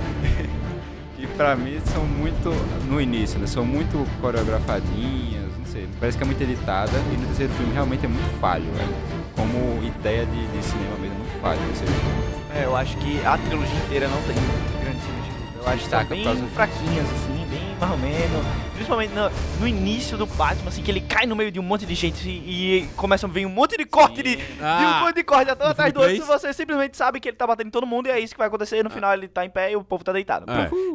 Que 1.15 1.25
pra 1.27 1.55
mim 1.55 1.79
são 1.86 2.03
muito. 2.05 2.49
No 2.89 2.99
início, 2.99 3.39
né? 3.39 3.47
São 3.47 3.65
muito 3.65 4.05
coreografadinhas, 4.21 5.57
não 5.57 5.65
sei. 5.65 5.88
Parece 5.99 6.17
que 6.17 6.23
é 6.23 6.27
muito 6.27 6.41
editada. 6.41 6.91
E 7.13 7.17
no 7.17 7.25
terceiro 7.27 7.53
filme 7.53 7.73
realmente 7.73 8.05
é 8.05 8.09
muito 8.09 8.39
falho, 8.39 8.65
velho. 8.75 8.93
Como 9.36 9.83
ideia 9.83 10.25
de, 10.25 10.47
de 10.47 10.63
cinema 10.63 10.95
mesmo, 10.99 11.15
é 11.15 11.19
muito 11.19 11.41
falho. 11.41 11.59
É, 12.55 12.65
eu 12.65 12.75
acho 12.75 12.97
que 12.97 13.25
a 13.25 13.38
trilogia 13.38 13.75
inteira 13.86 14.07
não 14.07 14.21
tem 14.23 14.36
grandes. 14.83 15.12
Eu 15.65 15.69
acho 15.71 15.84
que 15.86 15.89
são 15.89 16.06
bem 16.06 16.47
fraquinhas, 16.47 17.06
assim, 17.10 17.42
bem 17.73 17.79
mais 17.79 17.91
ou 17.91 17.97
menos. 17.97 18.45
Principalmente 18.73 19.13
no, 19.13 19.29
no 19.59 19.67
início 19.67 20.17
do 20.17 20.25
Batman, 20.25 20.69
assim, 20.69 20.81
que 20.81 20.89
ele 20.91 21.01
cai 21.01 21.25
no 21.25 21.36
meio 21.36 21.51
de 21.51 21.59
um 21.59 21.63
monte 21.63 21.86
de 21.86 21.93
gente 21.95 22.27
e, 22.27 22.79
e 22.83 22.88
começa 22.95 23.25
a 23.27 23.29
vir 23.29 23.45
um 23.45 23.49
monte 23.49 23.77
de 23.77 23.86
corte 23.86 24.23
de, 24.23 24.36
de 24.36 24.41
um 24.41 24.65
Ah, 24.65 25.01
monte 25.05 25.15
de 25.15 25.23
corte 25.23 25.51
atrás 25.51 25.93
do 25.93 26.01
outro. 26.01 26.25
Você 26.25 26.51
simplesmente 26.53 26.97
sabe 26.97 27.19
que 27.19 27.29
ele 27.29 27.38
tá 27.38 27.45
batendo 27.45 27.67
em 27.67 27.71
todo 27.71 27.86
mundo 27.86 28.07
e 28.07 28.12
é 28.12 28.19
isso 28.19 28.33
que 28.33 28.38
vai 28.38 28.47
acontecer. 28.47 28.77
E 28.79 28.83
no 28.83 28.89
final 28.89 29.13
ele 29.13 29.27
tá 29.27 29.45
em 29.45 29.49
pé 29.49 29.71
e 29.71 29.75
o 29.75 29.83
povo 29.83 30.03
tá 30.03 30.12
deitado. 30.12 30.45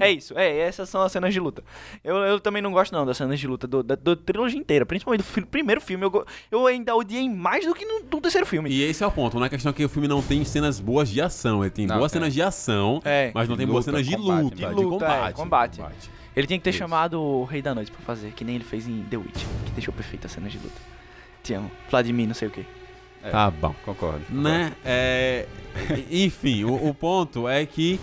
É. 0.01 0.09
É 0.09 0.11
isso, 0.11 0.37
é, 0.37 0.59
essas 0.59 0.89
são 0.89 1.03
as 1.03 1.13
cenas 1.13 1.33
de 1.33 1.41
luta. 1.41 1.63
Eu, 2.03 2.17
eu 2.17 2.41
também 2.41 2.61
não 2.61 2.73
gosto 2.73 2.93
não 2.93 3.07
das 3.07 3.17
cenas 3.17 3.39
de 3.39 3.47
luta 3.47 3.67
do, 3.67 3.83
da, 3.83 3.95
da 3.95 4.17
trilogia 4.17 4.59
inteira, 4.59 4.85
principalmente 4.85 5.21
do 5.21 5.25
fi- 5.27 5.45
primeiro 5.45 5.81
filme. 5.81 6.05
Eu, 6.05 6.27
eu 6.51 6.67
ainda 6.67 6.95
odiei 6.97 7.29
mais 7.29 7.65
do 7.65 7.75
que 7.75 7.85
no, 7.85 8.03
do 8.03 8.21
terceiro 8.21 8.47
filme. 8.47 8.71
E 8.71 8.83
esse 8.83 9.03
é 9.03 9.07
o 9.07 9.11
ponto, 9.11 9.39
não 9.39 9.47
é 9.47 9.49
questão 9.49 9.73
que 9.73 9.85
o 9.85 9.89
filme 9.89 10.09
não 10.09 10.21
tem 10.21 10.45
cenas 10.45 10.81
boas 10.81 11.09
de 11.09 11.21
ação. 11.21 11.63
Ele 11.63 11.71
tem 11.71 11.87
Não, 11.87 11.99
boas 11.99 12.11
tem. 12.13 12.21
cenas 12.21 12.35
de 12.35 12.43
ação, 12.43 13.01
É. 13.05 13.31
mas 13.35 13.49
não 13.49 13.57
tem 13.57 13.67
De 13.67 13.73
boas 13.73 13.85
cenas 13.85 14.05
de 14.07 14.17
combate, 14.17 14.43
luta, 14.43 14.57
de 14.57 14.75
de, 14.75 14.85
luta, 14.85 15.05
é, 15.07 15.33
combate. 15.33 15.79
combate. 15.79 16.11
Ele 16.39 16.47
tinha 16.47 16.57
que 16.57 16.63
ter 16.63 16.71
Isso. 16.71 16.79
chamado 16.79 17.21
o 17.21 17.43
Rei 17.43 17.61
da 17.61 17.75
Noite 17.75 17.91
pra 17.91 18.01
fazer, 18.01 18.31
que 18.31 18.45
nem 18.45 18.55
ele 18.55 18.63
fez 18.63 18.87
em 18.87 19.03
The 19.11 19.17
Witch, 19.17 19.43
que 19.67 19.73
deixou 19.73 19.93
perfeita 19.93 20.29
a 20.29 20.31
cena 20.31 20.49
de 20.49 20.57
luta. 20.57 20.81
Te 21.43 21.53
amo. 21.53 21.69
Vladimir, 21.91 22.29
não 22.29 22.35
sei 22.35 22.47
o 22.47 22.51
que. 22.53 22.65
É, 23.25 23.31
Tá 23.31 23.51
bom. 23.51 23.75
Concordo. 23.85 24.25
Né? 24.31 24.73
É, 24.85 25.47
enfim, 26.09 26.63
o, 26.63 26.91
o 26.91 26.95
ponto 26.95 27.49
é 27.49 27.67
que 27.67 27.99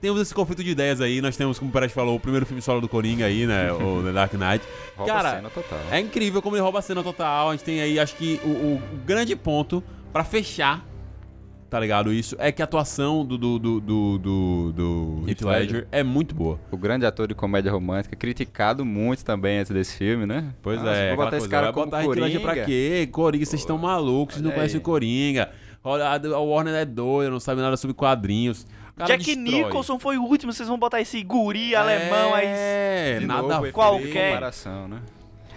temos 0.00 0.20
esse 0.20 0.34
conflito 0.34 0.64
de 0.64 0.70
ideias 0.70 1.00
aí. 1.00 1.20
Nós 1.20 1.36
temos, 1.36 1.60
como 1.60 1.70
o 1.70 1.72
Pérez 1.72 1.92
falou, 1.92 2.16
o 2.16 2.20
primeiro 2.20 2.44
filme 2.44 2.60
solo 2.60 2.80
do 2.80 2.88
Coringa 2.88 3.24
aí, 3.24 3.46
né? 3.46 3.70
o 3.70 4.02
The 4.02 4.10
Dark 4.10 4.32
Knight. 4.32 4.64
Rouba 4.96 5.12
Cara, 5.12 5.36
cena 5.36 5.50
total. 5.50 5.78
É 5.88 6.00
incrível 6.00 6.42
como 6.42 6.56
ele 6.56 6.62
rouba 6.62 6.80
a 6.80 6.82
cena 6.82 7.04
total. 7.04 7.50
A 7.50 7.52
gente 7.52 7.62
tem 7.62 7.80
aí, 7.80 8.00
acho 8.00 8.16
que 8.16 8.40
o, 8.44 8.48
o 8.48 8.82
grande 9.04 9.36
ponto 9.36 9.80
pra 10.12 10.24
fechar, 10.24 10.84
tá 11.76 11.80
ligado? 11.80 12.10
Isso 12.10 12.34
é 12.38 12.50
que 12.50 12.62
a 12.62 12.64
atuação 12.64 13.22
do, 13.22 13.36
do, 13.36 13.58
do, 13.58 13.80
do, 13.80 14.18
do, 14.18 14.72
do 14.72 15.24
Heath 15.28 15.42
Ledger 15.42 15.60
Ledger. 15.74 15.88
é 15.92 16.02
muito 16.02 16.34
boa. 16.34 16.58
O 16.70 16.76
grande 16.78 17.04
ator 17.04 17.28
de 17.28 17.34
comédia 17.34 17.70
romântica, 17.70 18.16
criticado 18.16 18.82
muito 18.82 19.22
também 19.22 19.58
antes 19.58 19.70
desse 19.70 19.94
filme, 19.94 20.24
né? 20.24 20.54
Pois 20.62 20.78
Nossa, 20.78 20.90
é, 20.92 21.14
vou 21.14 21.22
botar 21.22 21.36
esse 21.36 21.48
cara 21.50 21.66
vai 21.66 21.72
como 21.74 21.84
botar 21.86 21.98
Heath 21.98 22.08
Ledger 22.08 22.40
Coringa. 22.40 22.54
pra 22.54 22.64
quê? 22.64 23.08
Coringa, 23.12 23.44
vocês 23.44 23.60
estão 23.60 23.76
malucos, 23.76 24.36
vocês 24.36 24.44
não 24.44 24.52
conhecem 24.52 24.78
o 24.78 24.82
Coringa. 24.82 25.50
Olha, 25.84 26.06
a 26.08 26.40
Warner 26.40 26.74
é 26.74 26.86
doida, 26.86 27.30
não 27.30 27.38
sabe 27.40 27.60
nada 27.60 27.76
sobre 27.76 27.92
quadrinhos. 27.92 28.66
Cara 28.96 29.08
Jack 29.18 29.24
destrói. 29.36 29.64
Nicholson 29.64 29.98
foi 29.98 30.16
o 30.16 30.22
último, 30.22 30.54
vocês 30.54 30.66
vão 30.66 30.78
botar 30.78 31.02
esse 31.02 31.22
guri 31.22 31.76
alemão 31.76 32.34
aí. 32.34 32.46
É, 32.46 33.20
nada 33.20 33.42
novo, 33.60 33.70
qualquer- 33.70 34.30
comparação, 34.30 34.88
né? 34.88 35.00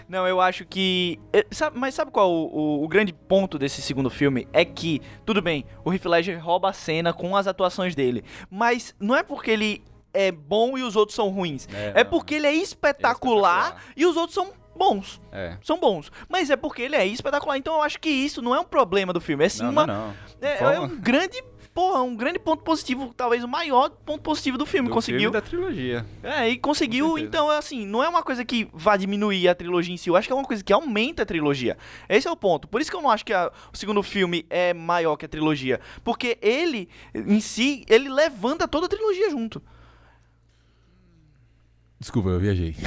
Não, 0.09 0.27
eu 0.27 0.41
acho 0.41 0.65
que. 0.65 1.19
eh, 1.31 1.45
mas 1.75 1.93
sabe 1.93 2.09
qual 2.11 2.31
o, 2.31 2.47
o- 2.47 2.83
o 2.83 2.87
grande 2.87 3.13
ponto 3.13 3.59
desse 3.59 3.81
segundo 3.81 4.09
filme? 4.09 4.47
É 4.51 4.65
que, 4.65 4.99
tudo 5.25 5.41
bem, 5.41 5.63
o 5.85 5.93
Heath 5.93 6.05
Ledger 6.05 6.43
rouba 6.43 6.69
a 6.69 6.73
cena 6.73 7.13
com 7.13 7.37
as 7.37 7.45
atuações 7.45 7.93
dele. 7.95 8.23
Mas 8.49 8.95
não 8.99 9.15
é 9.15 9.21
porque 9.21 9.51
ele 9.51 9.83
é 10.11 10.31
bom 10.31 10.75
e 10.77 10.81
os 10.83 10.95
outros 10.95 11.15
são 11.15 11.29
ruins. 11.29 11.67
É, 11.71 12.03
não. 12.03 12.09
porque 12.09 12.33
ele 12.35 12.47
é 12.47 12.53
espetacular, 12.53 13.67
espetacular. 13.67 13.93
e 13.95 14.05
os 14.05 14.17
outros 14.17 14.33
são 14.33 14.51
bons. 14.75 15.21
É. 15.31 15.57
São 15.61 15.79
bons. 15.79 16.11
Mas 16.27 16.49
é 16.49 16.55
porque 16.55 16.81
ele 16.81 16.95
é 16.95 17.05
espetacular. 17.05 17.57
Então 17.57 17.75
eu 17.75 17.81
acho 17.83 17.99
que 17.99 18.09
isso 18.09 18.41
não 18.41 18.55
é 18.55 18.59
um 18.59 18.63
problema 18.65 19.13
do 19.13 19.21
filme. 19.21 19.45
É 19.45 19.49
sim 19.49 19.61
Não, 19.63 19.69
uma. 19.71 19.85
não, 19.85 20.07
não. 20.07 20.13
É, 20.41 20.73
é 20.75 20.79
um 20.79 20.97
grande. 20.99 21.43
Porra, 21.73 22.01
um 22.01 22.15
grande 22.15 22.39
ponto 22.39 22.63
positivo, 22.63 23.13
talvez 23.15 23.43
o 23.43 23.47
maior 23.47 23.89
ponto 23.89 24.21
positivo 24.21 24.57
do 24.57 24.65
filme. 24.65 24.89
Do 24.89 24.93
conseguiu. 24.93 25.19
filme 25.21 25.33
da 25.33 25.41
trilogia. 25.41 26.05
É, 26.23 26.49
e 26.49 26.57
conseguiu, 26.57 27.17
então, 27.17 27.49
assim, 27.49 27.85
não 27.85 28.03
é 28.03 28.09
uma 28.09 28.21
coisa 28.23 28.43
que 28.43 28.67
vai 28.73 28.97
diminuir 28.97 29.47
a 29.47 29.55
trilogia 29.55 29.93
em 29.93 29.97
si, 29.97 30.09
eu 30.09 30.15
acho 30.15 30.27
que 30.27 30.33
é 30.33 30.35
uma 30.35 30.43
coisa 30.43 30.63
que 30.63 30.73
aumenta 30.73 31.23
a 31.23 31.25
trilogia. 31.25 31.77
Esse 32.09 32.27
é 32.27 32.31
o 32.31 32.35
ponto. 32.35 32.67
Por 32.67 32.81
isso 32.81 32.89
que 32.89 32.97
eu 32.97 33.01
não 33.01 33.09
acho 33.09 33.23
que 33.23 33.31
a- 33.33 33.51
o 33.71 33.77
segundo 33.77 34.01
filme 34.03 34.45
é 34.49 34.73
maior 34.73 35.15
que 35.15 35.25
a 35.25 35.29
trilogia. 35.29 35.79
Porque 36.03 36.37
ele, 36.41 36.89
em 37.13 37.39
si, 37.39 37.85
ele 37.87 38.09
levanta 38.09 38.67
toda 38.67 38.87
a 38.87 38.89
trilogia 38.89 39.29
junto. 39.29 39.61
Desculpa, 41.99 42.29
eu 42.29 42.39
viajei. 42.39 42.75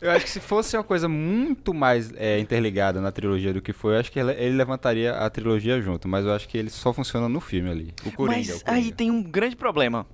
Eu 0.00 0.10
acho 0.12 0.24
que 0.24 0.30
se 0.30 0.40
fosse 0.40 0.74
uma 0.78 0.82
coisa 0.82 1.06
muito 1.10 1.74
mais 1.74 2.10
é, 2.16 2.38
interligada 2.38 3.02
na 3.02 3.12
trilogia 3.12 3.52
do 3.52 3.60
que 3.60 3.70
foi, 3.70 3.94
eu 3.94 4.00
acho 4.00 4.10
que 4.10 4.18
ele, 4.18 4.32
ele 4.32 4.56
levantaria 4.56 5.12
a 5.12 5.28
trilogia 5.28 5.78
junto. 5.82 6.08
Mas 6.08 6.24
eu 6.24 6.32
acho 6.32 6.48
que 6.48 6.56
ele 6.56 6.70
só 6.70 6.90
funciona 6.90 7.28
no 7.28 7.38
filme 7.38 7.68
ali. 7.70 7.94
O 8.06 8.10
Coringa. 8.10 8.36
Mas 8.38 8.48
o 8.48 8.64
Coringa. 8.64 8.86
aí 8.86 8.92
tem 8.92 9.10
um 9.10 9.22
grande 9.22 9.56
problema. 9.56 10.06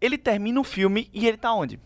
Ele 0.00 0.16
termina 0.16 0.60
o 0.60 0.64
filme 0.64 1.10
e 1.12 1.26
ele 1.26 1.36
tá 1.36 1.52
onde? 1.52 1.80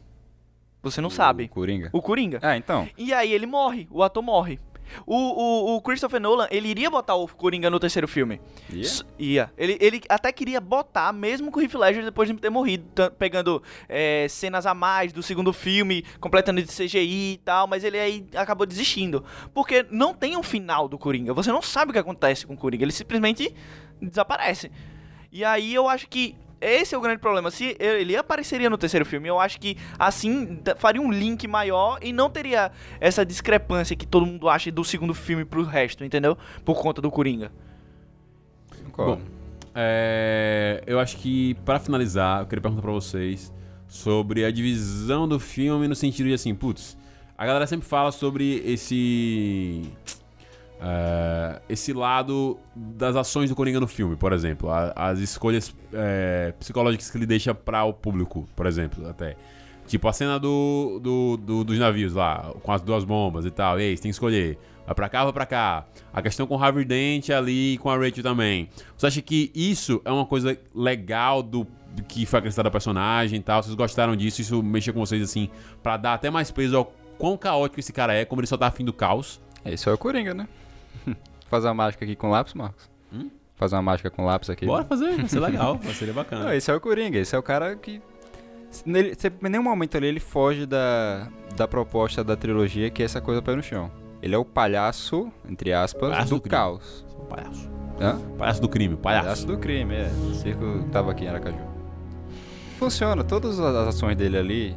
Você 0.82 1.00
não 1.00 1.08
O 1.08 1.10
sabe. 1.10 1.48
Coringa. 1.48 1.88
O 1.94 2.02
Coringa. 2.02 2.40
Ah, 2.42 2.58
então. 2.58 2.86
E 2.98 3.10
aí 3.14 3.32
ele 3.32 3.46
morre, 3.46 3.88
o 3.90 4.02
ator 4.02 4.22
morre. 4.22 4.58
O, 5.06 5.14
o, 5.14 5.76
o 5.76 5.80
Christopher 5.82 6.20
Nolan, 6.20 6.46
ele 6.50 6.68
iria 6.68 6.90
botar 6.90 7.14
o 7.14 7.26
Coringa 7.28 7.68
no 7.70 7.78
terceiro 7.80 8.06
filme. 8.08 8.40
Ia? 8.70 8.80
S- 8.82 9.04
Ia. 9.18 9.52
Ele, 9.56 9.76
ele 9.80 10.00
até 10.08 10.30
queria 10.32 10.60
botar, 10.60 11.12
mesmo 11.12 11.50
com 11.50 11.58
o 11.58 11.62
Heath 11.62 11.74
Ledger 11.74 12.04
depois 12.04 12.28
de 12.28 12.34
ter 12.36 12.50
morrido, 12.50 12.84
pegando 13.18 13.62
é, 13.88 14.26
cenas 14.28 14.66
a 14.66 14.74
mais 14.74 15.12
do 15.12 15.22
segundo 15.22 15.52
filme, 15.52 16.04
completando 16.20 16.62
de 16.62 16.68
CGI 16.68 17.32
e 17.34 17.40
tal, 17.44 17.66
mas 17.66 17.84
ele 17.84 17.98
aí 17.98 18.26
acabou 18.34 18.66
desistindo. 18.66 19.24
Porque 19.54 19.86
não 19.90 20.14
tem 20.14 20.36
um 20.36 20.42
final 20.42 20.88
do 20.88 20.98
Coringa. 20.98 21.32
Você 21.34 21.50
não 21.52 21.62
sabe 21.62 21.90
o 21.90 21.92
que 21.92 21.98
acontece 21.98 22.46
com 22.46 22.54
o 22.54 22.56
Coringa. 22.56 22.84
Ele 22.84 22.92
simplesmente 22.92 23.54
desaparece. 24.00 24.70
E 25.32 25.44
aí 25.44 25.74
eu 25.74 25.88
acho 25.88 26.08
que 26.08 26.34
esse 26.60 26.94
é 26.94 26.98
o 26.98 27.00
grande 27.00 27.20
problema. 27.20 27.50
Se 27.50 27.76
ele 27.78 28.16
apareceria 28.16 28.70
no 28.70 28.78
terceiro 28.78 29.04
filme, 29.04 29.28
eu 29.28 29.38
acho 29.38 29.60
que 29.60 29.76
assim 29.98 30.60
faria 30.76 31.00
um 31.00 31.10
link 31.10 31.46
maior 31.46 31.98
e 32.02 32.12
não 32.12 32.30
teria 32.30 32.70
essa 33.00 33.24
discrepância 33.24 33.94
que 33.94 34.06
todo 34.06 34.24
mundo 34.24 34.48
acha 34.48 34.70
do 34.70 34.84
segundo 34.84 35.14
filme 35.14 35.44
pro 35.44 35.62
resto, 35.62 36.04
entendeu? 36.04 36.36
Por 36.64 36.80
conta 36.80 37.00
do 37.02 37.10
Coringa. 37.10 37.52
Concordo. 38.84 39.22
É, 39.74 40.82
eu 40.86 40.98
acho 40.98 41.18
que, 41.18 41.54
pra 41.64 41.78
finalizar, 41.78 42.40
eu 42.40 42.46
queria 42.46 42.62
perguntar 42.62 42.82
pra 42.82 42.92
vocês 42.92 43.52
sobre 43.86 44.44
a 44.44 44.50
divisão 44.50 45.28
do 45.28 45.38
filme 45.38 45.86
no 45.86 45.94
sentido 45.94 46.28
de 46.28 46.34
assim, 46.34 46.54
putz, 46.54 46.96
a 47.36 47.44
galera 47.44 47.66
sempre 47.66 47.86
fala 47.86 48.10
sobre 48.10 48.62
esse. 48.64 49.82
Eh, 50.80 51.60
esse 51.68 51.92
lado 51.92 52.58
das 52.74 53.16
ações 53.16 53.50
do 53.50 53.56
Coringa 53.56 53.80
no 53.80 53.86
filme, 53.86 54.16
por 54.16 54.32
exemplo. 54.32 54.70
a- 54.70 54.92
as 54.94 55.18
escolhas 55.18 55.74
eh, 55.92 56.52
psicológicas 56.58 57.10
que 57.10 57.16
ele 57.18 57.26
deixa 57.26 57.54
para 57.54 57.84
o 57.84 57.92
público, 57.92 58.46
por 58.54 58.66
exemplo, 58.66 59.08
até. 59.08 59.36
Tipo 59.86 60.08
a 60.08 60.12
cena 60.12 60.38
do, 60.38 60.98
do- 61.02 61.36
do- 61.36 61.64
dos 61.64 61.78
navios 61.78 62.12
lá, 62.12 62.52
com 62.62 62.72
as 62.72 62.82
duas 62.82 63.04
bombas 63.04 63.44
e 63.46 63.50
tal. 63.50 63.78
E 63.78 63.84
aí, 63.84 63.96
você 63.96 64.02
tem 64.02 64.10
que 64.10 64.14
escolher. 64.14 64.58
Vai 64.84 64.94
pra 64.94 65.08
cá 65.08 65.20
ou 65.20 65.24
vai 65.26 65.32
pra 65.32 65.46
cá? 65.46 65.86
A 66.12 66.22
questão 66.22 66.46
com 66.46 66.56
o 66.56 66.62
Harvey 66.62 66.84
Dent 66.84 67.30
ali 67.30 67.74
e 67.74 67.78
com 67.78 67.88
a 67.90 67.96
Rachel 67.96 68.22
também. 68.22 68.68
Você 68.96 69.06
acha 69.06 69.22
que 69.22 69.50
isso 69.54 70.00
é 70.04 70.10
uma 70.12 70.26
coisa 70.26 70.56
legal 70.74 71.42
do 71.42 71.66
que 72.08 72.26
foi 72.26 72.38
acrescentado 72.38 72.68
ao 72.68 72.72
personagem 72.72 73.38
e 73.38 73.42
tal? 73.42 73.62
Vocês 73.62 73.74
gostaram 73.74 74.14
disso? 74.14 74.40
Isso 74.40 74.62
mexeu 74.62 74.92
com 74.94 75.00
vocês 75.00 75.22
assim, 75.22 75.48
pra 75.82 75.96
dar 75.96 76.14
até 76.14 76.30
mais 76.30 76.50
peso 76.50 76.76
ao 76.76 76.92
quão 77.18 77.36
caótico 77.36 77.80
esse 77.80 77.92
cara 77.92 78.12
é, 78.12 78.24
como 78.24 78.40
ele 78.40 78.46
só 78.46 78.56
tá 78.56 78.66
afim 78.68 78.84
do 78.84 78.92
caos? 78.92 79.40
Esse 79.64 79.88
é 79.88 79.92
o 79.92 79.98
Coringa, 79.98 80.34
né? 80.34 80.46
Fazer 81.48 81.68
uma 81.68 81.74
mágica 81.74 82.04
aqui 82.04 82.16
com 82.16 82.30
lápis, 82.30 82.54
Marcos? 82.54 82.90
Hum? 83.12 83.30
Fazer 83.54 83.76
uma 83.76 83.82
mágica 83.82 84.10
com 84.10 84.24
lápis 84.24 84.50
aqui. 84.50 84.66
Bora 84.66 84.84
fazer, 84.84 85.16
vai 85.16 85.28
ser 85.28 85.40
legal, 85.40 85.78
vai 85.82 85.94
ser 85.94 86.12
bacana. 86.12 86.44
Não, 86.44 86.52
esse 86.52 86.70
é 86.70 86.74
o 86.74 86.80
Coringa, 86.80 87.18
esse 87.18 87.34
é 87.34 87.38
o 87.38 87.42
cara 87.42 87.74
que. 87.76 88.02
Nele, 88.84 89.16
em 89.42 89.48
nenhum 89.48 89.62
momento 89.62 89.96
ali 89.96 90.08
ele 90.08 90.20
foge 90.20 90.66
da, 90.66 91.28
da 91.56 91.66
proposta 91.66 92.22
da 92.22 92.36
trilogia, 92.36 92.90
que 92.90 93.00
é 93.00 93.04
essa 93.04 93.20
coisa 93.20 93.40
pé 93.40 93.54
no 93.54 93.62
chão. 93.62 93.90
Ele 94.20 94.34
é 94.34 94.38
o 94.38 94.44
palhaço, 94.44 95.30
entre 95.48 95.72
aspas, 95.72 96.10
Palhaço 96.10 96.34
do 96.34 96.40
do 96.40 96.48
caos. 96.48 97.06
Palhaço. 97.28 97.70
Hã? 98.00 98.18
Palhaço 98.36 98.60
do 98.60 98.68
crime, 98.68 98.96
palhaço. 98.96 99.24
Palhaço 99.24 99.46
do 99.46 99.58
crime, 99.58 99.94
é. 99.94 100.08
O 100.08 100.34
circo 100.34 100.84
tava 100.90 101.12
aqui 101.12 101.24
em 101.24 101.28
Aracaju. 101.28 101.58
Funciona, 102.78 103.24
todas 103.24 103.58
as 103.58 103.88
ações 103.88 104.16
dele 104.16 104.36
ali, 104.36 104.76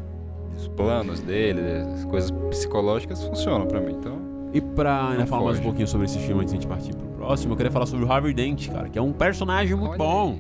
os 0.55 0.67
planos 0.69 1.19
dele, 1.19 1.61
as 1.93 2.05
coisas 2.05 2.31
psicológicas 2.49 3.21
funcionam 3.23 3.67
pra 3.67 3.81
mim. 3.81 3.93
Então, 3.93 4.17
E 4.53 4.59
pra 4.61 5.09
ainda 5.09 5.27
falar 5.27 5.43
mais 5.45 5.59
um 5.59 5.63
pouquinho 5.63 5.87
sobre 5.87 6.05
esse 6.05 6.17
filme 6.19 6.41
antes 6.41 6.51
de 6.53 6.57
a 6.57 6.61
gente 6.61 6.67
partir 6.69 6.95
pro 6.95 7.07
próximo, 7.09 7.53
eu 7.53 7.57
queria 7.57 7.71
falar 7.71 7.85
sobre 7.85 8.05
o 8.05 8.11
Harvey 8.11 8.33
Dent, 8.33 8.67
cara, 8.69 8.89
que 8.89 8.97
é 8.97 9.01
um 9.01 9.11
personagem 9.13 9.75
muito 9.75 9.89
olha 9.91 9.97
bom. 9.97 10.39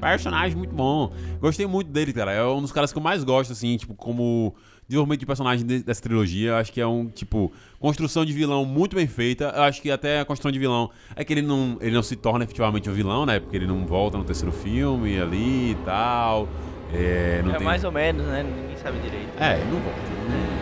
Personagem 0.00 0.56
muito 0.56 0.74
bom. 0.74 1.12
Gostei 1.40 1.66
muito 1.66 1.90
dele, 1.90 2.10
cara. 2.14 2.32
É 2.32 2.42
um 2.42 2.62
dos 2.62 2.72
caras 2.72 2.90
que 2.90 2.96
eu 2.98 3.02
mais 3.02 3.22
gosto, 3.22 3.52
assim, 3.52 3.76
tipo, 3.76 3.92
como 3.94 4.54
desenvolvimento 4.88 5.20
de 5.20 5.26
personagem 5.26 5.66
de- 5.66 5.82
dessa 5.82 6.00
trilogia. 6.00 6.50
Eu 6.52 6.56
acho 6.56 6.72
que 6.72 6.80
é 6.80 6.86
um, 6.86 7.06
tipo, 7.08 7.52
construção 7.78 8.24
de 8.24 8.32
vilão 8.32 8.64
muito 8.64 8.96
bem 8.96 9.06
feita. 9.06 9.52
Eu 9.54 9.62
acho 9.64 9.82
que 9.82 9.90
até 9.90 10.20
a 10.20 10.24
construção 10.24 10.50
de 10.50 10.58
vilão 10.58 10.90
é 11.14 11.22
que 11.22 11.30
ele 11.34 11.42
não, 11.42 11.76
ele 11.82 11.94
não 11.94 12.02
se 12.02 12.16
torna 12.16 12.44
efetivamente 12.44 12.88
um 12.88 12.94
vilão, 12.94 13.26
né? 13.26 13.40
Porque 13.40 13.54
ele 13.54 13.66
não 13.66 13.84
volta 13.84 14.16
no 14.16 14.24
terceiro 14.24 14.52
filme 14.52 15.20
ali 15.20 15.72
e 15.72 15.76
tal. 15.84 16.48
É, 16.94 17.42
não 17.44 17.50
É 17.52 17.56
tem... 17.58 17.66
mais 17.66 17.84
ou 17.84 17.92
menos, 17.92 18.24
né? 18.24 18.42
Ninguém 18.42 18.76
sabe 18.78 18.98
direito. 19.00 19.28
É, 19.38 19.56
ele 19.60 19.64
não 19.70 19.80
volta. 19.80 20.00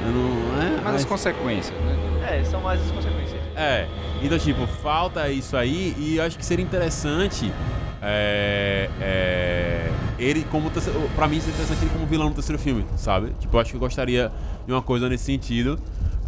Não, 0.05 0.12
não, 0.12 0.62
é, 0.62 0.80
Mas 0.82 0.94
as 0.96 1.05
consequências, 1.05 1.78
né? 1.80 2.18
É, 2.31 2.45
são 2.45 2.61
mais 2.61 2.81
as 2.81 2.91
consequências. 2.91 3.41
É, 3.57 3.87
então, 4.22 4.39
tipo, 4.39 4.66
falta 4.66 5.29
isso 5.31 5.57
aí 5.57 5.95
e 5.99 6.16
eu 6.16 6.24
acho 6.24 6.37
que 6.39 6.45
seria 6.45 6.64
interessante. 6.64 7.53
É, 8.01 8.89
é, 9.01 9.91
ele 10.18 10.45
como 10.45 10.70
terceiro, 10.70 11.11
pra 11.16 11.26
mim 11.26 11.41
seria 11.41 11.55
interessante 11.55 11.83
ele 11.83 11.91
como 11.91 12.07
vilão 12.07 12.29
no 12.29 12.35
terceiro 12.35 12.61
filme, 12.61 12.85
sabe? 12.97 13.33
Tipo, 13.41 13.57
eu 13.57 13.61
acho 13.61 13.70
que 13.70 13.76
eu 13.76 13.81
gostaria 13.81 14.31
de 14.66 14.72
uma 14.72 14.83
coisa 14.83 15.09
nesse 15.09 15.24
sentido. 15.24 15.79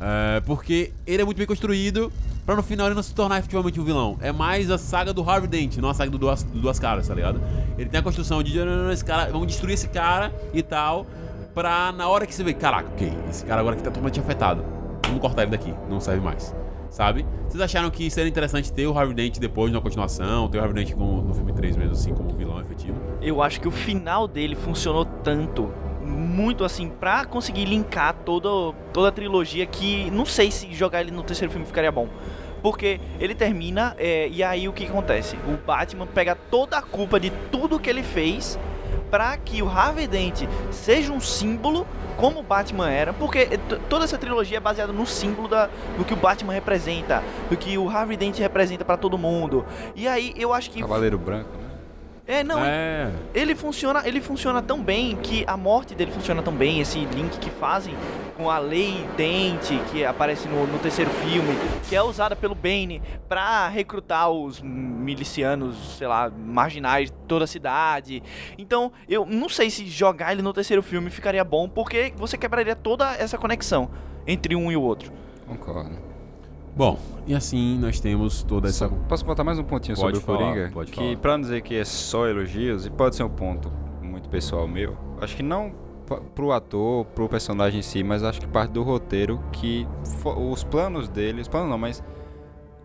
é, 0.00 0.40
porque 0.40 0.92
ele 1.06 1.22
é 1.22 1.24
muito 1.24 1.36
bem 1.36 1.46
construído 1.46 2.10
pra 2.46 2.56
no 2.56 2.62
final 2.62 2.86
ele 2.86 2.94
não 2.96 3.02
se 3.02 3.14
tornar 3.14 3.38
efetivamente 3.38 3.78
um 3.78 3.84
vilão. 3.84 4.16
É 4.20 4.32
mais 4.32 4.70
a 4.70 4.78
saga 4.78 5.12
do 5.12 5.22
Harvey 5.28 5.48
Dent, 5.48 5.76
não 5.76 5.90
a 5.90 5.94
saga 5.94 6.10
do 6.10 6.18
Duas, 6.18 6.42
do 6.42 6.58
duas 6.60 6.78
Caras, 6.80 7.06
tá 7.06 7.14
ligado? 7.14 7.40
Ele 7.78 7.88
tem 7.88 8.00
a 8.00 8.02
construção 8.02 8.42
de 8.42 8.58
"Não, 8.58 8.64
não, 8.66 8.84
não, 8.84 8.92
esse 8.92 9.04
cara, 9.04 9.30
vamos 9.30 9.46
destruir 9.46 9.74
esse 9.74 9.88
cara 9.88 10.32
e 10.52 10.62
tal. 10.62 11.06
Pra 11.54 11.92
na 11.92 12.08
hora 12.08 12.26
que 12.26 12.34
você 12.34 12.42
vê, 12.42 12.54
caraca, 12.54 12.88
ok, 12.92 13.12
esse 13.28 13.44
cara 13.44 13.60
agora 13.60 13.76
que 13.76 13.82
tá 13.82 13.90
totalmente 13.90 14.18
afetado. 14.18 14.64
Vamos 15.10 15.20
cortar 15.20 15.42
ele 15.42 15.50
daqui, 15.50 15.74
não 15.88 16.00
serve 16.00 16.20
mais. 16.24 16.54
Sabe? 16.88 17.24
Vocês 17.48 17.60
acharam 17.60 17.88
que 17.90 18.10
seria 18.10 18.28
interessante 18.28 18.72
ter 18.72 18.84
o 18.86 18.96
Harvey 18.98 19.14
Dent 19.14 19.38
depois 19.38 19.72
na 19.72 19.80
continuação, 19.80 20.48
ter 20.48 20.58
o 20.58 20.60
Harvey 20.60 20.84
Dent 20.84 20.96
com- 20.96 21.22
no 21.22 21.32
filme 21.34 21.52
3 21.52 21.76
mesmo, 21.76 21.92
assim, 21.92 22.12
como 22.12 22.30
vilão 22.30 22.60
efetivo? 22.60 22.96
Eu 23.22 23.40
acho 23.42 23.60
que 23.60 23.68
o 23.68 23.70
final 23.70 24.26
dele 24.26 24.56
funcionou 24.56 25.04
tanto, 25.04 25.72
muito 26.04 26.64
assim, 26.64 26.88
pra 26.88 27.24
conseguir 27.24 27.64
linkar 27.64 28.14
toda, 28.24 28.74
toda 28.92 29.08
a 29.08 29.12
trilogia 29.12 29.66
que 29.66 30.10
não 30.10 30.24
sei 30.26 30.50
se 30.50 30.72
jogar 30.74 31.00
ele 31.02 31.12
no 31.12 31.22
terceiro 31.22 31.52
filme 31.52 31.64
ficaria 31.66 31.92
bom. 31.92 32.08
Porque 32.60 33.00
ele 33.20 33.34
termina 33.36 33.94
é, 33.96 34.28
e 34.28 34.42
aí 34.42 34.68
o 34.68 34.72
que 34.72 34.84
acontece? 34.84 35.36
O 35.48 35.56
Batman 35.64 36.06
pega 36.06 36.34
toda 36.34 36.76
a 36.76 36.82
culpa 36.82 37.18
de 37.20 37.30
tudo 37.52 37.78
que 37.78 37.88
ele 37.88 38.02
fez 38.02 38.58
pra 39.10 39.36
que 39.36 39.62
o 39.62 39.68
Harvey 39.68 40.06
Dent 40.06 40.42
seja 40.70 41.12
um 41.12 41.20
símbolo 41.20 41.86
como 42.16 42.40
o 42.40 42.42
Batman 42.42 42.90
era, 42.90 43.12
porque 43.12 43.58
toda 43.88 44.04
essa 44.04 44.18
trilogia 44.18 44.58
é 44.58 44.60
baseada 44.60 44.92
no 44.92 45.06
símbolo 45.06 45.48
da, 45.48 45.70
do 45.96 46.04
que 46.04 46.12
o 46.12 46.16
Batman 46.16 46.52
representa, 46.52 47.22
do 47.48 47.56
que 47.56 47.78
o 47.78 47.88
Harvey 47.88 48.16
Dent 48.16 48.38
representa 48.38 48.84
pra 48.84 48.96
todo 48.96 49.16
mundo. 49.16 49.64
E 49.94 50.06
aí 50.06 50.34
eu 50.36 50.52
acho 50.52 50.70
que 50.70 50.80
Cavaleiro 50.80 51.18
Branco, 51.18 51.50
né? 51.56 51.69
É 52.30 52.44
não, 52.44 52.64
é. 52.64 53.10
ele 53.34 53.56
funciona, 53.56 54.06
ele 54.06 54.20
funciona 54.20 54.62
tão 54.62 54.80
bem 54.80 55.16
que 55.16 55.44
a 55.48 55.56
morte 55.56 55.96
dele 55.96 56.12
funciona 56.12 56.40
tão 56.40 56.52
bem, 56.52 56.80
esse 56.80 57.00
link 57.00 57.38
que 57.38 57.50
fazem 57.50 57.94
com 58.36 58.48
a 58.48 58.58
lei 58.58 59.04
Dente, 59.16 59.76
que 59.90 60.04
aparece 60.04 60.48
no, 60.48 60.64
no 60.66 60.78
terceiro 60.78 61.10
filme, 61.10 61.52
que 61.88 61.96
é 61.96 62.02
usada 62.02 62.36
pelo 62.36 62.54
Bane 62.54 63.02
pra 63.28 63.68
recrutar 63.68 64.30
os 64.30 64.60
milicianos, 64.62 65.98
sei 65.98 66.06
lá, 66.06 66.30
marginais 66.30 67.10
de 67.10 67.16
toda 67.26 67.44
a 67.44 67.48
cidade. 67.48 68.22
Então, 68.56 68.92
eu 69.08 69.26
não 69.26 69.48
sei 69.48 69.68
se 69.68 69.86
jogar 69.86 70.32
ele 70.32 70.40
no 70.40 70.52
terceiro 70.52 70.82
filme 70.82 71.10
ficaria 71.10 71.42
bom, 71.42 71.68
porque 71.68 72.14
você 72.16 72.38
quebraria 72.38 72.76
toda 72.76 73.12
essa 73.16 73.36
conexão 73.36 73.90
entre 74.24 74.54
um 74.54 74.70
e 74.70 74.76
o 74.76 74.82
outro. 74.82 75.12
Concordo. 75.46 76.09
Bom, 76.80 76.98
e 77.26 77.34
assim 77.34 77.78
nós 77.78 78.00
temos 78.00 78.42
toda 78.42 78.66
essa. 78.66 78.88
Só- 78.88 78.94
posso 79.06 79.22
botar 79.22 79.44
mais 79.44 79.58
um 79.58 79.62
pontinho 79.62 79.98
Pode 79.98 80.16
sobre 80.16 80.18
o 80.18 80.38
falar, 80.38 80.50
Coringa? 80.50 80.70
pode 80.72 80.90
que 80.90 81.14
pra 81.16 81.32
não 81.32 81.42
dizer 81.42 81.60
que 81.60 81.74
é 81.74 81.84
só 81.84 82.26
elogios, 82.26 82.86
e 82.86 82.90
pode 82.90 83.16
ser 83.16 83.22
um 83.22 83.28
ponto 83.28 83.70
muito 84.00 84.30
pessoal 84.30 84.66
meu, 84.66 84.96
acho 85.20 85.36
que 85.36 85.42
não 85.42 85.74
pro 86.34 86.52
ator, 86.52 87.04
pro 87.04 87.28
personagem 87.28 87.80
em 87.80 87.82
si, 87.82 88.02
mas 88.02 88.24
acho 88.24 88.40
que 88.40 88.46
parte 88.46 88.70
do 88.70 88.82
roteiro 88.82 89.44
que 89.52 89.86
os 90.24 90.64
planos 90.64 91.06
dele, 91.06 91.42
os 91.42 91.48
planos 91.48 91.68
não, 91.68 91.76
mas 91.76 92.02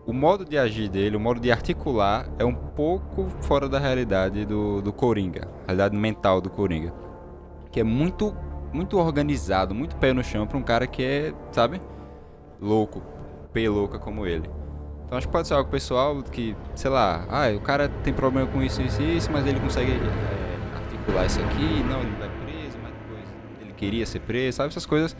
o 0.04 0.12
modo 0.12 0.44
de 0.44 0.58
agir 0.58 0.90
dele, 0.90 1.16
o 1.16 1.20
modo 1.20 1.40
de 1.40 1.50
articular 1.50 2.28
é 2.38 2.44
um 2.44 2.54
pouco 2.54 3.28
fora 3.40 3.66
da 3.66 3.78
realidade 3.78 4.44
do, 4.44 4.82
do 4.82 4.92
Coringa, 4.92 5.48
a 5.62 5.68
realidade 5.68 5.96
mental 5.96 6.42
do 6.42 6.50
Coringa. 6.50 6.92
Que 7.72 7.80
é 7.80 7.82
muito, 7.82 8.36
muito 8.74 8.98
organizado, 8.98 9.74
muito 9.74 9.96
pé 9.96 10.12
no 10.12 10.22
chão 10.22 10.46
pra 10.46 10.58
um 10.58 10.62
cara 10.62 10.86
que 10.86 11.02
é, 11.02 11.32
sabe, 11.50 11.80
louco, 12.60 13.15
louca 13.68 13.98
como 13.98 14.26
ele. 14.26 14.48
Então 15.06 15.16
acho 15.16 15.26
que 15.26 15.32
pode 15.32 15.46
ser 15.46 15.54
algo 15.54 15.70
pessoal 15.70 16.20
que, 16.22 16.56
sei 16.74 16.90
lá, 16.90 17.24
ah, 17.28 17.48
o 17.56 17.60
cara 17.60 17.88
tem 17.88 18.12
problema 18.12 18.48
com 18.50 18.62
isso, 18.62 18.82
isso 18.82 19.00
e 19.00 19.16
isso, 19.16 19.30
mas 19.30 19.46
ele 19.46 19.60
consegue 19.60 19.92
é, 19.92 20.76
articular 20.76 21.26
isso 21.26 21.40
aqui, 21.40 21.84
não, 21.88 22.00
ele 22.00 22.16
vai 22.18 22.28
preso, 22.44 22.76
mas 22.82 22.92
depois 22.92 23.24
ele 23.60 23.72
queria 23.72 24.04
ser 24.04 24.20
preso, 24.20 24.56
sabe? 24.56 24.70
Essas 24.70 24.84
coisas 24.84 25.16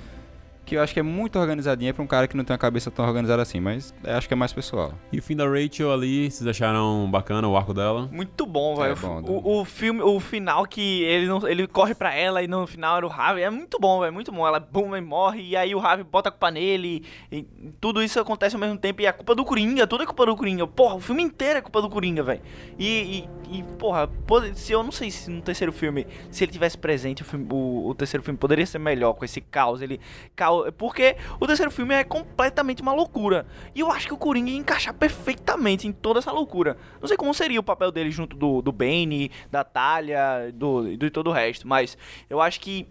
que 0.66 0.74
eu 0.76 0.82
acho 0.82 0.92
que 0.92 0.98
é 1.00 1.02
muito 1.02 1.38
organizadinha 1.38 1.94
pra 1.94 2.02
um 2.02 2.06
cara 2.06 2.26
que 2.26 2.36
não 2.36 2.44
tem 2.44 2.52
uma 2.52 2.58
cabeça 2.58 2.90
tão 2.90 3.06
organizada 3.06 3.40
assim, 3.40 3.60
mas 3.60 3.94
eu 4.04 4.16
acho 4.16 4.26
que 4.26 4.34
é 4.34 4.36
mais 4.36 4.52
pessoal. 4.52 4.92
E 5.12 5.18
o 5.18 5.22
fim 5.22 5.36
da 5.36 5.46
Rachel 5.48 5.92
ali, 5.92 6.30
vocês 6.30 6.46
acharam 6.46 7.08
bacana 7.10 7.46
o 7.48 7.56
arco 7.56 7.72
dela? 7.72 8.08
Muito 8.12 8.44
bom, 8.44 8.74
É 8.84 8.92
velho. 8.92 9.22
bom, 9.22 9.22
o, 9.44 9.60
o 9.60 9.64
filme, 9.64 10.02
o 10.02 10.18
final 10.18 10.66
que 10.66 11.02
ele 11.04 11.26
não, 11.26 11.46
ele 11.46 11.66
corre 11.68 11.94
pra 11.94 12.12
ela 12.12 12.42
e 12.42 12.48
no 12.48 12.66
final 12.66 12.96
era 12.96 13.06
o 13.06 13.10
Harvey, 13.10 13.44
é 13.44 13.50
muito 13.50 13.78
bom, 13.78 14.00
velho, 14.00 14.12
muito 14.12 14.32
bom. 14.32 14.46
Ela 14.46 14.58
bum, 14.58 14.96
e 14.96 15.00
morre 15.00 15.42
e 15.42 15.56
aí 15.56 15.74
o 15.74 15.78
Harvey 15.78 16.04
bota 16.04 16.28
a 16.28 16.32
culpa 16.32 16.50
nele 16.50 17.04
e 17.30 17.44
tudo 17.80 18.02
isso 18.02 18.18
acontece 18.18 18.56
ao 18.56 18.60
mesmo 18.60 18.76
tempo 18.76 19.00
e 19.00 19.06
é 19.06 19.12
culpa 19.12 19.34
do 19.34 19.44
Coringa, 19.44 19.86
tudo 19.86 20.02
é 20.02 20.06
culpa 20.06 20.26
do 20.26 20.36
Coringa. 20.36 20.66
Porra, 20.66 20.96
o 20.96 21.00
filme 21.00 21.22
inteiro 21.22 21.58
é 21.58 21.62
culpa 21.62 21.80
do 21.80 21.88
Coringa, 21.88 22.22
velho. 22.24 22.40
E, 22.76 23.28
e, 23.50 23.58
e, 23.58 23.62
porra, 23.78 24.08
pode, 24.26 24.58
se 24.58 24.72
eu 24.72 24.82
não 24.82 24.90
sei 24.90 25.10
se 25.10 25.30
no 25.30 25.40
terceiro 25.42 25.72
filme, 25.72 26.06
se 26.30 26.42
ele 26.44 26.50
tivesse 26.52 26.76
presente 26.76 27.22
o, 27.22 27.24
filme, 27.24 27.46
o, 27.52 27.88
o 27.88 27.94
terceiro 27.94 28.24
filme 28.24 28.36
poderia 28.36 28.66
ser 28.66 28.78
melhor 28.78 29.12
com 29.12 29.24
esse 29.24 29.40
caos, 29.40 29.80
ele 29.80 30.00
caos, 30.34 30.55
porque 30.76 31.16
o 31.40 31.46
terceiro 31.46 31.70
filme 31.70 31.94
é 31.94 32.04
completamente 32.04 32.82
uma 32.82 32.92
loucura. 32.92 33.46
E 33.74 33.80
eu 33.80 33.90
acho 33.90 34.07
que 34.07 34.14
o 34.14 34.16
Coringa 34.16 34.50
ia 34.50 34.57
encaixar 34.57 34.94
perfeitamente 34.94 35.86
em 35.86 35.92
toda 35.92 36.18
essa 36.18 36.32
loucura. 36.32 36.76
Não 37.00 37.09
sei 37.09 37.16
como 37.16 37.32
seria 37.34 37.61
o 37.61 37.62
papel 37.62 37.90
dele 37.90 38.11
junto 38.11 38.36
do, 38.36 38.62
do 38.62 38.72
Bane, 38.72 39.30
da 39.50 39.64
Talia, 39.64 40.52
do, 40.52 40.96
do 40.96 41.11
todo 41.11 41.30
o 41.30 41.32
resto, 41.32 41.66
mas 41.66 41.96
eu 42.28 42.40
acho 42.40 42.61
que, 42.61 42.86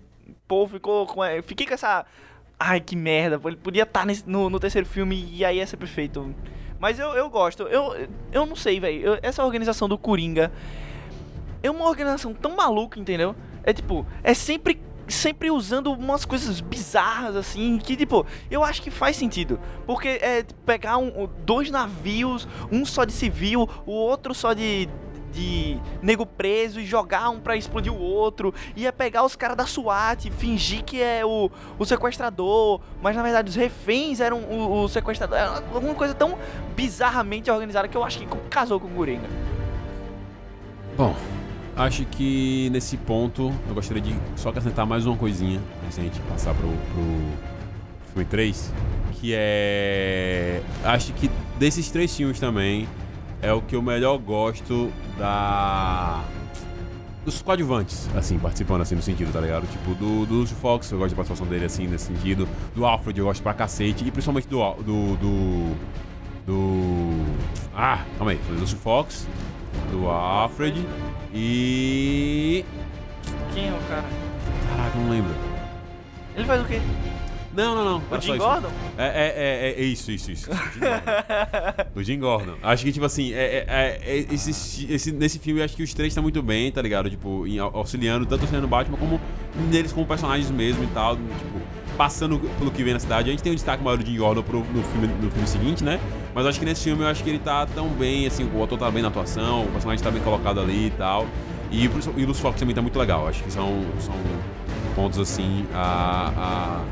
pô, 0.48 0.68
ficou 0.68 1.06
com. 1.06 1.24
é, 1.24 1.42
Fiquei 1.42 1.66
com 1.66 1.74
essa. 1.74 2.06
Ai, 2.60 2.80
que 2.80 2.96
merda, 2.96 3.40
ele 3.46 3.58
podia 3.58 3.84
estar 3.84 4.06
no, 4.26 4.50
no 4.50 4.60
terceiro 4.60 4.88
filme 4.88 5.28
e 5.32 5.44
aí 5.44 5.58
ia 5.58 5.68
ser 5.68 5.78
perfeito. 5.78 6.34
Mas 6.80 7.00
eu, 7.00 7.10
eu 7.14 7.30
gosto, 7.30 7.64
eu, 7.64 8.08
eu 8.32 8.46
não 8.46 8.56
sei, 8.56 8.80
velho. 8.80 9.18
Essa 9.22 9.44
organização 9.44 9.90
do 9.90 9.98
Coringa 9.98 10.52
é 11.64 11.70
uma 11.72 11.88
organização 11.88 12.34
tão 12.34 12.56
maluca, 12.56 13.00
entendeu? 13.00 13.36
É 13.64 13.74
tipo, 13.74 14.06
é 14.24 14.34
sempre 14.34 14.80
sempre 15.08 15.52
usando 15.52 15.92
umas 15.92 16.26
coisas 16.26 16.60
bizarras 16.60 17.36
assim, 17.36 17.78
que 17.78 17.96
tipo, 17.96 18.26
eu 18.50 18.64
acho 18.64 18.82
que 18.82 18.92
faz 18.92 19.16
sentido. 19.16 19.60
Porque 19.86 20.08
é 20.08 20.46
pegar 20.66 20.98
um, 20.98 21.30
dois 21.46 21.70
navios, 21.70 22.48
um 22.72 22.86
só 22.86 23.06
de 23.06 23.14
civil, 23.14 23.70
o 23.86 23.92
outro 23.92 24.34
só 24.34 24.54
de 24.54 24.90
de 25.36 25.78
nego 26.02 26.26
preso 26.26 26.80
e 26.80 26.86
jogar 26.86 27.30
um 27.30 27.40
pra 27.40 27.58
explodir 27.58 27.92
o 27.92 28.00
outro. 28.00 28.54
Ia 28.76 28.94
pegar 28.94 29.24
os 29.26 29.36
caras 29.36 29.58
da 29.58 29.66
SWAT, 29.66 30.32
fingir 30.32 30.84
que 30.84 31.02
é 31.02 31.26
o, 31.26 31.52
o 31.78 31.86
sequestrador, 31.86 32.80
mas 33.02 33.16
na 33.16 33.22
verdade 33.22 33.50
os 33.50 33.56
reféns 33.56 34.22
eram 34.22 34.40
o, 34.40 34.84
o 34.84 34.88
sequestrador. 34.88 35.38
Era 35.38 35.58
alguma 35.74 35.94
coisa 35.94 36.14
tão 36.14 36.38
bizarramente 36.76 37.52
organizada 37.52 37.88
que 37.88 37.98
eu 37.98 38.04
acho 38.04 38.20
que 38.20 38.28
casou 38.50 38.80
com 38.80 38.88
o 38.88 38.92
Coringa. 38.92 39.28
Bom, 40.96 41.14
acho 41.76 42.06
que 42.06 42.70
nesse 42.72 42.98
ponto 42.98 43.52
eu 43.68 43.76
gostaria 43.76 44.02
de 44.02 44.16
só 44.36 44.50
acrescentar 44.50 44.86
mais 44.86 45.06
uma 45.06 45.18
coisinha 45.18 45.60
antes 45.84 45.98
da 45.98 46.04
gente 46.04 46.20
passar 46.22 46.54
pro, 46.54 46.68
pro 46.68 47.56
filme 48.14 48.26
3, 48.26 48.72
que 49.14 49.34
é. 49.34 50.62
Acho 50.84 51.14
que 51.14 51.30
desses 51.60 51.90
três 51.90 52.16
filmes 52.16 52.40
também 52.40 52.88
é 53.42 53.52
o 53.52 53.62
que 53.62 53.76
eu 53.76 53.82
melhor 53.82 54.18
gosto 54.18 54.92
da. 55.18 56.24
Dos 57.24 57.42
coadjuvantes, 57.42 58.08
assim, 58.16 58.38
participando 58.38 58.82
assim 58.82 58.94
no 58.94 59.02
sentido, 59.02 59.34
tá 59.34 59.42
ligado? 59.42 59.66
Tipo, 59.68 59.96
do, 59.96 60.28
do 60.28 60.36
Lucio 60.36 60.56
Fox, 60.56 60.92
eu 60.92 61.00
gosto 61.00 61.10
da 61.10 61.16
participação 61.16 61.48
dele 61.48 61.66
assim, 61.66 61.88
nesse 61.88 62.06
sentido. 62.06 62.48
Do 62.76 62.86
Alfred, 62.86 63.18
eu 63.18 63.26
gosto 63.26 63.42
pra 63.42 63.54
cacete. 63.54 64.06
E 64.06 64.12
principalmente 64.12 64.48
do. 64.48 64.74
do. 64.76 65.16
do. 65.16 65.76
do 66.46 67.26
ah, 67.76 68.06
calma 68.18 68.32
aí. 68.32 68.38
Do 68.48 68.60
Lucio 68.60 68.78
Fox, 68.78 69.28
do 69.92 70.08
Alfred 70.10 70.86
e. 71.34 72.66
Quem 73.54 73.68
é 73.70 73.72
o 73.72 73.90
cara? 73.90 74.04
Caraca, 74.70 74.98
não 74.98 75.10
lembro. 75.10 75.32
Ele 76.36 76.46
faz 76.46 76.62
o 76.62 76.66
quê? 76.66 76.82
Não, 77.56 77.74
não, 77.74 77.86
não. 77.86 78.18
O 78.18 78.20
Jim. 78.22 78.38
Gordon? 78.38 78.68
É, 78.98 79.06
é, 79.06 79.34
é, 79.70 79.82
é 79.82 79.84
isso, 79.86 80.12
isso, 80.12 80.30
isso. 80.30 80.50
O 80.52 80.54
Jim 80.54 80.80
Gordon. 80.80 81.86
o 81.96 82.04
Jim 82.04 82.20
Gordon. 82.20 82.56
Acho 82.62 82.84
que, 82.84 82.92
tipo 82.92 83.06
assim, 83.06 83.32
é, 83.34 83.38
é, 83.38 83.66
é- 83.68 84.00
é- 84.20 84.34
esse, 84.34 84.92
esse- 84.94 85.12
nesse 85.14 85.40
filme 85.40 85.62
acho 85.62 85.74
que 85.74 85.84
os 85.84 85.94
três 85.94 86.12
estão 86.12 86.22
muito 86.22 86.44
bem, 86.44 86.70
tá 86.70 86.82
ligado? 86.82 87.10
Tipo, 87.10 87.48
em- 87.48 87.60
auxiliando, 87.60 88.26
tanto 88.26 88.42
auxiliando 88.42 88.68
o 88.68 88.70
Batman 88.70 88.98
como 88.98 89.22
neles 89.72 89.94
como 89.94 90.06
personagens 90.06 90.52
mesmo 90.52 90.84
e 90.84 90.88
tal. 90.88 91.16
Tipo, 91.16 91.62
passando 91.98 92.40
pelo 92.60 92.72
que 92.72 92.84
vem 92.84 92.94
na 92.94 93.00
cidade. 93.00 93.30
A 93.30 93.32
gente 93.32 93.42
tem 93.42 93.54
um 93.54 93.56
destaque 93.56 93.82
maior 93.82 93.98
do 93.98 94.06
Jim 94.06 94.18
Gordon 94.18 94.44
pro, 94.44 94.60
no, 94.60 94.84
filme, 94.84 95.08
no 95.08 95.32
filme 95.32 95.48
seguinte, 95.48 95.82
né? 95.82 95.98
Mas 96.36 96.46
acho 96.46 96.60
que 96.60 96.66
nesse 96.66 96.84
filme 96.84 97.02
eu 97.02 97.08
acho 97.08 97.24
que 97.24 97.30
ele 97.30 97.40
tá 97.40 97.66
tão 97.66 97.88
bem, 97.88 98.28
assim, 98.28 98.44
o 98.54 98.62
ator 98.62 98.78
tá 98.78 98.92
bem 98.92 99.02
na 99.02 99.08
atuação, 99.08 99.64
o 99.64 99.72
personagem 99.72 100.04
tá 100.04 100.12
bem 100.12 100.22
colocado 100.22 100.60
ali 100.60 100.88
e 100.88 100.90
tal. 100.92 101.26
E, 101.72 101.86
e 101.86 102.26
o 102.26 102.34
Fox 102.34 102.60
também 102.60 102.76
tá 102.76 102.82
muito 102.82 103.00
legal. 103.00 103.26
Acho 103.26 103.42
que 103.42 103.50
são, 103.50 103.86
são 104.02 104.14
pontos, 104.94 105.18
assim, 105.18 105.66
a, 105.74 106.34
a 106.36 106.84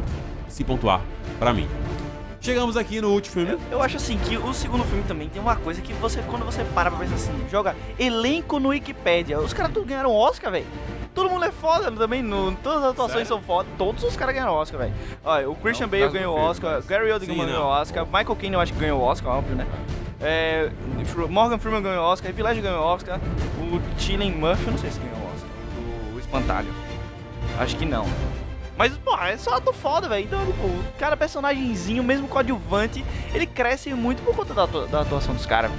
se 0.47 0.63
pontuar 0.63 1.01
pra 1.39 1.51
mim. 1.51 1.67
Chegamos 2.39 2.77
aqui 2.77 3.01
no 3.01 3.09
último 3.09 3.33
filme. 3.33 3.51
Eu, 3.51 3.59
eu 3.69 3.81
acho 3.81 3.97
assim 3.97 4.17
que 4.17 4.37
o 4.37 4.53
segundo 4.53 4.85
filme 4.85 5.03
também 5.03 5.27
tem 5.27 5.41
uma 5.41 5.57
coisa 5.57 5.81
que 5.81 5.91
você, 5.91 6.21
quando 6.21 6.45
você 6.45 6.63
para 6.63 6.89
pra 6.89 6.99
pensar 6.99 7.15
assim, 7.15 7.33
joga 7.51 7.75
elenco 7.99 8.61
no 8.61 8.69
Wikipedia. 8.69 9.41
Os 9.41 9.53
caras 9.53 9.73
tudo 9.73 9.85
ganharam 9.85 10.15
Oscar, 10.15 10.51
velho. 10.51 10.65
Todo 11.13 11.29
mundo 11.29 11.45
é 11.45 11.51
foda 11.51 11.91
também, 11.91 12.21
no, 12.23 12.55
todas 12.55 12.79
as 12.83 12.89
atuações 12.91 13.11
Sério? 13.11 13.27
são 13.27 13.41
foda, 13.41 13.69
todos 13.77 14.03
os 14.03 14.15
caras 14.15 14.33
ganharam 14.33 14.53
Oscar, 14.53 14.79
velho. 14.79 14.93
Olha, 15.23 15.49
o 15.49 15.55
Christian 15.55 15.85
Não, 15.85 15.91
Bale 15.91 16.09
ganhou 16.11 16.33
do 16.33 16.37
filme, 16.37 16.49
Oscar, 16.49 16.71
mas- 16.73 16.85
Gary 16.87 17.11
Oldman 17.11 17.37
ganhou 17.37 17.59
não. 17.59 17.67
Oscar, 17.67 18.05
Michael 18.05 18.35
Caine 18.35 18.55
eu 18.55 18.59
acho 18.61 18.73
que 18.73 18.79
ganhou 18.79 19.01
Oscar, 19.01 19.37
óbvio, 19.37 19.55
né? 19.55 19.67
É, 20.19 20.71
Morgan 21.29 21.57
Freeman 21.59 21.81
ganhou 21.83 22.03
Oscar, 22.05 22.31
Ledger 22.35 22.63
ganhou 22.63 22.83
Oscar, 22.83 23.19
o 23.59 24.01
Cillian 24.01 24.31
Murphy, 24.31 24.65
eu 24.65 24.71
não 24.71 24.77
sei 24.79 24.89
se 24.89 24.99
ganhou 24.99 25.17
Oscar, 25.33 25.49
o 26.15 26.19
Espantalho. 26.19 26.73
Acho 27.59 27.75
que 27.75 27.85
não. 27.85 28.05
Mas, 28.75 28.97
porra, 28.97 29.29
é 29.29 29.37
só 29.37 29.53
ator 29.55 29.73
foda, 29.73 30.09
velho. 30.09 30.23
Então, 30.25 30.43
tipo, 30.45 30.65
o 30.65 30.83
cara, 30.97 31.15
personagemzinho, 31.15 32.01
mesmo 32.03 32.27
coadjuvante, 32.27 33.05
ele 33.33 33.45
cresce 33.45 33.93
muito 33.93 34.23
por 34.23 34.35
conta 34.35 34.53
da, 34.53 34.65
da 34.65 35.01
atuação 35.01 35.35
dos 35.35 35.45
caras. 35.45 35.69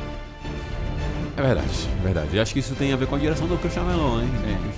É 1.37 1.43
verdade, 1.43 1.69
é 1.99 2.03
verdade. 2.05 2.29
E 2.37 2.39
acho 2.41 2.53
que 2.53 2.61
isso 2.61 2.75
tem 2.77 2.93
a 2.93 2.97
ver 2.97 3.07
com 3.09 3.17
a 3.17 3.19
direção 3.19 3.49
do 3.49 3.57
Christian 3.59 3.83
Nolan, 3.83 4.23
hein? 4.23 4.31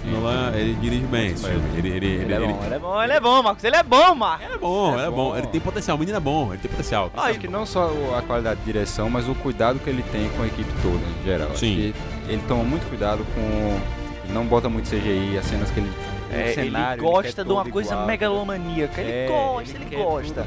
Sim. 0.02 0.10
Nolan, 0.10 0.52
ele 0.54 0.74
dirige 0.76 1.04
bem 1.06 1.26
esse 1.32 1.46
filme. 1.46 1.62
Ele, 1.76 1.88
ele, 1.88 1.96
ele, 2.06 2.22
Ele 2.22 2.32
é 2.32 2.36
ele- 2.36 2.46
bom, 2.46 2.64
ele 2.64 2.74
é 2.74 2.78
bom, 2.78 3.02
ele 3.02 3.12
é 3.12 3.20
bom, 3.20 3.42
Marcos. 3.42 3.64
Ele 3.64 3.76
é 3.76 3.82
bom, 3.82 4.14
Marcos. 4.14 4.46
ele 4.46 4.54
é 4.54 4.58
bom, 4.58 4.92
ele 4.94 5.00
é 5.02 5.04
É 5.04 5.10
bom. 5.10 5.16
bom. 5.16 5.36
Ele 5.36 5.46
tem 5.48 5.60
potencial, 5.60 5.96
o 5.96 6.00
menino 6.00 6.16
é 6.16 6.20
bom, 6.20 6.48
ele 6.52 6.58
tem 6.62 6.70
potencial. 6.70 7.10
Ah, 7.14 7.24
Acho 7.26 7.38
que 7.38 7.46
não 7.48 7.66
só 7.66 7.90
a 8.16 8.22
qualidade 8.22 8.60
de 8.60 8.66
direção, 8.66 9.10
mas 9.10 9.28
o 9.28 9.34
cuidado 9.34 9.78
que 9.78 9.90
ele 9.90 10.02
tem 10.04 10.30
com 10.30 10.42
a 10.42 10.46
equipe 10.46 10.70
toda, 10.80 10.96
em 11.20 11.24
geral. 11.26 11.48
Acho 11.50 11.58
Sim. 11.58 11.74
que 11.76 11.94
ele 12.32 12.42
toma 12.48 12.64
muito 12.64 12.88
cuidado 12.88 13.24
com. 13.34 13.78
Ele 14.24 14.32
não 14.32 14.46
bota 14.46 14.68
muito 14.70 14.88
CGI, 14.88 15.36
as 15.38 15.44
cenas 15.44 15.70
que 15.70 15.78
ele. 15.80 15.92
É, 16.32 16.52
ele 16.52 16.54
cenário, 16.54 17.02
gosta 17.02 17.32
quer 17.34 17.44
de 17.44 17.52
uma 17.52 17.64
coisa 17.66 17.92
igual. 17.92 18.06
megalomaníaca. 18.06 19.00
Ele 19.00 19.10
É, 19.12 19.26
gosta, 19.28 19.76
ele, 19.76 19.84
quer 19.84 19.96
gosta. 20.02 20.46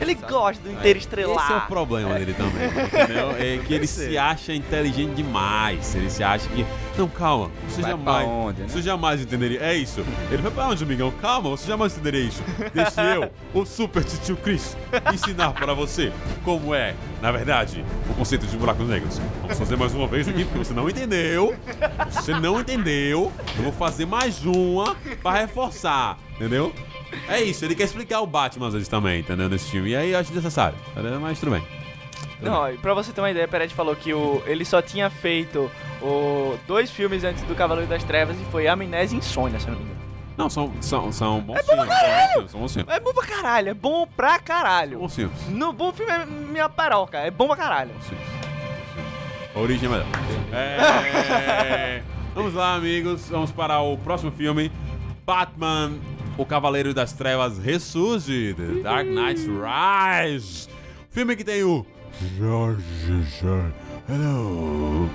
Ele 0.00 0.14
sabe? 0.14 0.32
gosta 0.32 0.62
do 0.62 0.68
Esse 0.68 0.74
é 0.74 0.76
o 0.76 0.80
interestrelar. 0.80 1.66
problema 1.68 2.14
dele 2.14 2.34
também, 2.34 2.66
entendeu? 2.66 3.30
É 3.38 3.58
que 3.66 3.74
ele 3.74 3.86
se 3.86 4.16
acha 4.18 4.54
inteligente 4.54 5.14
demais. 5.14 5.94
Ele 5.94 6.10
se 6.10 6.22
acha 6.22 6.48
que. 6.48 6.66
Não, 6.98 7.08
calma, 7.08 7.50
você 7.68 7.82
Vai 7.82 7.90
jamais. 7.90 8.24
pra 8.26 8.34
onde, 8.34 8.60
né? 8.62 8.68
Você 8.68 8.82
jamais 8.82 9.20
entenderia. 9.20 9.60
É 9.60 9.74
isso. 9.74 10.04
Ele 10.30 10.40
vai 10.42 10.50
pra 10.50 10.68
onde, 10.68 10.82
amigão? 10.82 11.10
Calma, 11.20 11.50
você 11.50 11.66
jamais 11.66 11.92
entenderia 11.94 12.20
isso. 12.20 12.42
Deixe 12.72 13.00
eu, 13.00 13.30
o 13.52 13.64
Super 13.66 14.02
Tio 14.04 14.36
Chris, 14.36 14.76
ensinar 15.12 15.52
para 15.52 15.74
você 15.74 16.10
como 16.44 16.74
é, 16.74 16.94
na 17.20 17.30
verdade, 17.32 17.84
o 18.10 18.14
conceito 18.14 18.46
de 18.46 18.56
buracos 18.56 18.88
negros. 18.88 19.18
Vamos 19.42 19.58
fazer 19.58 19.76
mais 19.76 19.94
uma 19.94 20.06
vez 20.06 20.26
aqui, 20.28 20.44
porque 20.44 20.58
você 20.58 20.72
não 20.74 20.88
entendeu. 20.88 21.54
Você 22.10 22.32
não 22.38 22.60
entendeu. 22.60 23.30
Eu 23.56 23.62
vou 23.64 23.72
fazer 23.72 24.06
mais 24.06 24.44
uma 24.44 24.96
pra 25.22 25.32
reforçar, 25.32 26.18
entendeu? 26.36 26.72
É 27.28 27.40
isso, 27.42 27.64
ele 27.64 27.74
quer 27.74 27.84
explicar 27.84 28.20
o 28.20 28.26
Batman 28.26 28.68
às 28.68 28.74
vezes 28.74 28.88
também, 28.88 29.20
entendeu? 29.20 29.48
Nesse 29.48 29.70
filme. 29.70 29.90
E 29.90 29.96
aí 29.96 30.12
eu 30.12 30.18
acho 30.18 30.32
necessário? 30.32 30.78
Mas 31.20 31.38
tudo 31.40 31.52
bem. 31.52 31.62
Não, 32.40 32.70
e 32.70 32.76
pra 32.76 32.92
você 32.92 33.12
ter 33.12 33.20
uma 33.20 33.30
ideia, 33.30 33.48
Peretti 33.48 33.74
falou 33.74 33.96
que 33.96 34.12
o, 34.12 34.42
ele 34.46 34.64
só 34.64 34.82
tinha 34.82 35.08
feito 35.08 35.70
o, 36.02 36.58
dois 36.66 36.90
filmes 36.90 37.24
antes 37.24 37.42
do 37.44 37.54
Cavaleiro 37.54 37.88
das 37.88 38.04
Trevas 38.04 38.36
e 38.38 38.44
foi 38.46 38.68
Amnésia 38.68 39.16
e 39.16 39.18
Insônia, 39.18 39.58
se 39.58 39.66
não 39.68 39.76
me 39.76 39.82
engano. 39.82 39.96
Não, 40.36 40.50
são, 40.50 40.70
são, 40.82 41.10
são 41.10 41.40
bons 41.40 41.58
filmes. 41.60 41.66
São 41.66 41.86
bons 41.86 42.32
filmes, 42.32 42.50
são 42.50 42.60
bons 42.60 42.74
filmes. 42.74 42.94
É 42.94 43.00
bom 43.00 43.14
pra 43.14 43.26
caralho, 43.26 43.68
é 43.70 43.74
bom 43.74 44.06
pra 44.06 44.38
caralho. 44.38 44.98
Bons 44.98 45.14
filmes. 45.14 45.48
No 45.48 45.72
bom 45.72 45.92
filme 45.92 46.12
é 46.12 46.26
minha 46.26 46.68
paroca, 46.68 47.18
é 47.18 47.30
bom 47.30 47.46
pra 47.46 47.56
caralho. 47.56 47.94
Bons 47.94 48.06
filmes. 48.06 48.26
A 49.54 49.58
origem 49.58 49.88
é 49.88 49.92
melhor. 49.92 50.06
É... 50.52 52.02
Vamos 52.36 52.52
lá, 52.52 52.74
amigos. 52.74 53.30
Vamos 53.30 53.50
para 53.50 53.80
o 53.80 53.96
próximo 53.96 54.30
filme. 54.30 54.70
Batman, 55.24 55.92
o 56.36 56.44
Cavaleiro 56.44 56.92
das 56.94 57.12
Trevas 57.12 57.58
ressurge. 57.58 58.54
The 58.54 58.82
Dark 58.82 59.06
Knight 59.06 59.40
Rise. 59.48 60.68
Filme 61.10 61.34
que 61.36 61.44
tem 61.44 61.62
o... 61.62 61.84
George 62.38 62.82
Hello. 64.08 65.08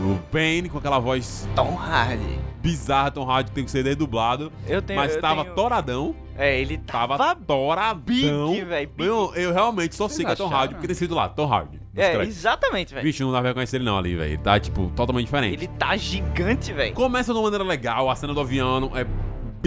O 0.00 0.16
Bane 0.32 0.68
com 0.68 0.78
aquela 0.78 1.00
voz 1.00 1.48
Tom 1.56 1.76
Hardy. 1.76 2.38
bizarra, 2.62 3.10
Tom 3.10 3.28
Hardy, 3.28 3.48
que 3.50 3.54
tem 3.56 3.64
que 3.64 3.70
ser 3.72 3.96
dublado. 3.96 4.52
Eu 4.64 4.80
tenho. 4.80 5.00
Mas 5.00 5.16
eu 5.16 5.20
tava 5.20 5.42
tenho- 5.42 5.56
toradão. 5.56 6.14
É, 6.36 6.60
ele 6.60 6.78
Tava 6.78 7.18
tava. 7.18 7.34
toradão. 7.44 8.52
big, 8.52 8.64
velho, 8.64 8.90
eu 9.34 9.52
realmente 9.52 9.96
só 9.96 10.08
sei 10.08 10.24
que 10.24 10.30
é 10.30 10.36
Tom? 10.36 10.46
Hardy, 10.48 10.74
porque 10.74 10.86
tem 10.86 10.92
escrito 10.92 11.16
lá, 11.16 11.28
Tom 11.28 11.52
Hardy. 11.52 11.80
É, 11.96 12.12
créditos. 12.12 12.38
exatamente, 12.38 12.94
velho. 12.94 13.04
Vixe, 13.04 13.24
não 13.24 13.32
dá 13.32 13.40
pra 13.40 13.48
reconhecer 13.48 13.78
ele 13.78 13.84
não 13.84 13.98
ali, 13.98 14.14
velho. 14.14 14.38
Tá, 14.38 14.60
tipo, 14.60 14.92
totalmente 14.94 15.24
diferente. 15.24 15.54
Ele 15.54 15.66
tá 15.66 15.96
gigante, 15.96 16.72
velho. 16.72 16.94
Começa 16.94 17.32
de 17.32 17.38
uma 17.38 17.42
maneira 17.42 17.64
legal, 17.64 18.08
a 18.08 18.14
cena 18.14 18.32
do 18.32 18.40
avião 18.40 18.92
é 18.94 19.04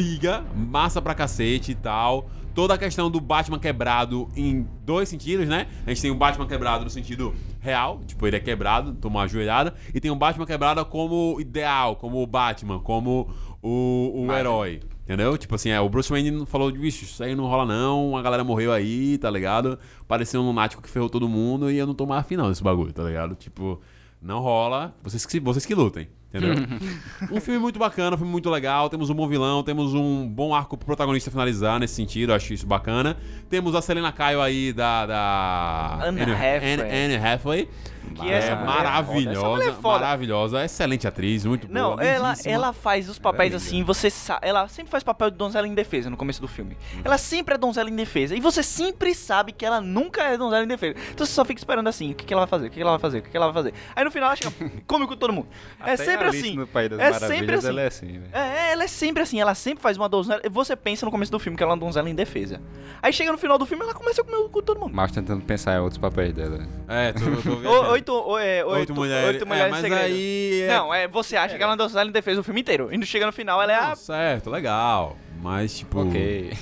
biga, 0.02 0.44
massa 0.56 1.00
pra 1.00 1.14
cacete 1.14 1.74
e 1.74 1.76
tal. 1.76 2.28
Toda 2.56 2.74
a 2.74 2.78
questão 2.78 3.10
do 3.10 3.22
Batman 3.22 3.60
quebrado 3.60 4.28
em 4.36 4.68
dois 4.84 5.08
sentidos, 5.08 5.48
né? 5.48 5.68
A 5.86 5.90
gente 5.90 6.02
tem 6.02 6.12
o 6.12 6.16
Batman 6.16 6.48
quebrado 6.48 6.84
no 6.84 6.90
sentido 6.90 7.34
real, 7.60 8.02
tipo, 8.06 8.26
ele 8.26 8.36
é 8.36 8.40
quebrado, 8.40 8.94
toma 8.96 9.20
uma 9.20 9.28
joelhada. 9.28 9.76
E 9.94 10.02
tem 10.02 10.10
o 10.10 10.16
Batman 10.16 10.46
quebrado 10.46 10.84
como 10.86 11.40
ideal, 11.40 11.96
como 11.96 12.22
o 12.22 12.26
Batman, 12.26 12.80
como 12.80 13.30
o, 13.62 14.26
o 14.26 14.34
herói. 14.34 14.82
Entendeu? 15.04 15.38
Tipo 15.38 15.56
assim, 15.56 15.70
é, 15.70 15.80
o 15.80 15.88
Bruce 15.88 16.10
Wayne 16.10 16.46
falou 16.48 16.72
de 16.72 16.80
bicho, 16.80 17.04
isso 17.04 17.24
aí 17.24 17.36
não 17.36 17.46
rola 17.46 17.66
não, 17.66 18.18
a 18.18 18.22
galera 18.22 18.44
morreu 18.44 18.72
aí, 18.72 19.18
tá 19.20 19.30
ligado? 19.30 19.78
Pareceu 20.08 20.42
um 20.42 20.48
lunático 20.48 20.82
que 20.82 20.90
ferrou 20.90 21.10
todo 21.10 21.30
mundo 21.30 21.70
e 21.70 21.78
eu 21.78 21.86
não 21.86 21.94
tô 21.94 22.06
mais 22.08 22.22
afim 22.22 22.36
não 22.36 22.50
desse 22.50 22.64
bagulho, 22.64 22.92
tá 22.92 23.04
ligado? 23.04 23.36
Tipo, 23.36 23.80
não 24.22 24.40
rola, 24.40 24.96
vocês 25.04 25.26
que, 25.26 25.40
vocês 25.40 25.66
que 25.66 25.76
lutem, 25.76 26.08
entendeu? 26.34 26.56
um 27.32 27.40
filme 27.42 27.60
muito 27.60 27.78
bacana, 27.78 28.16
um 28.16 28.18
filme 28.18 28.32
muito 28.32 28.50
legal, 28.50 28.90
temos 28.90 29.10
um 29.10 29.14
bom 29.14 29.28
vilão, 29.28 29.62
temos 29.64 29.94
um 29.94 30.28
bom 30.28 30.56
arco 30.56 30.78
pro 30.78 30.86
protagonista 30.86 31.30
finalizar 31.30 31.80
nesse 31.80 31.96
sentido, 31.96 32.32
eu 32.32 32.36
acho 32.36 32.54
isso 32.54 32.66
bacana. 32.66 33.18
Temos 33.50 33.76
a 33.76 33.82
Selena 33.82 34.12
Kyle 34.12 34.42
aí 34.42 34.74
da... 34.74 35.06
da 35.06 36.00
Anne 36.04 36.22
Hathaway. 36.22 36.74
Anne, 36.74 36.82
Anne 36.82 37.16
Hathaway. 37.18 37.70
Que 38.16 38.30
é 38.30 38.34
essa 38.34 38.48
é 38.48 38.52
essa 38.54 38.56
maravilhosa, 38.66 39.64
é 39.70 39.74
foda. 39.74 40.00
maravilhosa, 40.00 40.66
excelente 40.66 41.08
atriz, 41.08 41.46
muito 41.46 41.72
Não, 41.72 41.92
boa. 41.96 42.04
ela, 42.04 42.30
lindíssima. 42.30 42.54
ela 42.54 42.74
faz 42.74 43.08
os 43.10 43.20
papéis 43.20 43.54
é 43.54 43.56
assim, 43.58 43.84
você 43.84 44.10
sabe. 44.10 44.48
Ela 44.48 44.68
sempre 44.68 44.92
faz 44.92 45.04
papel 45.04 45.30
de 45.32 45.38
donzela 45.38 45.68
indefesa 45.68 46.10
no 46.10 46.18
começo 46.18 46.42
do 46.42 46.48
filme. 46.48 46.78
Ela 47.04 47.18
sempre 47.18 47.56
é 47.56 47.58
donzela 47.58 47.90
indefesa. 47.90 48.36
E 48.36 48.40
você 48.40 48.64
sempre 48.64 49.14
sabe 49.16 49.52
que 49.52 49.66
ela 49.66 49.80
nunca 49.80 50.24
é 50.24 50.38
donzela 50.38 50.64
indefesa. 50.64 50.96
Então 51.12 51.26
você 51.26 51.32
só 51.32 51.46
fica 51.46 51.60
esperando 51.60 51.88
assim: 51.88 52.12
o 52.12 52.16
que, 52.16 52.26
que 52.26 52.34
ela 52.34 52.42
vai 52.42 52.50
fazer? 52.50 52.68
O 52.68 52.70
que, 52.70 52.76
que 52.78 52.82
ela 52.82 52.92
vai 52.92 53.00
fazer? 53.00 53.20
O 53.20 53.22
que, 53.22 53.30
que 53.30 53.38
ela 53.38 53.46
vai 53.52 53.54
fazer? 53.54 53.74
Aí 53.96 54.04
no 54.04 54.12
final 54.12 54.28
ela 54.28 54.36
chega, 54.36 54.52
come 54.88 55.08
com 55.08 55.16
todo 55.16 55.32
mundo. 55.34 55.48
É 55.80 55.94
Até 55.94 55.98
sempre 56.06 56.28
Alice 56.28 56.44
assim. 56.48 56.58
No 56.58 56.68
País 56.68 56.90
das 56.90 57.00
É 57.00 57.12
Maravilhas, 57.12 57.38
sempre 57.40 57.56
assim. 57.56 57.68
Ela 57.68 57.82
é 57.82 57.88
assim, 57.88 58.08
velho. 58.08 58.30
É, 58.34 58.72
ela 58.72 58.84
é 58.84 58.88
sempre 58.88 59.24
assim, 59.24 59.40
ela 59.40 59.56
sempre 59.56 59.82
faz 59.82 59.98
uma 59.98 60.10
donzela. 60.10 60.42
Você 60.52 60.76
pensa 60.76 61.06
no 61.06 61.12
começo 61.12 61.32
do 61.32 61.40
filme 61.40 61.58
que 61.58 61.64
ela 61.64 61.72
é 61.72 61.76
uma 61.76 61.80
donzela 61.80 62.10
indefesa. 62.10 62.62
Aí 63.02 63.14
chega 63.14 63.32
no 63.32 63.38
final 63.38 63.58
do 63.58 63.66
filme 63.66 63.84
ela 63.84 63.94
começa 63.94 64.22
a 64.22 64.26
comer 64.26 64.50
com 64.50 64.62
todo 64.62 64.80
mundo. 64.80 64.92
Mas 64.94 65.12
tentando 65.12 65.44
pensar 65.44 65.76
em 65.76 65.80
outros 65.80 65.98
papéis 65.98 66.34
dela. 66.34 66.66
É, 66.88 67.14
tô, 67.14 67.20
tô 67.20 67.56
viajando. 67.62 67.91
Oito, 67.92 68.14
o- 68.14 68.38
é, 68.38 68.64
oito, 68.66 68.80
Oito 68.80 68.96
mulheres. 68.96 69.28
oito 69.28 69.46
mulheres 69.48 69.66
é, 69.66 69.68
em 69.68 69.72
mas 69.72 69.82
segredo. 69.82 70.06
aí. 70.06 70.62
é- 70.64 70.68
Não, 70.68 70.94
é, 70.94 71.08
você 71.08 71.36
acha 71.38 71.58
que 71.58 71.64
ela 71.64 71.74
andou 71.74 71.88
sozinha 71.90 72.10
em 72.10 72.12
defesa 72.12 72.38
do 72.42 72.44
filme 72.44 72.62
inteiro. 72.62 72.90
E 72.92 72.98
não 72.98 73.06
chega 73.06 73.26
no 73.26 73.32
final, 73.32 73.62
ela 73.62 73.72
é 73.72 73.76
a... 73.76 73.96
certo, 73.96 74.50
legal. 74.50 75.18
Mas, 75.42 75.78
tipo. 75.80 76.02
Ok. 76.02 76.52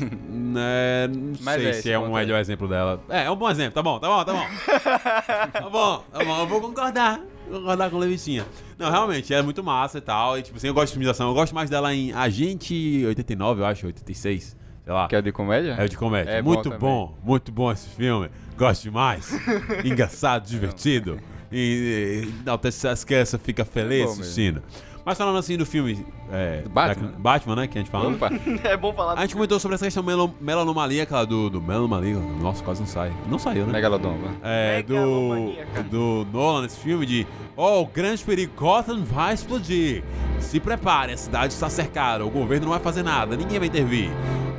Né, 0.49 1.07
não 1.13 1.33
Mas 1.41 1.61
sei 1.61 1.69
é, 1.69 1.73
se 1.73 1.91
é 1.91 1.99
um 1.99 2.13
melhor 2.13 2.39
exemplo 2.39 2.67
dela. 2.67 2.99
É, 3.09 3.25
é 3.25 3.31
um 3.31 3.35
bom 3.35 3.49
exemplo, 3.49 3.73
tá 3.73 3.83
bom, 3.83 3.99
tá 3.99 4.07
bom, 4.07 4.23
tá 4.25 4.33
bom. 4.33 4.45
tá 5.51 5.69
bom, 5.69 6.03
tá 6.11 6.23
bom, 6.25 6.39
eu 6.39 6.47
vou 6.47 6.61
concordar. 6.61 7.19
Vou 7.47 7.59
concordar 7.59 7.89
com 7.89 7.97
o 7.97 7.99
Levicinha. 7.99 8.45
Não, 8.77 8.89
realmente, 8.89 9.31
é 9.33 9.41
muito 9.43 9.63
massa 9.63 9.97
e 9.97 10.01
tal. 10.01 10.37
E, 10.39 10.41
tipo 10.41 10.57
assim, 10.57 10.67
eu 10.67 10.73
gosto 10.73 10.87
de 10.87 10.93
filme 10.93 11.05
de 11.05 11.11
ação. 11.11 11.27
Eu 11.29 11.33
gosto 11.35 11.53
mais 11.53 11.69
dela 11.69 11.93
em 11.93 12.11
Agente 12.13 13.03
89, 13.05 13.61
eu 13.61 13.65
acho, 13.65 13.85
86. 13.87 14.55
Sei 14.83 14.93
lá. 14.93 15.07
Que 15.07 15.15
é 15.15 15.19
o 15.19 15.21
de 15.21 15.31
comédia? 15.31 15.75
É 15.77 15.83
o 15.85 15.89
de 15.89 15.97
comédia. 15.97 16.31
É 16.31 16.41
bom 16.41 16.49
muito 16.51 16.63
também. 16.63 16.79
bom, 16.79 17.15
muito 17.23 17.51
bom 17.51 17.71
esse 17.71 17.87
filme. 17.89 18.29
Gosto 18.59 18.83
demais. 18.83 19.31
Engraçado, 19.85 20.45
divertido. 20.47 21.17
E, 21.51 22.25
e 22.27 22.41
enaltece 22.41 22.87
as 22.87 23.03
crianças 23.03 23.39
fica 23.41 23.65
feliz 23.65 24.03
bom 24.03 24.09
mesmo. 24.09 24.21
assistindo. 24.21 24.63
Mas 25.05 25.17
falando 25.17 25.37
assim 25.39 25.57
do 25.57 25.65
filme. 25.65 26.05
É, 26.31 26.61
Batman? 26.69 27.07
da- 27.07 27.17
Batman, 27.17 27.55
né? 27.55 27.67
Que 27.67 27.77
a 27.79 27.81
gente 27.81 27.89
fala. 27.89 28.09
Opa. 28.09 28.29
É 28.63 28.77
bom 28.77 28.93
falar 28.93 29.17
A 29.17 29.21
gente 29.21 29.33
comentou 29.33 29.59
sobre 29.59 29.73
essa 29.75 29.85
questão 29.85 30.03
melo, 30.03 30.35
melanomaníaca 30.39 31.25
do, 31.25 31.49
do 31.49 31.59
melanomaníaca. 31.61 32.19
Nossa, 32.19 32.63
quase 32.63 32.81
não 32.81 32.87
sai. 32.87 33.11
Não 33.27 33.39
saiu, 33.39 33.65
né? 33.65 33.71
Megalodon, 33.71 34.17
vai. 34.19 34.31
É, 34.43 34.83
do, 34.83 35.55
do 35.89 36.27
Nolan 36.31 36.63
nesse 36.63 36.77
filme 36.79 37.05
de 37.05 37.25
Oh, 37.55 37.81
o 37.81 37.85
grande 37.87 38.23
perigo, 38.23 38.53
Gotham 38.55 39.03
vai 39.03 39.33
explodir. 39.33 40.03
Se 40.39 40.59
prepare, 40.59 41.13
a 41.13 41.17
cidade 41.17 41.53
está 41.53 41.69
cercada, 41.69 42.23
o 42.25 42.29
governo 42.29 42.65
não 42.65 42.71
vai 42.73 42.79
fazer 42.81 43.01
nada, 43.01 43.35
ninguém 43.35 43.57
vai 43.57 43.67
intervir. 43.67 44.11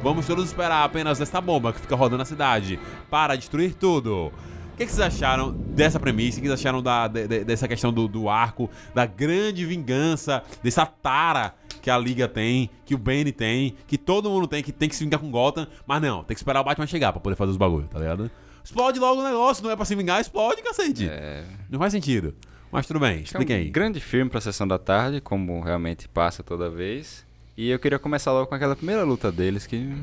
Vamos 0.03 0.27
todos 0.27 0.47
esperar 0.47 0.85
apenas 0.85 1.21
esta 1.21 1.41
bomba 1.41 1.73
que 1.73 1.81
fica 1.81 1.95
rodando 1.95 2.19
na 2.19 2.25
cidade 2.25 2.79
para 3.11 3.37
destruir 3.37 3.75
tudo. 3.75 4.27
O 4.73 4.77
que, 4.77 4.87
que 4.87 4.93
vocês 4.93 5.01
acharam 5.15 5.53
dessa 5.53 6.01
premissa? 6.01 6.39
O 6.39 6.43
que 6.43 6.49
vocês 6.49 6.59
acharam 6.61 6.83
da, 6.83 7.07
de- 7.07 7.29
de- 7.29 7.45
dessa 7.45 7.69
questão 7.69 7.93
do, 7.93 8.09
do 8.09 8.29
arco, 8.31 8.71
da 8.95 9.05
grande 9.05 9.67
vingança, 9.67 10.43
dessa 10.63 10.87
tara 10.87 11.55
que 11.83 11.91
a 11.91 11.99
Liga 11.99 12.27
tem, 12.27 12.71
que 12.87 12.95
o 12.95 12.99
Bane 12.99 13.31
tem, 13.31 13.75
que 13.87 13.99
todo 13.99 14.31
mundo 14.31 14.47
tem, 14.47 14.63
que 14.63 14.73
tem 14.73 14.89
que 14.89 14.97
se 14.97 15.05
vingar 15.05 15.21
com 15.21 15.31
Gotham, 15.31 15.67
mas 15.87 16.01
não, 16.01 16.25
tem 16.25 16.35
que 16.35 16.41
esperar 16.41 16.61
o 16.63 16.65
Batman 16.65 16.87
chegar 16.87 17.13
pra 17.13 17.21
poder 17.21 17.37
fazer 17.37 17.51
os 17.51 17.57
bagulhos, 17.59 17.89
tá 17.91 17.99
ligado? 17.99 18.31
Explode 18.65 18.99
logo 18.99 19.21
o 19.21 19.25
negócio, 19.25 19.63
não 19.65 19.71
é 19.71 19.77
pra 19.77 19.85
se 19.85 19.95
vingar, 19.95 20.19
explode, 20.21 20.63
cacete. 20.63 21.09
É, 21.11 21.45
Não 21.69 21.79
faz 21.79 21.93
sentido. 21.93 22.35
Mas 22.73 22.87
tudo 22.87 23.01
bem, 23.01 23.17
é 23.17 23.19
um 23.19 23.23
expliquem 23.23 23.57
aí. 23.57 23.71
grande 23.71 23.99
filme 24.01 24.31
pra 24.31 24.41
sessão 24.41 24.67
da 24.67 24.79
tarde, 24.79 25.21
como 25.21 25.61
realmente 25.61 26.09
passa 26.09 26.43
toda 26.43 26.71
vez. 26.71 27.27
E 27.61 27.69
eu 27.69 27.79
queria 27.79 27.99
começar 27.99 28.33
logo 28.33 28.47
com 28.47 28.55
aquela 28.55 28.75
primeira 28.75 29.03
luta 29.03 29.31
deles 29.31 29.67
que. 29.67 29.95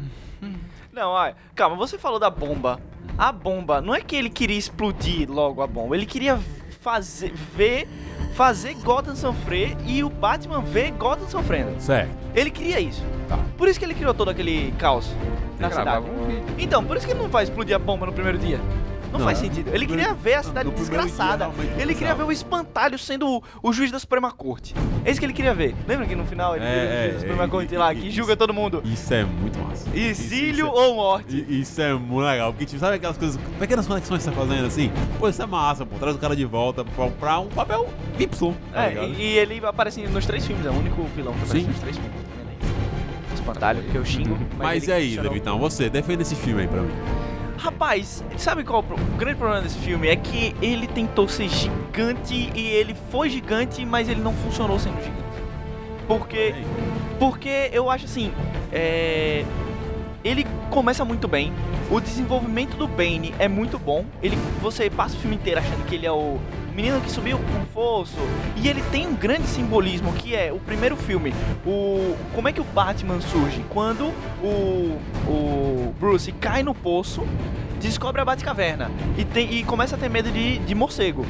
Não, 0.93 1.09
olha, 1.09 1.35
calma, 1.55 1.75
você 1.75 1.97
falou 1.97 2.19
da 2.19 2.29
bomba. 2.29 2.79
A 3.17 3.31
bomba, 3.31 3.81
não 3.81 3.95
é 3.95 3.99
que 3.99 4.15
ele 4.15 4.29
queria 4.29 4.59
explodir 4.59 5.27
logo 5.27 5.63
a 5.63 5.65
bomba, 5.65 5.95
ele 5.95 6.05
queria 6.05 6.39
fazer, 6.81 7.33
ver, 7.33 7.87
fazer 8.35 8.75
Gotham 8.75 9.15
sofrer 9.15 9.75
e 9.87 10.03
o 10.03 10.09
Batman 10.09 10.61
ver 10.61 10.91
Gotham 10.91 11.27
sofrendo. 11.27 11.81
Certo. 11.81 12.11
Ele 12.35 12.51
queria 12.51 12.79
isso. 12.79 13.03
Tá. 13.27 13.39
Por 13.57 13.67
isso 13.67 13.79
que 13.79 13.85
ele 13.85 13.95
criou 13.95 14.13
todo 14.13 14.29
aquele 14.29 14.71
caos 14.77 15.11
na 15.59 15.67
gravava 15.67 16.05
cidade. 16.05 16.21
um 16.21 16.27
vídeo. 16.27 16.55
Então, 16.59 16.85
por 16.85 16.95
isso 16.95 17.07
que 17.07 17.13
ele 17.13 17.19
não 17.19 17.27
vai 17.27 17.43
explodir 17.43 17.75
a 17.75 17.79
bomba 17.79 18.05
no 18.05 18.13
primeiro 18.13 18.37
dia. 18.37 18.59
Não, 19.17 19.25
Não, 19.25 19.25
faz 19.25 19.39
é. 19.39 19.41
sentido. 19.41 19.69
Ele 19.73 19.85
queria 19.85 20.13
ver 20.13 20.35
a 20.35 20.43
cidade 20.43 20.69
desgraçada. 20.71 21.49
Ele 21.77 21.93
queria 21.95 22.13
ver 22.15 22.23
o 22.23 22.31
espantalho 22.31 22.97
sendo 22.99 23.27
o, 23.27 23.43
o 23.63 23.73
juiz 23.73 23.91
da 23.91 23.99
Suprema 23.99 24.31
Corte. 24.31 24.73
É 25.03 25.11
isso 25.11 25.19
que 25.19 25.25
ele 25.25 25.33
queria 25.33 25.53
ver. 25.53 25.75
Lembra 25.87 26.05
que 26.05 26.15
no 26.15 26.25
final 26.25 26.55
ele 26.55 26.65
É, 26.65 26.67
o 26.67 26.71
juiz 26.71 26.91
é, 26.91 27.07
da 27.13 27.19
Suprema 27.19 27.43
é, 27.43 27.47
Corte 27.47 27.73
e- 27.73 27.77
lá, 27.77 27.93
que 27.95 28.11
julga 28.11 28.35
todo 28.37 28.53
mundo. 28.53 28.81
Isso 28.85 29.13
é 29.13 29.23
muito 29.23 29.57
massa. 29.59 29.87
Exílio 29.95 30.67
ou 30.67 30.95
morte? 30.95 31.45
isso, 31.49 31.81
é 31.81 31.93
muito 31.93 32.25
legal. 32.25 32.51
Porque, 32.51 32.65
tipo, 32.65 32.79
sabe 32.79 32.95
aquelas 32.95 33.17
coisas, 33.17 33.39
pequenas 33.59 33.87
conexões 33.87 34.23
que 34.23 34.29
você 34.29 34.35
tá 34.35 34.35
fazendo 34.47 34.65
assim? 34.67 34.91
Pô, 35.19 35.27
isso 35.29 35.41
é 35.41 35.45
massa, 35.45 35.85
pô. 35.85 35.95
Traz 35.97 36.15
o 36.15 36.19
cara 36.19 36.35
de 36.35 36.45
volta 36.45 36.83
pra, 36.85 37.07
pra 37.07 37.39
um 37.39 37.47
papel 37.47 37.87
Y. 38.19 38.53
Tá 38.73 38.85
É, 38.85 39.05
e, 39.05 39.15
e 39.21 39.37
ele 39.37 39.65
aparece 39.65 40.01
nos 40.07 40.25
três 40.25 40.45
filmes, 40.45 40.65
é 40.65 40.69
o 40.69 40.73
único 40.73 41.03
vilão 41.15 41.33
que 41.33 41.39
aparece 41.43 41.61
Sim. 41.65 41.67
nos 41.71 41.79
três 41.79 41.95
filmes. 41.97 42.27
Espantalho, 43.33 43.81
que 43.83 43.95
eu 43.95 44.05
xingo. 44.05 44.37
Mas 44.57 44.83
ele 44.83 44.91
e 44.91 44.95
aí, 44.95 45.07
funcionou. 45.09 45.31
Levitão, 45.31 45.59
você, 45.59 45.89
defenda 45.89 46.21
esse 46.21 46.35
filme 46.35 46.61
aí 46.61 46.67
pra 46.67 46.81
mim. 46.81 46.91
Rapaz, 47.57 48.23
sabe 48.37 48.63
qual 48.63 48.85
é 48.87 48.93
o 48.93 49.17
grande 49.17 49.37
problema 49.37 49.61
desse 49.61 49.79
filme? 49.79 50.07
É 50.07 50.15
que 50.15 50.55
ele 50.61 50.87
tentou 50.87 51.27
ser 51.27 51.49
gigante 51.49 52.51
e 52.53 52.67
ele 52.67 52.95
foi 53.09 53.29
gigante, 53.29 53.83
mas 53.85 54.07
ele 54.07 54.21
não 54.21 54.33
funcionou 54.33 54.79
sendo 54.79 55.01
gigante. 55.03 55.17
Porque, 56.07 56.53
porque 57.19 57.69
eu 57.73 57.89
acho 57.89 58.05
assim, 58.05 58.31
é, 58.71 59.43
ele 60.23 60.45
começa 60.69 61.03
muito 61.05 61.27
bem. 61.27 61.53
O 61.89 61.99
desenvolvimento 61.99 62.75
do 62.75 62.87
Bane 62.87 63.33
é 63.39 63.47
muito 63.47 63.79
bom. 63.79 64.05
Ele, 64.21 64.37
você 64.61 64.89
passa 64.89 65.15
o 65.15 65.19
filme 65.19 65.35
inteiro 65.35 65.59
achando 65.59 65.85
que 65.85 65.95
ele 65.95 66.05
é 66.05 66.11
o 66.11 66.39
menino 66.75 67.01
que 67.01 67.09
subiu 67.09 67.39
com 67.39 67.65
fosso. 67.73 68.19
E 68.55 68.67
ele 68.67 68.83
tem 68.91 69.07
um 69.07 69.15
grande 69.15 69.47
simbolismo 69.47 70.13
que 70.13 70.35
é 70.35 70.51
o 70.51 70.59
primeiro 70.59 70.95
filme. 70.95 71.33
O 71.65 72.15
como 72.33 72.47
é 72.47 72.53
que 72.53 72.61
o 72.61 72.63
Batman 72.63 73.19
surge 73.19 73.63
quando 73.69 74.13
o, 74.43 74.99
o 75.27 75.95
Bruce 75.99 76.31
cai 76.33 76.61
no 76.61 76.75
poço, 76.75 77.25
descobre 77.79 78.21
a 78.21 78.25
Batcaverna 78.25 78.91
e 79.17 79.25
tem 79.25 79.53
e 79.53 79.63
começa 79.63 79.95
a 79.95 79.99
ter 79.99 80.09
medo 80.09 80.31
de, 80.31 80.59
de 80.59 80.75
morcego. 80.75 81.25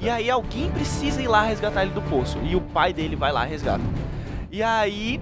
E 0.00 0.08
aí 0.08 0.30
alguém 0.30 0.70
precisa 0.70 1.22
ir 1.22 1.28
lá 1.28 1.42
resgatar 1.42 1.82
ele 1.82 1.92
do 1.92 2.02
poço 2.02 2.38
e 2.42 2.54
o 2.54 2.60
pai 2.60 2.92
dele 2.92 3.16
vai 3.16 3.32
lá 3.32 3.46
e 3.46 3.50
resgata. 3.50 3.84
E 4.50 4.62
aí 4.62 5.20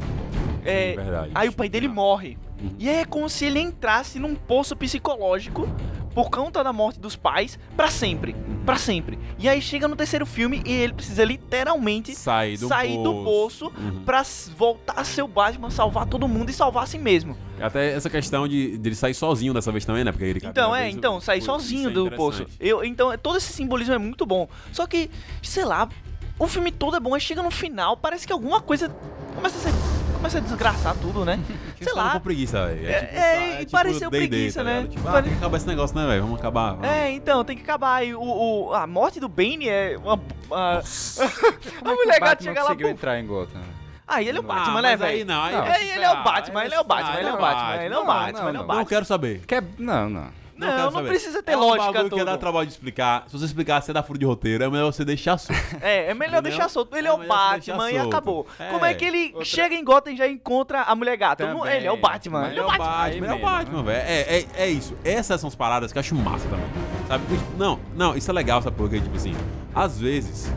é. 0.64 0.94
Aí 1.34 1.48
o 1.48 1.52
pai 1.52 1.68
dele 1.68 1.88
morre. 1.88 2.36
E 2.78 2.88
é 2.88 3.04
como 3.04 3.28
se 3.28 3.44
ele 3.46 3.61
entrasse 3.61 4.18
num 4.18 4.34
poço 4.34 4.74
psicológico 4.76 5.68
por 6.14 6.28
conta 6.28 6.62
da 6.64 6.72
morte 6.72 6.98
dos 6.98 7.14
pais 7.14 7.58
pra 7.76 7.88
sempre. 7.88 8.34
Pra 8.66 8.76
sempre. 8.76 9.18
E 9.38 9.48
aí 9.48 9.62
chega 9.62 9.86
no 9.86 9.94
terceiro 9.94 10.26
filme 10.26 10.61
e 10.66 10.72
ele 10.72 10.92
precisa 10.92 11.24
literalmente 11.24 12.14
Sair 12.14 12.58
do 12.58 12.66
sair 12.68 12.96
do 13.02 13.22
poço 13.24 13.66
Uhum. 13.78 14.02
pra 14.04 14.18
s- 14.20 14.50
voltar 14.50 14.94
a 14.96 15.04
ser 15.04 15.22
o 15.22 15.28
Batman, 15.28 15.70
salvar 15.70 16.06
todo 16.06 16.26
mundo 16.26 16.50
e 16.50 16.52
salvar 16.52 16.82
a 16.82 16.86
si 16.86 16.98
mesmo. 16.98 17.36
Até 17.61 17.92
essa 17.92 18.11
questão 18.11 18.48
de, 18.48 18.76
de 18.76 18.88
ele 18.88 18.96
sair 18.96 19.14
sozinho 19.14 19.54
dessa 19.54 19.70
vez 19.70 19.84
também, 19.84 20.02
né? 20.04 20.11
Porque 20.12 20.24
ele 20.24 20.40
Então, 20.44 20.74
é, 20.74 20.90
então, 20.90 21.20
sair 21.20 21.38
Putz, 21.38 21.46
sozinho 21.46 21.90
é 21.90 21.92
do 21.92 22.11
poço. 22.11 22.44
Eu, 22.58 22.84
então, 22.84 23.16
todo 23.18 23.38
esse 23.38 23.52
simbolismo 23.52 23.94
é 23.94 23.98
muito 23.98 24.26
bom. 24.26 24.48
Só 24.72 24.86
que, 24.86 25.08
sei 25.42 25.64
lá, 25.64 25.88
o 26.38 26.46
filme 26.48 26.72
todo 26.72 26.96
é 26.96 27.00
bom, 27.00 27.14
aí 27.14 27.20
chega 27.20 27.42
no 27.42 27.50
final, 27.50 27.96
parece 27.96 28.26
que 28.26 28.32
alguma 28.32 28.61
coisa 28.61 28.88
começa 29.34 29.56
a 29.58 29.61
ser. 29.61 29.72
Começa 30.14 30.36
a 30.38 30.40
desgraçar 30.40 30.94
tudo, 31.00 31.24
né? 31.24 31.38
Sei 31.84 31.92
lá. 31.94 32.10
com 32.12 32.20
preguiça, 32.20 32.66
velho. 32.66 32.88
É, 32.88 33.00
tipo, 33.00 33.14
é, 33.16 33.34
tá- 33.56 33.62
e 33.62 33.66
pareceu 33.66 34.10
D&D, 34.10 34.28
preguiça, 34.28 34.62
né? 34.64 34.74
ligado? 34.76 34.90
Tipo, 34.92 35.08
ah, 35.08 35.12
Pare- 35.12 35.22
tem 35.24 35.32
que 35.32 35.38
acabar 35.38 35.56
esse 35.56 35.66
negócio, 35.66 35.96
né, 35.96 36.06
velho? 36.06 36.22
Vamos 36.22 36.38
acabar. 36.38 36.70
vamos. 36.72 36.86
É, 36.88 37.10
então, 37.10 37.44
tem 37.44 37.56
que 37.56 37.62
acabar. 37.62 38.04
E 38.06 38.14
o, 38.14 38.20
o- 38.22 38.74
a 38.74 38.86
morte 38.86 39.18
do 39.20 39.28
Bane 39.28 39.68
é 39.68 39.96
uma. 39.98 40.20
uma- 40.46 40.78
a 40.80 41.90
é 41.90 41.94
mulher 41.94 42.16
o 42.16 42.20
gata 42.20 42.42
chega 42.44 42.60
lá. 42.60 42.66
conseguiu 42.66 42.86
pum. 42.88 42.92
entrar 42.94 43.18
em 43.18 43.26
Gotham? 43.26 43.60
Ah, 44.06 44.20
ele 44.22 44.38
é 44.38 44.40
o 44.40 44.44
Ah, 44.44 44.54
Batman, 44.54 44.82
né, 44.82 44.96
mas 44.96 45.02
aí 45.02 45.12
velho? 45.18 45.26
não, 45.26 45.42
aí 45.42 45.52
Não. 45.54 45.64
É, 45.66 45.84
ele 45.94 46.04
é 46.04 46.10
o 46.10 46.22
Batman, 46.24 46.60
aí 46.60 46.66
ele 46.66 46.74
é 46.74 46.80
o 46.80 46.84
Batman, 46.84 47.18
ele 47.20 47.28
é 47.28 47.32
o. 47.32 47.36
Batman, 47.38 47.74
ele 47.76 47.94
é 47.94 47.96
o 47.96 48.00
Não, 48.00 48.06
Batman, 48.06 48.32
não, 48.32 48.38
ele 48.40 48.40
é 48.40 48.40
o 48.40 48.52
não. 48.52 48.52
Não 48.60 48.66
Batman. 48.66 48.84
quero 48.86 49.04
saber. 49.04 49.40
Quer... 49.46 49.62
Não, 49.78 50.10
não. 50.10 50.39
Não, 50.66 50.84
não 50.84 50.92
saber. 50.92 51.08
precisa 51.08 51.42
ter 51.42 51.52
é 51.52 51.56
um 51.56 51.61
lógica 51.61 51.92
bagulho 51.92 52.11
que 52.11 52.24
dar 52.24 52.36
trabalho 52.38 52.66
de 52.66 52.72
explicar. 52.72 53.24
Se 53.26 53.38
você 53.38 53.44
explicar, 53.44 53.80
você 53.82 53.92
dá 53.92 54.02
furo 54.02 54.18
de 54.18 54.24
roteiro, 54.24 54.64
é 54.64 54.70
melhor 54.70 54.92
você 54.92 55.04
deixar 55.04 55.38
solto. 55.38 55.61
É, 55.80 56.11
é 56.11 56.14
melhor 56.14 56.40
Entendeu? 56.40 56.42
deixar 56.42 56.68
solto. 56.68 56.96
Ele 56.96 57.08
É 57.08 57.11
é, 57.11 57.14
o 57.14 57.26
Batman 57.26 57.90
e 57.90 57.98
acabou. 57.98 58.46
É. 58.58 58.70
Como 58.70 58.84
é 58.84 58.94
que 58.94 59.04
ele 59.04 59.26
Outra- 59.28 59.44
chega 59.44 59.74
em 59.74 59.84
Gotham 59.84 60.12
e 60.12 60.16
já 60.16 60.28
encontra 60.28 60.82
a 60.82 60.94
mulher 60.94 61.16
gata? 61.16 61.46
Não, 61.46 61.61
Também. 61.61 61.76
ele 61.76 61.86
é 61.86 61.92
o 61.92 61.96
Batman. 61.96 62.48
Ele 62.48 62.58
é 62.58 62.62
o 62.62 62.66
Batman. 62.66 62.84
Batman, 62.86 63.16
ele 63.16 63.26
é 63.26 63.34
o 63.34 63.38
Batman, 63.40 63.82
velho. 63.82 64.02
É, 64.06 64.20
é, 64.38 64.46
é 64.56 64.68
isso. 64.68 64.96
Essas 65.04 65.40
são 65.40 65.48
as 65.48 65.54
paradas 65.54 65.92
que 65.92 65.98
eu 65.98 66.00
acho 66.00 66.14
massa 66.14 66.48
também. 66.48 66.66
Sabe? 67.08 67.24
Não, 67.56 67.78
não, 67.96 68.16
isso 68.16 68.30
é 68.30 68.34
legal, 68.34 68.61
sabe? 68.62 68.76
Porque, 68.76 69.00
tipo 69.00 69.16
assim, 69.16 69.34
às 69.74 69.98
vezes. 69.98 70.52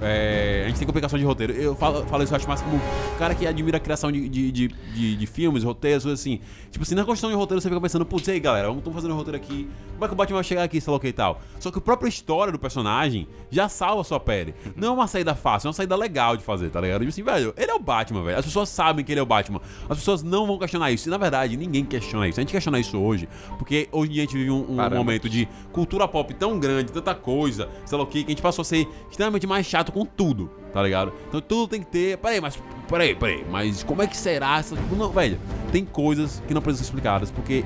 É, 0.00 0.62
a 0.64 0.68
gente 0.68 0.78
tem 0.78 0.86
complicação 0.86 1.18
de 1.18 1.24
roteiro. 1.24 1.52
Eu 1.54 1.74
falo, 1.74 2.04
falo 2.06 2.22
isso, 2.22 2.32
eu 2.32 2.36
acho 2.36 2.46
mais 2.48 2.60
como 2.60 2.76
um 2.76 2.80
cara 3.18 3.34
que 3.34 3.46
admira 3.46 3.78
a 3.78 3.80
criação 3.80 4.12
de, 4.12 4.28
de, 4.28 4.52
de, 4.52 4.68
de- 4.68 5.16
de 5.16 5.26
filmes, 5.26 5.62
roteiros, 5.64 6.02
coisas 6.04 6.20
assim. 6.20 6.40
Tipo 6.70 6.82
assim, 6.84 6.94
na 6.94 7.04
construção 7.04 7.30
de 7.30 7.36
roteiro 7.36 7.60
você 7.60 7.68
fica 7.68 7.80
pensando, 7.80 8.04
putz, 8.04 8.28
aí 8.28 8.38
galera, 8.38 8.68
vamos 8.68 8.84
fazendo 8.92 9.14
um 9.14 9.16
roteiro 9.16 9.36
aqui. 9.36 9.68
Como 9.92 10.04
é 10.04 10.08
que 10.08 10.12
o 10.14 10.16
Batman 10.16 10.34
vai 10.36 10.44
chegar 10.44 10.62
aqui, 10.64 10.80
sei 10.80 10.90
lá 10.90 10.96
o 10.96 11.00
que 11.00 11.08
e 11.08 11.12
tal? 11.12 11.40
Só 11.58 11.70
que 11.70 11.78
a 11.78 11.80
própria 11.80 12.08
história 12.08 12.52
do 12.52 12.58
personagem 12.58 13.26
já 13.50 13.68
salva 13.68 14.02
a 14.02 14.04
sua 14.04 14.20
pele. 14.20 14.54
Não 14.76 14.88
é 14.88 14.90
uma 14.90 15.06
saída 15.06 15.34
fácil, 15.34 15.66
é 15.66 15.70
uma 15.70 15.74
saída 15.74 15.96
legal 15.96 16.36
de 16.36 16.44
fazer, 16.44 16.68
tá 16.68 16.80
ligado? 16.80 17.00
Tipo 17.00 17.08
assim, 17.08 17.22
velho, 17.22 17.54
ele 17.56 17.70
é 17.70 17.74
o 17.74 17.78
Batman, 17.80 18.22
velho. 18.22 18.38
As 18.38 18.44
pessoas 18.44 18.68
sabem 18.68 19.02
que 19.04 19.12
ele 19.12 19.20
é 19.20 19.22
o 19.22 19.26
Batman. 19.26 19.60
As 19.88 19.96
pessoas 19.98 20.22
não 20.22 20.46
vão 20.46 20.58
questionar 20.58 20.90
isso. 20.90 21.08
E 21.08 21.10
na 21.10 21.16
verdade, 21.16 21.56
ninguém 21.56 21.84
questiona 21.84 22.28
isso. 22.28 22.38
A 22.38 22.42
gente 22.42 22.52
questiona 22.52 22.78
isso 22.78 22.98
hoje, 22.98 23.26
porque 23.58 23.88
hoje 23.90 24.10
em 24.10 24.14
dia 24.14 24.22
a 24.24 24.26
gente 24.26 24.36
vive 24.36 24.50
um, 24.50 24.72
um 24.72 24.90
momento 24.90 25.28
de 25.30 25.48
cultura 25.72 26.06
pop 26.06 26.34
tão 26.34 26.58
grande, 26.60 26.92
tanta 26.92 27.14
coisa, 27.14 27.68
sei 27.86 27.96
lá 27.96 28.04
o 28.04 28.06
que, 28.06 28.20
que 28.22 28.26
a 28.26 28.32
gente 28.32 28.42
passou 28.42 28.60
a 28.62 28.64
ser 28.66 28.86
extremamente 29.10 29.46
mais 29.46 29.64
chato 29.64 29.85
com 29.92 30.04
tudo, 30.04 30.50
tá 30.72 30.82
ligado? 30.82 31.12
Então 31.28 31.40
tudo 31.40 31.68
tem 31.68 31.80
que 31.80 31.86
ter. 31.90 32.18
Peraí, 32.18 32.40
mas. 32.40 32.58
Peraí, 32.88 33.14
peraí, 33.14 33.44
mas 33.50 33.82
como 33.82 34.02
é 34.02 34.06
que 34.06 34.16
será? 34.16 34.62
Tipo, 34.62 34.94
não, 34.96 35.10
velho, 35.10 35.38
tem 35.72 35.84
coisas 35.84 36.42
que 36.46 36.54
não 36.54 36.62
precisam 36.62 36.84
ser 36.84 36.88
explicadas, 36.90 37.30
porque 37.30 37.64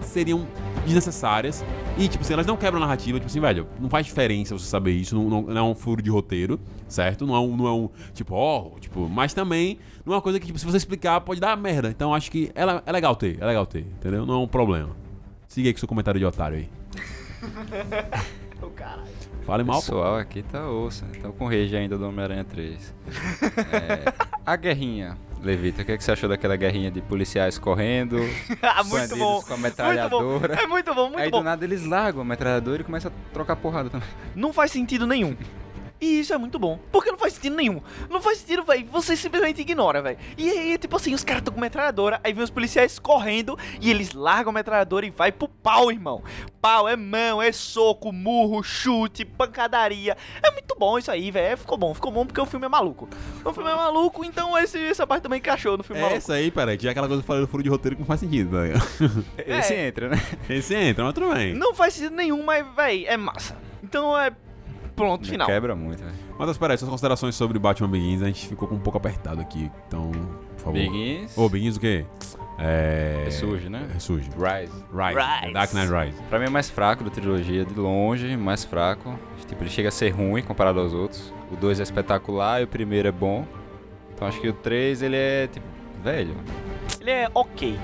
seriam 0.00 0.46
desnecessárias 0.84 1.64
e, 1.96 2.08
tipo 2.08 2.24
assim, 2.24 2.32
elas 2.32 2.44
não 2.46 2.56
quebram 2.56 2.78
a 2.78 2.86
narrativa, 2.86 3.18
tipo 3.20 3.30
assim, 3.30 3.38
velho, 3.38 3.68
não 3.80 3.88
faz 3.88 4.04
diferença 4.04 4.58
você 4.58 4.66
saber 4.66 4.90
isso, 4.92 5.14
não, 5.14 5.30
não- 5.30 5.42
não 5.42 5.56
é 5.56 5.62
um 5.62 5.74
furo 5.76 6.02
de 6.02 6.10
roteiro, 6.10 6.58
certo? 6.88 7.24
Não 7.24 7.36
é 7.36 7.38
um, 7.40 7.56
não 7.56 7.66
é 7.68 7.72
um 7.72 7.88
tipo, 8.12 8.34
ó, 8.34 8.70
tipo, 8.80 9.08
mas 9.08 9.32
também 9.32 9.78
não 10.04 10.12
é 10.14 10.16
uma 10.16 10.22
coisa 10.22 10.40
que, 10.40 10.46
tipo, 10.46 10.58
se 10.58 10.64
você 10.66 10.76
explicar, 10.78 11.20
pode 11.20 11.40
dar 11.40 11.56
merda. 11.56 11.88
Então 11.88 12.12
acho 12.12 12.30
que 12.32 12.50
ela, 12.54 12.82
é 12.84 12.90
legal 12.90 13.14
ter, 13.14 13.38
é 13.40 13.46
legal 13.46 13.64
ter, 13.64 13.80
entendeu? 13.80 14.26
Não 14.26 14.34
é 14.34 14.38
um 14.38 14.48
problema. 14.48 14.90
Siga 15.46 15.68
aí 15.68 15.72
com 15.72 15.78
seu 15.78 15.86
comentário 15.88 16.18
de 16.18 16.26
otário 16.26 16.56
aí. 16.58 16.68
O 18.62 18.70
caralho. 18.70 19.02
Fale 19.46 19.64
mal, 19.64 19.78
O 19.78 19.80
pessoal 19.80 20.16
aqui 20.16 20.42
tá 20.42 20.68
osso. 20.68 21.04
Então 21.16 21.32
com 21.32 21.44
o 21.46 21.48
rage 21.48 21.76
ainda 21.76 21.98
do 21.98 22.06
Homem-Aranha 22.06 22.44
3. 22.44 22.94
É, 23.72 24.12
a 24.46 24.56
guerrinha. 24.56 25.16
Levita, 25.42 25.82
o 25.82 25.84
que, 25.84 25.90
é 25.90 25.96
que 25.96 26.04
você 26.04 26.12
achou 26.12 26.28
daquela 26.28 26.54
guerrinha 26.54 26.88
de 26.90 27.00
policiais 27.00 27.58
correndo? 27.58 28.16
Ah, 28.62 28.84
muito 28.84 29.16
bom. 29.16 29.42
com 29.42 29.54
a 29.54 29.56
Muito 29.56 29.56
bom. 29.56 29.56
metralhadora. 29.58 30.54
É 30.54 30.66
muito 30.66 30.94
bom, 30.94 31.06
muito 31.08 31.18
Aí 31.18 31.30
bom. 31.30 31.38
do 31.38 31.44
nada 31.44 31.64
eles 31.64 31.84
largam 31.84 32.22
a 32.22 32.24
metralhadora 32.24 32.80
e 32.82 32.84
começam 32.84 33.10
a 33.10 33.32
trocar 33.34 33.56
porrada 33.56 33.90
também. 33.90 34.08
Não 34.36 34.52
faz 34.52 34.70
sentido 34.70 35.06
nenhum. 35.06 35.36
E 36.02 36.18
isso 36.18 36.34
é 36.34 36.36
muito 36.36 36.58
bom. 36.58 36.80
Porque 36.90 37.12
não 37.12 37.16
faz 37.16 37.34
sentido 37.34 37.54
nenhum. 37.54 37.80
Não 38.10 38.20
faz 38.20 38.38
sentido, 38.38 38.64
velho. 38.64 38.84
Você 38.90 39.16
simplesmente 39.16 39.60
ignora, 39.60 40.02
velho. 40.02 40.18
E 40.36 40.50
aí, 40.50 40.76
tipo 40.76 40.96
assim, 40.96 41.14
os 41.14 41.22
caras 41.22 41.42
estão 41.42 41.54
com 41.54 41.60
metralhadora, 41.60 42.20
aí 42.24 42.32
vem 42.32 42.42
os 42.42 42.50
policiais 42.50 42.98
correndo 42.98 43.56
e 43.80 43.88
eles 43.88 44.12
largam 44.12 44.50
a 44.50 44.54
metralhadora 44.54 45.06
e 45.06 45.10
vai 45.10 45.30
pro 45.30 45.46
pau, 45.46 45.92
irmão. 45.92 46.20
Pau 46.60 46.88
é 46.88 46.96
mão, 46.96 47.40
é 47.40 47.52
soco, 47.52 48.12
murro, 48.12 48.62
chute, 48.64 49.24
pancadaria. 49.24 50.16
É 50.42 50.50
muito 50.50 50.74
bom 50.76 50.98
isso 50.98 51.08
aí, 51.10 51.30
velho. 51.30 51.56
Ficou 51.56 51.78
bom, 51.78 51.94
ficou 51.94 52.10
bom 52.10 52.26
porque 52.26 52.40
o 52.40 52.46
filme 52.46 52.66
é 52.66 52.68
maluco. 52.68 53.08
O 53.44 53.52
filme 53.52 53.70
é 53.70 53.74
maluco, 53.76 54.24
então 54.24 54.58
esse, 54.58 54.78
essa 54.78 55.06
parte 55.06 55.22
também 55.22 55.38
encaixou 55.38 55.76
no 55.78 55.84
filme 55.84 56.00
É 56.00 56.02
maluco. 56.02 56.18
essa 56.18 56.34
aí, 56.34 56.50
peraí, 56.50 56.76
que 56.76 56.88
é 56.88 56.90
aquela 56.90 57.06
coisa 57.06 57.22
que 57.22 57.24
eu 57.24 57.28
falei 57.28 57.42
do 57.44 57.48
furo 57.48 57.62
de 57.62 57.68
roteiro 57.68 57.94
que 57.94 58.02
não 58.02 58.06
faz 58.06 58.18
sentido, 58.18 58.60
ligado? 58.60 58.82
Esse 59.46 59.72
É. 59.74 59.86
entra, 59.86 60.08
né? 60.08 60.16
Esse 60.50 60.74
entra, 60.74 61.04
mas 61.04 61.14
tudo 61.14 61.32
bem. 61.32 61.54
Não 61.54 61.72
faz 61.74 61.94
sentido 61.94 62.16
nenhum, 62.16 62.42
mas, 62.42 62.66
velho, 62.74 63.06
é 63.06 63.16
massa. 63.16 63.56
Então 63.84 64.18
é. 64.18 64.32
Pronto, 65.02 65.26
final. 65.26 65.48
Quebra 65.48 65.74
muito, 65.74 65.98
velho. 65.98 66.14
Mas 66.38 66.50
espera 66.50 66.74
aí, 66.74 66.78
suas 66.78 66.88
considerações 66.88 67.34
sobre 67.34 67.58
Batman 67.58 67.88
Begins, 67.88 68.22
a 68.22 68.26
gente 68.26 68.46
ficou 68.46 68.68
com 68.68 68.76
um 68.76 68.80
pouco 68.80 68.98
apertado 68.98 69.40
aqui, 69.40 69.68
então, 69.88 70.12
por 70.56 70.60
favor. 70.60 70.74
Begins. 70.74 71.36
Ô, 71.36 71.48
Begins 71.48 71.76
o 71.76 71.80
quê? 71.80 72.06
É... 72.56 73.22
Ressurge, 73.24 73.68
né? 73.68 73.88
Ressurge. 73.92 74.30
Rise. 74.30 74.72
Rise. 74.92 75.42
Rise. 75.42 75.52
Dark 75.52 75.72
Knight 75.72 75.92
Rise. 75.92 76.22
Pra 76.30 76.38
mim 76.38 76.44
é 76.44 76.50
mais 76.50 76.70
fraco 76.70 77.02
da 77.02 77.10
trilogia, 77.10 77.64
de 77.64 77.74
longe, 77.74 78.36
mais 78.36 78.64
fraco. 78.64 79.18
Tipo, 79.48 79.64
ele 79.64 79.70
chega 79.70 79.88
a 79.88 79.92
ser 79.92 80.10
ruim 80.10 80.40
comparado 80.40 80.78
aos 80.78 80.94
outros. 80.94 81.32
O 81.50 81.56
2 81.56 81.80
é 81.80 81.82
espetacular 81.82 82.60
e 82.60 82.64
o 82.64 82.68
primeiro 82.68 83.08
é 83.08 83.12
bom. 83.12 83.44
Então 84.14 84.28
acho 84.28 84.40
que 84.40 84.48
o 84.48 84.52
3 84.52 85.02
ele 85.02 85.16
é 85.16 85.48
tipo, 85.48 85.66
velho. 86.00 86.36
Ele 87.00 87.10
é 87.10 87.28
ok. 87.34 87.76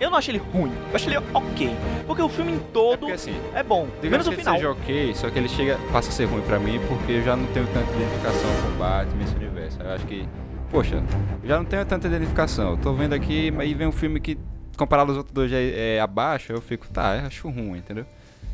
Eu 0.00 0.10
não 0.10 0.18
achei 0.18 0.34
ele 0.34 0.42
ruim, 0.52 0.72
eu 0.90 0.96
achei 0.96 1.14
ele 1.14 1.24
ok. 1.32 1.70
Porque 2.06 2.22
o 2.22 2.28
filme 2.28 2.52
em 2.52 2.56
É 2.56 2.60
todo 2.72 2.98
porque 3.00 3.12
assim, 3.12 3.34
é 3.54 3.62
bom. 3.62 3.88
Menos 4.02 4.26
o 4.26 4.30
que 4.30 4.36
ele 4.36 4.42
final. 4.42 4.54
seja 4.56 4.70
ok, 4.70 5.14
só 5.14 5.30
que 5.30 5.38
ele 5.38 5.48
chega, 5.48 5.78
passa 5.92 6.08
a 6.08 6.12
ser 6.12 6.24
ruim 6.26 6.42
pra 6.42 6.58
mim 6.58 6.80
porque 6.88 7.12
eu 7.12 7.22
já 7.22 7.36
não 7.36 7.46
tenho 7.46 7.66
tanta 7.66 7.90
identificação 7.92 8.50
com 8.62 8.68
o 8.68 8.78
Batman 8.78 9.16
nesse 9.18 9.34
universo. 9.36 9.80
Eu 9.80 9.90
acho 9.92 10.06
que, 10.06 10.28
poxa, 10.70 11.02
eu 11.42 11.48
já 11.48 11.56
não 11.58 11.64
tenho 11.64 11.84
tanta 11.84 12.06
identificação. 12.06 12.70
Eu 12.72 12.76
tô 12.76 12.92
vendo 12.92 13.12
aqui, 13.14 13.50
mas 13.50 13.62
aí 13.62 13.74
vem 13.74 13.86
um 13.86 13.92
filme 13.92 14.20
que, 14.20 14.38
comparado 14.76 15.10
aos 15.12 15.18
outros 15.18 15.32
dois, 15.34 15.50
já 15.50 15.58
é, 15.58 15.96
é 15.96 16.00
abaixo, 16.00 16.52
eu 16.52 16.60
fico, 16.60 16.88
tá, 16.88 17.16
eu 17.16 17.26
acho 17.26 17.48
ruim, 17.48 17.78
entendeu? 17.78 18.04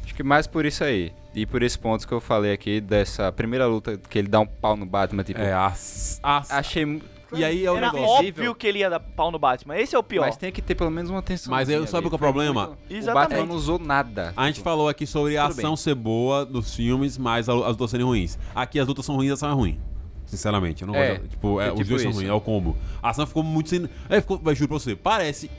Acho 0.04 0.14
que 0.14 0.22
mais 0.22 0.46
por 0.46 0.64
isso 0.66 0.82
aí. 0.84 1.12
E 1.34 1.46
por 1.46 1.62
esse 1.62 1.78
ponto 1.78 2.06
que 2.06 2.12
eu 2.12 2.20
falei 2.20 2.52
aqui, 2.52 2.80
dessa 2.80 3.30
primeira 3.30 3.66
luta 3.66 3.96
que 3.96 4.18
ele 4.18 4.28
dá 4.28 4.40
um 4.40 4.46
pau 4.46 4.76
no 4.76 4.84
Batman, 4.84 5.22
tipo, 5.22 5.40
É, 5.40 5.52
as... 5.52 6.18
as... 6.22 6.50
achei... 6.50 7.00
E 7.32 7.44
aí 7.44 7.64
é 7.64 7.70
o 7.70 7.76
Era 7.76 7.92
negócio. 7.92 8.26
óbvio 8.28 8.54
que 8.54 8.66
ele 8.66 8.80
ia 8.80 8.90
dar 8.90 8.98
pau 9.00 9.30
no 9.30 9.38
Batman. 9.38 9.76
Esse 9.78 9.94
é 9.94 9.98
o 9.98 10.02
pior. 10.02 10.26
Mas 10.26 10.36
tem 10.36 10.50
que 10.50 10.60
ter 10.60 10.74
pelo 10.74 10.90
menos 10.90 11.10
uma 11.10 11.20
atenção. 11.20 11.50
Mas 11.50 11.68
eu- 11.68 11.86
sabe 11.86 12.04
qual 12.08 12.12
é 12.12 12.16
o 12.16 12.18
problema? 12.18 12.76
O 12.90 12.92
Exatamente. 12.94 13.28
Batman 13.30 13.46
não 13.46 13.54
usou 13.56 13.78
nada. 13.78 14.32
A 14.36 14.46
gente 14.46 14.60
falou 14.60 14.88
aqui 14.88 15.06
sobre 15.06 15.36
a 15.36 15.48
Tudo 15.48 15.58
ação 15.58 15.70
bem. 15.70 15.76
ser 15.76 15.94
boa 15.94 16.44
dos 16.44 16.74
filmes, 16.74 17.16
mas 17.16 17.48
a- 17.48 17.52
as 17.54 17.58
lutas 17.76 17.90
serem 17.90 18.06
ruins. 18.06 18.38
Aqui 18.54 18.78
as 18.80 18.86
lutas 18.88 19.04
são 19.06 19.14
ruins, 19.16 19.30
a 19.30 19.34
ação 19.34 19.50
é 19.50 19.54
ruim. 19.54 19.78
Sinceramente, 20.26 20.82
eu 20.82 20.88
não 20.88 20.94
É, 20.94 21.14
gosto. 21.16 21.28
Tipo, 21.28 21.60
é, 21.60 21.66
é 21.68 21.72
os 21.72 21.78
tipo 21.78 21.88
dois 21.88 22.02
são 22.02 22.10
isso. 22.10 22.20
ruins, 22.20 22.30
é 22.30 22.32
o 22.32 22.40
combo. 22.40 22.76
A 23.02 23.10
ação 23.10 23.26
ficou 23.26 23.42
muito 23.42 23.68
sem. 23.68 23.88
É, 24.08 24.20
ficou, 24.20 24.38
vai, 24.38 24.54
juro 24.54 24.68
pra 24.68 24.78
você, 24.78 24.94
parece. 24.94 25.50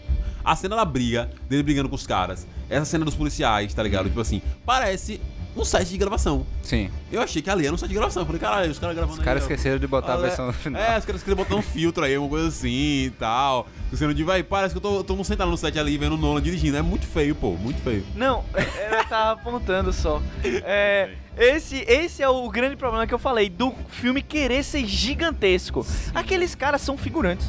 A 0.43 0.55
cena 0.55 0.75
da 0.77 0.85
briga, 0.85 1.29
dele 1.49 1.61
brigando 1.61 1.87
com 1.89 1.95
os 1.95 2.07
caras, 2.07 2.47
essa 2.69 2.85
cena 2.85 3.05
dos 3.05 3.13
policiais, 3.13 3.73
tá 3.73 3.83
ligado? 3.83 4.07
Tipo 4.07 4.21
assim, 4.21 4.41
parece 4.65 5.19
um 5.55 5.65
set 5.65 5.89
de 5.89 5.97
gravação. 5.97 6.45
Sim. 6.63 6.89
Eu 7.11 7.21
achei 7.21 7.41
que 7.41 7.49
ali 7.49 7.65
era 7.65 7.73
um 7.73 7.77
set 7.77 7.87
de 7.89 7.93
gravação. 7.95 8.21
Eu 8.21 8.25
falei, 8.25 8.39
caralho, 8.41 8.71
os 8.71 8.79
caras 8.79 8.95
gravando 8.95 9.17
Os 9.19 9.23
caras 9.23 9.43
esqueceram 9.43 9.77
de 9.79 9.87
botar 9.87 10.13
a 10.13 10.15
Ah, 10.15 10.17
versão 10.17 10.47
no 10.47 10.53
final. 10.53 10.81
É, 10.81 10.97
os 10.97 11.05
caras 11.05 11.21
queriam 11.21 11.37
botar 11.37 11.55
um 11.55 11.61
filtro 11.61 12.03
aí, 12.03 12.17
uma 12.17 12.29
coisa 12.29 12.47
assim 12.47 12.69
e 13.05 13.13
tal. 13.19 13.67
Sendo 13.93 14.13
de, 14.13 14.23
vai, 14.23 14.41
parece 14.43 14.73
que 14.73 14.77
eu 14.77 14.81
tô, 14.81 15.03
tô 15.03 15.23
sentado 15.23 15.51
no 15.51 15.57
set 15.57 15.77
ali 15.77 15.97
vendo 15.97 16.15
o 16.15 16.17
Nolan 16.17 16.41
dirigindo. 16.41 16.77
É 16.77 16.81
muito 16.81 17.05
feio, 17.05 17.35
pô, 17.35 17.51
muito 17.51 17.81
feio. 17.81 18.05
Não, 18.15 18.43
eu 18.55 19.03
tava 19.09 19.39
apontando 19.39 19.91
só. 19.91 20.21
É, 20.43 21.09
esse, 21.37 21.77
esse 21.87 22.23
é 22.23 22.29
o 22.29 22.49
grande 22.49 22.77
problema 22.77 23.05
que 23.05 23.13
eu 23.13 23.19
falei, 23.19 23.49
do 23.49 23.73
filme 23.89 24.21
querer 24.21 24.63
ser 24.63 24.85
gigantesco. 24.85 25.85
Aqueles 26.13 26.55
caras 26.55 26.81
são 26.81 26.97
figurantes. 26.97 27.47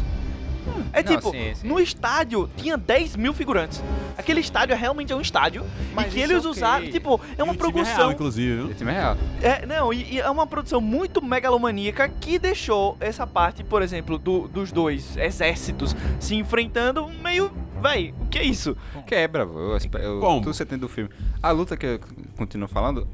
É 0.93 1.03
Não, 1.03 1.17
tipo, 1.17 1.31
sim, 1.31 1.55
sim. 1.55 1.67
no 1.69 1.79
estádio 1.81 2.49
tinha 2.57 2.77
10 2.77 3.17
mil 3.17 3.33
figurantes. 3.33 3.83
Aquele 4.17 4.41
estádio 4.41 4.73
é 4.75 4.77
realmente 4.77 5.13
é 5.13 5.17
um 5.17 5.21
estádio. 5.21 5.65
Mas 5.95 6.09
e 6.09 6.11
que 6.17 6.21
eles 6.21 6.37
é 6.37 6.39
ok. 6.39 6.51
usaram, 6.51 6.91
tipo, 6.91 7.21
é 7.37 7.43
uma 7.43 7.53
E 7.53 7.57
é 7.57 7.59
produção. 7.59 7.97
real, 7.97 8.13
inclusive? 8.13 8.67
Esse 8.67 8.75
time 8.77 8.91
é 8.91 8.95
real. 8.95 9.17
É, 9.43 9.67
não, 9.67 9.93
e, 9.93 10.15
e 10.15 10.21
é 10.21 10.31
uma 10.31 10.47
produção 10.47 10.81
muito 10.81 11.23
megalomaníaca 11.25 12.09
que 12.09 12.39
deixou 12.39 12.97
essa 13.01 13.27
parte, 13.27 13.65
por 13.65 13.83
exemplo, 13.83 14.19
do- 14.19 14.49
dos 14.49 14.71
dois 14.71 15.17
exércitos 15.17 15.95
se 16.21 16.35
enfrentando 16.35 17.09
meio. 17.23 17.51
Véi, 17.83 18.15
o 18.21 18.27
que 18.29 18.39
é 18.39 18.45
isso? 18.45 18.77
Quebra, 19.07 19.43
eu, 19.43 19.77
eu, 20.01 20.21
Como? 20.21 20.41
tudo 20.41 20.55
você 20.55 20.65
tem 20.65 20.79
do 20.79 20.89
filme. 20.89 21.11
A 21.43 21.51
luta 21.51 21.77
que 21.77 21.85
eu 21.87 22.01
continuo 22.37 22.69
falando, 22.69 23.09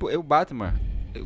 o 0.00 0.22
Batman, 0.22 0.72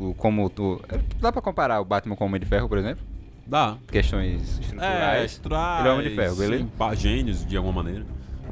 o, 0.00 0.12
como 0.14 0.50
tu, 0.50 0.80
dá 1.20 1.30
pra 1.30 1.40
comparar 1.40 1.80
o 1.80 1.84
Batman 1.84 2.16
com 2.16 2.24
o 2.24 2.26
Homem 2.26 2.40
de 2.40 2.46
Ferro, 2.46 2.68
por 2.68 2.76
exemplo? 2.76 3.06
Dá. 3.48 3.76
Questões 3.90 4.40
É, 4.58 4.60
estruturais. 4.60 5.30
estruturais. 5.32 5.80
Ele 5.80 5.88
é 5.88 5.92
Homem 5.92 6.08
de 6.08 6.14
Ferro, 6.14 6.36
beleza? 6.36 6.62
sim, 6.64 6.96
Gênios, 6.96 7.46
de 7.46 7.56
alguma 7.56 7.82
maneira. 7.82 8.04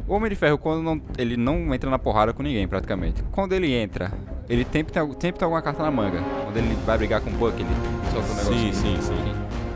O 0.08 0.14
Homem 0.14 0.30
de 0.30 0.36
Ferro, 0.36 0.56
quando 0.56 0.82
não, 0.82 1.00
ele 1.18 1.36
não 1.36 1.74
entra 1.74 1.90
na 1.90 1.98
porrada 1.98 2.32
com 2.32 2.42
ninguém, 2.42 2.66
praticamente. 2.66 3.22
Quando 3.32 3.52
ele 3.52 3.72
entra, 3.74 4.10
ele 4.48 4.64
sempre 4.72 4.92
tem, 4.92 5.02
sempre 5.12 5.32
tem 5.32 5.44
alguma 5.44 5.60
carta 5.60 5.82
na 5.82 5.90
manga. 5.90 6.22
Quando 6.44 6.56
ele 6.56 6.74
vai 6.86 6.96
brigar 6.96 7.20
com 7.20 7.28
o 7.28 7.32
Buck, 7.34 7.54
ele 7.60 7.68
solta 8.12 8.26
um 8.26 8.34
Sim, 8.54 8.64
negocinho. 8.66 8.96
sim, 8.96 9.02
sim. 9.02 9.34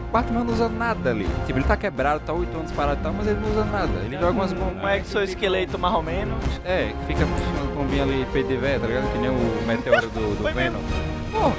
O 0.09 0.12
Batman 0.12 0.43
não 0.45 0.53
usa 0.53 0.68
nada 0.68 1.11
ali. 1.11 1.27
Tipo, 1.47 1.59
ele 1.59 1.66
tá 1.66 1.77
quebrado, 1.77 2.21
tá 2.25 2.33
oito 2.33 2.57
anos 2.57 2.73
parado 2.73 3.01
e 3.01 3.03
tal, 3.03 3.12
mas 3.12 3.27
ele 3.27 3.39
não 3.41 3.51
usa 3.51 3.64
nada. 3.64 3.93
Ele 4.05 4.16
joga 4.18 4.33
umas 4.33 4.53
bombas. 4.53 4.83
Um 4.83 4.89
exoesqueleto 4.89 5.79
mais 5.79 5.95
ou 5.95 6.03
menos. 6.03 6.37
É, 6.64 6.93
que 6.99 7.07
fica 7.12 7.25
umas 7.27 7.41
bombinhas 7.77 8.09
ali 8.09 8.27
peito 8.33 8.49
de 8.49 8.57
véia, 8.57 8.81
tá 8.81 8.87
ligado? 8.87 9.12
Que 9.12 9.18
nem 9.18 9.31
o 9.31 9.66
meteoro 9.66 10.09
do, 10.09 10.37
do 10.43 10.53
Venom. 10.53 10.81
Pô, 11.31 11.53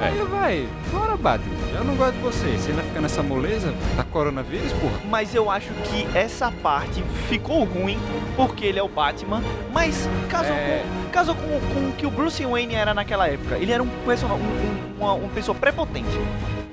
aí 0.00 0.18
vai, 0.30 0.68
bora 0.92 1.16
Batman. 1.16 1.54
Eu 1.76 1.84
não 1.84 1.94
gosto 1.94 2.12
de 2.14 2.20
você. 2.20 2.56
Você 2.56 2.70
ainda 2.70 2.82
fica 2.82 3.00
nessa 3.00 3.22
moleza 3.22 3.72
da 3.96 4.02
coronavírus, 4.04 4.72
porra. 4.74 4.98
Mas 5.08 5.34
eu 5.34 5.50
acho 5.50 5.68
que 5.84 6.06
essa 6.16 6.50
parte 6.50 7.02
ficou 7.28 7.64
ruim 7.64 7.98
porque 8.34 8.64
ele 8.64 8.78
é 8.78 8.82
o 8.82 8.88
Batman, 8.88 9.42
mas 9.72 10.08
casou, 10.28 10.54
É. 10.54 10.82
com, 10.82 11.10
casou 11.10 11.34
com, 11.34 11.42
com 11.74 11.88
o 11.88 11.92
que 11.92 12.06
o 12.06 12.10
Bruce 12.10 12.44
Wayne 12.44 12.74
era 12.74 12.94
naquela 12.94 13.28
época. 13.28 13.56
Ele 13.56 13.72
era 13.72 13.82
um 13.82 13.86
um, 13.86 14.34
um, 14.34 14.94
uma, 14.98 15.12
uma 15.14 15.28
pessoa 15.28 15.54
prepotente. 15.54 16.08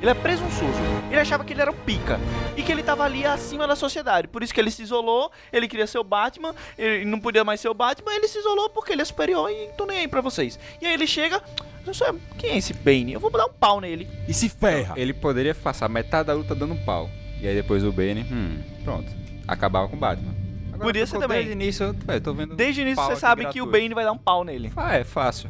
Ele 0.03 0.11
é 0.11 0.13
presunçoso. 0.13 0.81
Ele 1.09 1.17
achava 1.17 1.45
que 1.45 1.53
ele 1.53 1.61
era 1.61 1.71
o 1.71 1.73
pica. 1.73 2.19
E 2.57 2.61
que 2.61 2.69
ele 2.69 2.83
tava 2.83 3.05
ali 3.05 3.25
acima 3.25 3.65
da 3.65 3.73
sociedade. 3.73 4.27
Por 4.27 4.43
isso 4.43 4.53
que 4.53 4.59
ele 4.59 4.69
se 4.69 4.83
isolou, 4.83 5.31
ele 5.49 5.65
queria 5.65 5.87
ser 5.87 5.97
o 5.97 6.03
Batman, 6.03 6.53
ele 6.77 7.05
não 7.05 7.21
podia 7.21 7.45
mais 7.45 7.61
ser 7.61 7.69
o 7.69 7.73
Batman, 7.73 8.13
ele 8.13 8.27
se 8.27 8.37
isolou 8.37 8.69
porque 8.69 8.91
ele 8.91 9.01
é 9.01 9.05
superior 9.05 9.49
e 9.49 9.69
tô 9.77 9.85
nem 9.85 9.99
aí 9.99 10.07
pra 10.09 10.19
vocês. 10.19 10.59
E 10.81 10.85
aí 10.85 10.93
ele 10.93 11.07
chega, 11.07 11.41
não 11.85 11.93
sei, 11.93 12.07
quem 12.37 12.49
é 12.49 12.57
esse 12.57 12.73
Bane? 12.73 13.13
Eu 13.13 13.19
vou 13.21 13.31
dar 13.31 13.45
um 13.45 13.53
pau 13.53 13.79
nele. 13.79 14.09
E 14.27 14.33
se 14.33 14.49
ferra. 14.49 14.93
Ele 14.97 15.13
poderia 15.13 15.55
passar 15.55 15.87
metade 15.87 16.27
da 16.27 16.33
luta 16.33 16.53
dando 16.53 16.73
um 16.73 16.83
pau. 16.83 17.09
E 17.39 17.47
aí 17.47 17.55
depois 17.55 17.81
o 17.85 17.91
Bane, 17.93 18.25
hum, 18.29 18.61
pronto. 18.83 19.09
Acabava 19.47 19.87
com 19.87 19.95
o 19.95 19.99
Batman. 19.99 20.35
Agora 20.73 20.83
Podia 20.83 21.07
ser 21.07 21.17
também. 21.17 21.45
Desde 21.45 21.51
o 21.51 21.53
início, 21.53 21.95
eu, 22.09 22.21
tô 22.21 22.33
vendo. 22.33 22.57
Desde 22.57 22.81
o 22.81 22.83
início 22.83 23.01
você 23.01 23.15
sabe 23.15 23.43
que 23.43 23.61
o 23.61 23.65
gratuito. 23.65 23.71
Bane 23.71 23.93
vai 23.93 24.03
dar 24.03 24.11
um 24.11 24.17
pau 24.17 24.43
nele. 24.43 24.69
Ah, 24.75 24.97
é 24.97 25.05
fácil. 25.05 25.49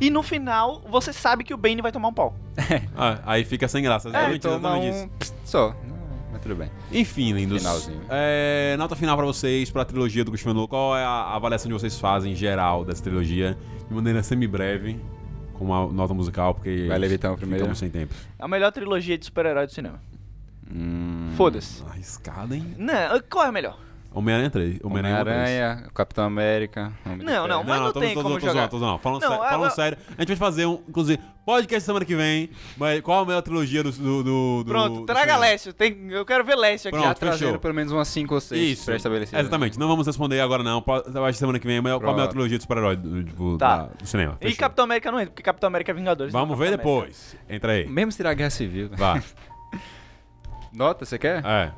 E 0.00 0.08
no 0.10 0.22
final, 0.22 0.80
você 0.88 1.12
sabe 1.12 1.44
que 1.44 1.52
o 1.52 1.56
Bane 1.56 1.82
vai 1.82 1.92
tomar 1.92 2.08
um 2.08 2.12
pau. 2.14 2.34
Ah, 2.96 3.20
aí 3.24 3.44
fica 3.44 3.68
sem 3.68 3.82
graça. 3.82 4.08
Exatamente, 4.08 4.40
toma 4.42 4.76
um... 4.76 5.08
pss, 5.08 5.34
Só. 5.44 5.74
Não, 5.86 5.96
Mas 6.32 6.40
tudo 6.42 6.54
bem. 6.56 6.70
Enfim, 6.92 7.32
lindos. 7.32 7.58
Finalzinho. 7.58 8.02
É, 8.10 8.76
nota 8.78 8.94
final 8.96 9.16
pra 9.16 9.26
vocês, 9.26 9.70
pra 9.70 9.84
trilogia 9.84 10.24
do 10.24 10.30
Christopher 10.30 10.54
Nolan. 10.54 10.68
Qual 10.68 10.96
é 10.96 11.04
a 11.04 11.34
avaliação 11.34 11.68
que 11.70 11.78
vocês 11.78 11.98
fazem 11.98 12.32
em 12.32 12.36
geral 12.36 12.84
dessa 12.84 13.02
trilogia? 13.02 13.56
De 13.88 13.94
maneira 13.94 14.22
semi-breve, 14.22 15.00
com 15.54 15.64
uma 15.64 15.86
nota 15.92 16.14
musical, 16.14 16.54
porque 16.54 16.86
Vai 16.88 16.98
Levitão 16.98 17.34
primeiro. 17.36 17.64
ficamos 17.64 17.78
sem 17.78 17.90
tempo. 17.90 18.14
A 18.38 18.46
melhor 18.46 18.70
trilogia 18.72 19.18
de 19.18 19.24
super-herói 19.24 19.66
do 19.66 19.72
cinema. 19.72 20.00
Hum, 20.72 21.30
Foda-se. 21.36 21.82
Arriscado, 21.88 22.54
hein? 22.54 22.74
Não, 22.78 23.20
qual 23.28 23.46
é 23.46 23.48
a 23.48 23.52
melhor? 23.52 23.78
Homem-Aranha 24.12 24.50
3. 24.50 24.80
Homem-Aranha 24.82 25.24
3. 25.24 25.36
Homem-Aranha, 25.36 25.88
Capitão 25.94 26.24
América. 26.24 26.92
Homem 27.06 27.24
Não, 27.24 27.46
não, 27.46 27.62
mas 27.62 27.80
não 27.80 27.92
tô, 27.92 28.00
tem 28.00 28.12
tô, 28.14 28.22
como 28.22 28.40
tô, 28.40 28.46
jogar. 28.46 28.68
Tô, 28.68 28.78
tô, 28.80 28.84
tô, 28.84 28.98
Falando, 28.98 29.22
Não, 29.22 29.28
sério, 29.28 29.44
é- 29.44 29.48
falando 29.50 29.66
é- 29.70 29.74
sério, 29.74 29.98
a 30.08 30.20
gente 30.22 30.28
vai 30.28 30.36
fazer 30.36 30.66
um, 30.66 30.80
inclusive, 30.88 31.20
podcast 31.46 31.86
semana 31.86 32.04
que 32.04 32.16
vem. 32.16 32.50
Mas 32.76 33.00
qual 33.02 33.22
a 33.22 33.26
melhor 33.26 33.40
trilogia 33.42 33.84
do. 33.84 33.92
do, 33.92 34.22
do 34.24 34.64
Pronto, 34.66 35.00
do 35.00 35.06
traga? 35.06 35.36
Lécio. 35.36 35.72
Tem, 35.72 36.10
eu 36.10 36.24
quero 36.24 36.44
ver 36.44 36.56
Lécio 36.56 36.88
aqui. 36.88 36.98
Pronto. 37.00 37.18
Fechou. 37.18 37.58
pelo 37.60 37.72
menos 37.74 37.92
umas 37.92 38.08
5 38.08 38.34
ou 38.34 38.40
6 38.40 38.60
Isso, 38.78 38.84
pré-estabelecidas. 38.86 39.40
exatamente. 39.40 39.78
Não 39.78 39.86
vamos 39.86 40.04
responder 40.06 40.40
agora, 40.40 40.64
não. 40.64 40.82
Pode- 40.82 41.08
Eu 41.14 41.24
acho 41.24 41.34
que 41.34 41.38
semana 41.38 41.58
que 41.60 41.66
vem. 41.68 41.80
Mas 41.80 41.96
qual 41.98 42.10
a 42.10 42.14
melhor 42.14 42.28
trilogia 42.28 42.58
de 42.58 42.62
super-herói 42.62 42.96
do, 42.96 43.22
tipo, 43.24 43.56
Tá. 43.58 43.76
da- 43.76 43.82
do 43.96 44.06
cinema? 44.06 44.36
E 44.40 44.44
Fechou. 44.46 44.58
Capitão 44.58 44.84
América 44.86 45.12
não 45.12 45.20
entra, 45.20 45.30
porque 45.30 45.42
Capitão 45.42 45.68
América 45.68 45.92
é 45.92 45.94
Vingadores. 45.94 46.32
Vamos 46.32 46.48
não 46.48 46.56
ver 46.56 46.70
depois. 46.76 47.36
Entra 47.48 47.72
aí. 47.72 47.86
Mesmo 47.86 48.10
se 48.10 48.16
tirar 48.18 48.30
a 48.30 48.34
Guerra 48.34 48.50
Civil. 48.50 48.88
né? 48.90 48.96
Vá. 48.98 49.22
Nota, 50.72 51.04
você 51.04 51.18
quer? 51.18 51.44
É. 51.44 51.72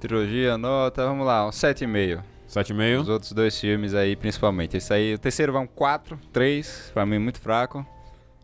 Trilogia, 0.00 0.56
nota, 0.56 1.04
vamos 1.04 1.26
lá, 1.26 1.46
um 1.46 1.50
7,5. 1.50 2.22
7,5. 2.48 3.00
Os 3.02 3.08
outros 3.08 3.32
dois 3.32 3.58
filmes 3.60 3.94
aí, 3.94 4.16
principalmente. 4.16 4.76
Esse 4.76 4.92
aí, 4.92 5.14
o 5.14 5.18
terceiro 5.18 5.52
vai 5.52 5.62
um 5.62 5.66
4, 5.66 6.18
3, 6.32 6.90
pra 6.92 7.04
mim 7.06 7.18
muito 7.18 7.38
fraco. 7.40 7.86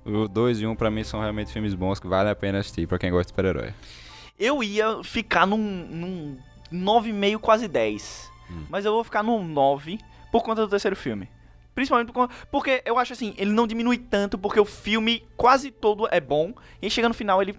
O 0.05 0.29
2 0.29 0.61
e 0.61 0.67
1 0.67 0.71
um, 0.71 0.77
pra 0.77 0.91
mim 0.91 1.03
são 1.03 1.19
realmente 1.21 1.53
filmes 1.53 1.75
bons 1.75 1.99
que 1.99 2.07
vale 2.07 2.29
a 2.31 2.35
pena 2.35 2.59
assistir 2.59 2.87
pra 2.87 2.99
quem 2.99 3.11
gosta 3.11 3.25
de 3.25 3.29
super-herói. 3.31 3.75
Eu 4.39 4.63
ia 4.63 5.03
ficar 5.03 5.47
num, 5.47 5.57
num 5.59 6.39
9,5, 6.73 7.39
quase 7.39 7.67
10. 7.67 8.31
Hum. 8.51 8.65
Mas 8.69 8.85
eu 8.85 8.93
vou 8.93 9.03
ficar 9.03 9.23
num 9.25 9.43
9 9.43 9.99
por 10.31 10.43
conta 10.45 10.61
do 10.63 10.69
terceiro 10.69 10.95
filme. 10.95 11.29
Principalmente 11.75 12.07
por 12.09 12.13
conta, 12.15 12.35
porque 12.51 12.83
eu 12.85 12.99
acho 12.99 13.13
assim, 13.13 13.35
ele 13.37 13.51
não 13.51 13.67
diminui 13.67 13.99
tanto 13.99 14.39
porque 14.39 14.61
o 14.61 14.65
filme 14.65 15.25
quase 15.37 15.71
todo 15.71 16.07
é 16.11 16.21
bom. 16.21 16.53
E 16.81 16.89
chega 16.89 17.09
no 17.09 17.15
final 17.15 17.43
ele. 17.43 17.57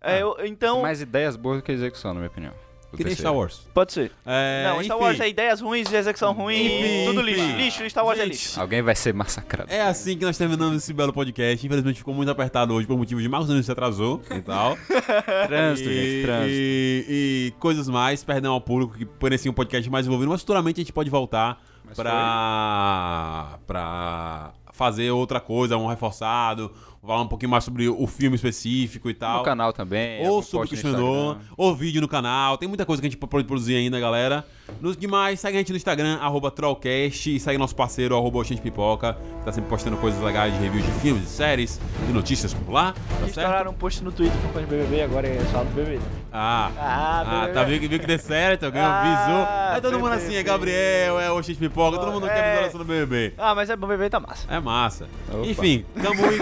É, 0.00 0.20
eu- 0.22 0.36
então, 0.44 0.82
Mais 0.82 1.00
ideias 1.00 1.36
boas 1.36 1.58
do 1.58 1.62
que 1.62 1.72
execução, 1.72 2.12
na 2.12 2.20
minha 2.20 2.30
opinião. 2.30 2.52
Que 2.96 3.04
nem. 3.04 3.14
Star 3.14 3.34
Wars. 3.34 3.66
pode 3.72 3.92
ser. 3.92 4.12
É, 4.26 4.64
não, 4.64 4.82
Star 4.82 4.96
enfim, 4.96 5.04
Wars 5.04 5.20
é 5.20 5.28
ideias 5.28 5.60
ruins, 5.60 5.92
execução 5.92 6.32
ruim, 6.32 6.66
Enfim, 6.66 7.04
tudo 7.06 7.22
lixo. 7.22 7.40
enfim. 7.40 7.56
Lixo, 7.56 7.90
Star 7.90 8.04
Wars 8.04 8.18
é 8.18 8.22
Gente, 8.24 8.32
lixo. 8.32 8.60
Alguém 8.60 8.82
vai 8.82 8.94
ser 8.96 9.14
massacrado. 9.14 9.70
É 9.70 9.82
assim 9.82 10.18
que 10.18 10.24
nós 10.24 10.36
terminamos 10.36 10.76
esse 10.82 10.92
belo 10.92 11.12
podcast. 11.12 11.64
Infelizmente 11.64 11.98
ficou 11.98 12.12
muito 12.14 12.30
apertado 12.30 12.74
hoje 12.74 12.86
por 12.86 12.96
motivo 12.96 13.20
de 13.22 13.28
Marcos 13.28 13.48
Nunes 13.48 13.66
se 13.66 13.72
atrasou 13.72 14.20
e 14.30 14.40
tal. 14.40 14.76
Trânsito, 15.46 15.88
e, 15.88 15.94
gente, 15.94 16.24
trânsito. 16.26 16.50
E, 16.52 17.04
e 17.08 17.52
coisas 17.58 17.88
mais, 17.88 18.24
perdão 18.24 18.52
ao 18.54 18.60
público 18.60 18.96
que 18.96 19.06
parecia 19.06 19.50
um 19.50 19.54
podcast 19.54 19.88
mais 19.88 20.06
envolvido, 20.06 20.30
mas 20.30 20.40
futuramente 20.40 20.80
a 20.80 20.82
gente 20.82 20.92
pode 20.92 21.08
voltar 21.10 21.60
Mas 21.84 21.96
pra, 21.96 23.58
pra 23.66 24.52
fazer 24.72 25.10
outra 25.10 25.40
coisa, 25.40 25.76
um 25.76 25.86
reforçado, 25.86 26.72
falar 27.02 27.22
um 27.22 27.26
pouquinho 27.28 27.50
mais 27.50 27.64
sobre 27.64 27.88
o 27.88 28.06
filme 28.06 28.36
específico 28.36 29.08
e 29.08 29.14
tal. 29.14 29.38
No 29.38 29.44
canal 29.44 29.72
também. 29.72 30.26
Ou 30.28 30.42
sobre 30.42 30.66
o 30.66 30.70
questionador, 30.70 31.38
ou 31.56 31.74
vídeo 31.74 32.00
no 32.00 32.08
canal. 32.08 32.58
Tem 32.58 32.68
muita 32.68 32.84
coisa 32.84 33.00
que 33.00 33.06
a 33.08 33.10
gente 33.10 33.18
pode 33.18 33.44
produzir 33.44 33.74
ainda, 33.76 33.98
galera. 33.98 34.44
Nos 34.80 34.96
demais, 34.96 35.40
segue 35.40 35.56
a 35.56 35.60
gente 35.60 35.70
no 35.70 35.76
Instagram, 35.76 36.18
arroba 36.20 36.50
Trollcast, 36.50 37.34
e 37.34 37.40
segue 37.40 37.58
nosso 37.58 37.74
parceiro, 37.74 38.14
arroba 38.16 38.38
Oxente 38.38 38.60
Pipoca, 38.62 39.14
que 39.40 39.44
tá 39.44 39.50
sempre 39.52 39.68
postando 39.68 39.96
coisas 39.96 40.22
legais 40.22 40.52
de 40.54 40.60
reviews 40.60 40.84
de 40.86 40.92
filmes, 41.00 41.24
de 41.24 41.28
séries, 41.30 41.80
de 42.06 42.12
notícias 42.12 42.54
por 42.54 42.70
lá, 42.72 42.92
tá 42.92 42.98
certo? 43.16 43.28
Estouraram 43.28 43.70
um 43.72 43.74
post 43.74 44.04
no 44.04 44.12
Twitter 44.12 44.38
conta 44.42 44.60
de 44.60 44.66
BBB, 44.66 45.02
agora 45.02 45.26
é 45.26 45.40
só 45.50 45.64
do 45.64 45.70
BBB. 45.74 45.98
Ah, 46.32 46.70
Ah, 46.78 47.20
ah, 47.20 47.24
BBB. 47.40 47.52
tá 47.54 47.64
viu 47.64 47.80
que, 47.80 47.88
viu 47.88 47.98
que 47.98 48.06
deu 48.06 48.18
certo, 48.20 48.70
ganhou 48.70 48.88
Ah, 48.88 49.02
visou. 49.02 49.74
Aí 49.74 49.80
todo 49.80 49.98
mundo 49.98 50.12
assim, 50.12 50.26
é 50.36 50.42
BBB. 50.42 50.44
Gabriel, 50.44 51.18
é 51.20 51.32
Oxente 51.32 51.58
Pipoca, 51.58 51.98
todo 51.98 52.12
mundo 52.12 52.26
quer 52.28 52.36
É. 52.38 52.50
visualização 52.50 52.78
do 52.78 52.84
BBB. 52.84 53.34
Ah, 53.36 53.54
mas 53.56 53.70
é 53.70 53.74
bom, 53.76 53.88
BBB 53.88 54.08
tá 54.10 54.20
massa. 54.20 54.46
É 54.48 54.60
massa. 54.60 55.08
Opa. 55.32 55.46
Enfim, 55.48 55.84
Camui, 56.00 56.38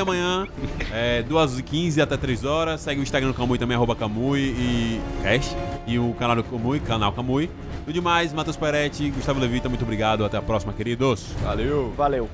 Camui 0.00 0.18
amanhã, 0.18 0.46
é, 0.92 1.22
2h15 1.22 2.00
até 2.02 2.16
3 2.16 2.44
horas. 2.44 2.80
Segue 2.80 3.00
o 3.00 3.02
Instagram 3.02 3.28
do 3.30 3.34
Camui 3.34 3.58
também, 3.58 3.76
arroba 3.76 3.94
Camui 3.94 4.40
e 4.40 5.00
Cast. 5.22 5.54
E 5.86 5.98
o 5.98 6.14
canal 6.14 6.36
do 6.36 6.44
Camui, 6.44 6.80
canal 6.80 7.12
Camui. 7.12 7.50
No 7.86 7.92
demais, 7.92 8.32
Matheus 8.32 8.56
Peretti, 8.56 9.10
Gustavo 9.10 9.40
Levita, 9.40 9.68
muito 9.68 9.82
obrigado. 9.82 10.24
Até 10.24 10.38
a 10.38 10.42
próxima, 10.42 10.72
queridos. 10.72 11.32
Valeu! 11.42 11.92
Valeu. 11.96 12.28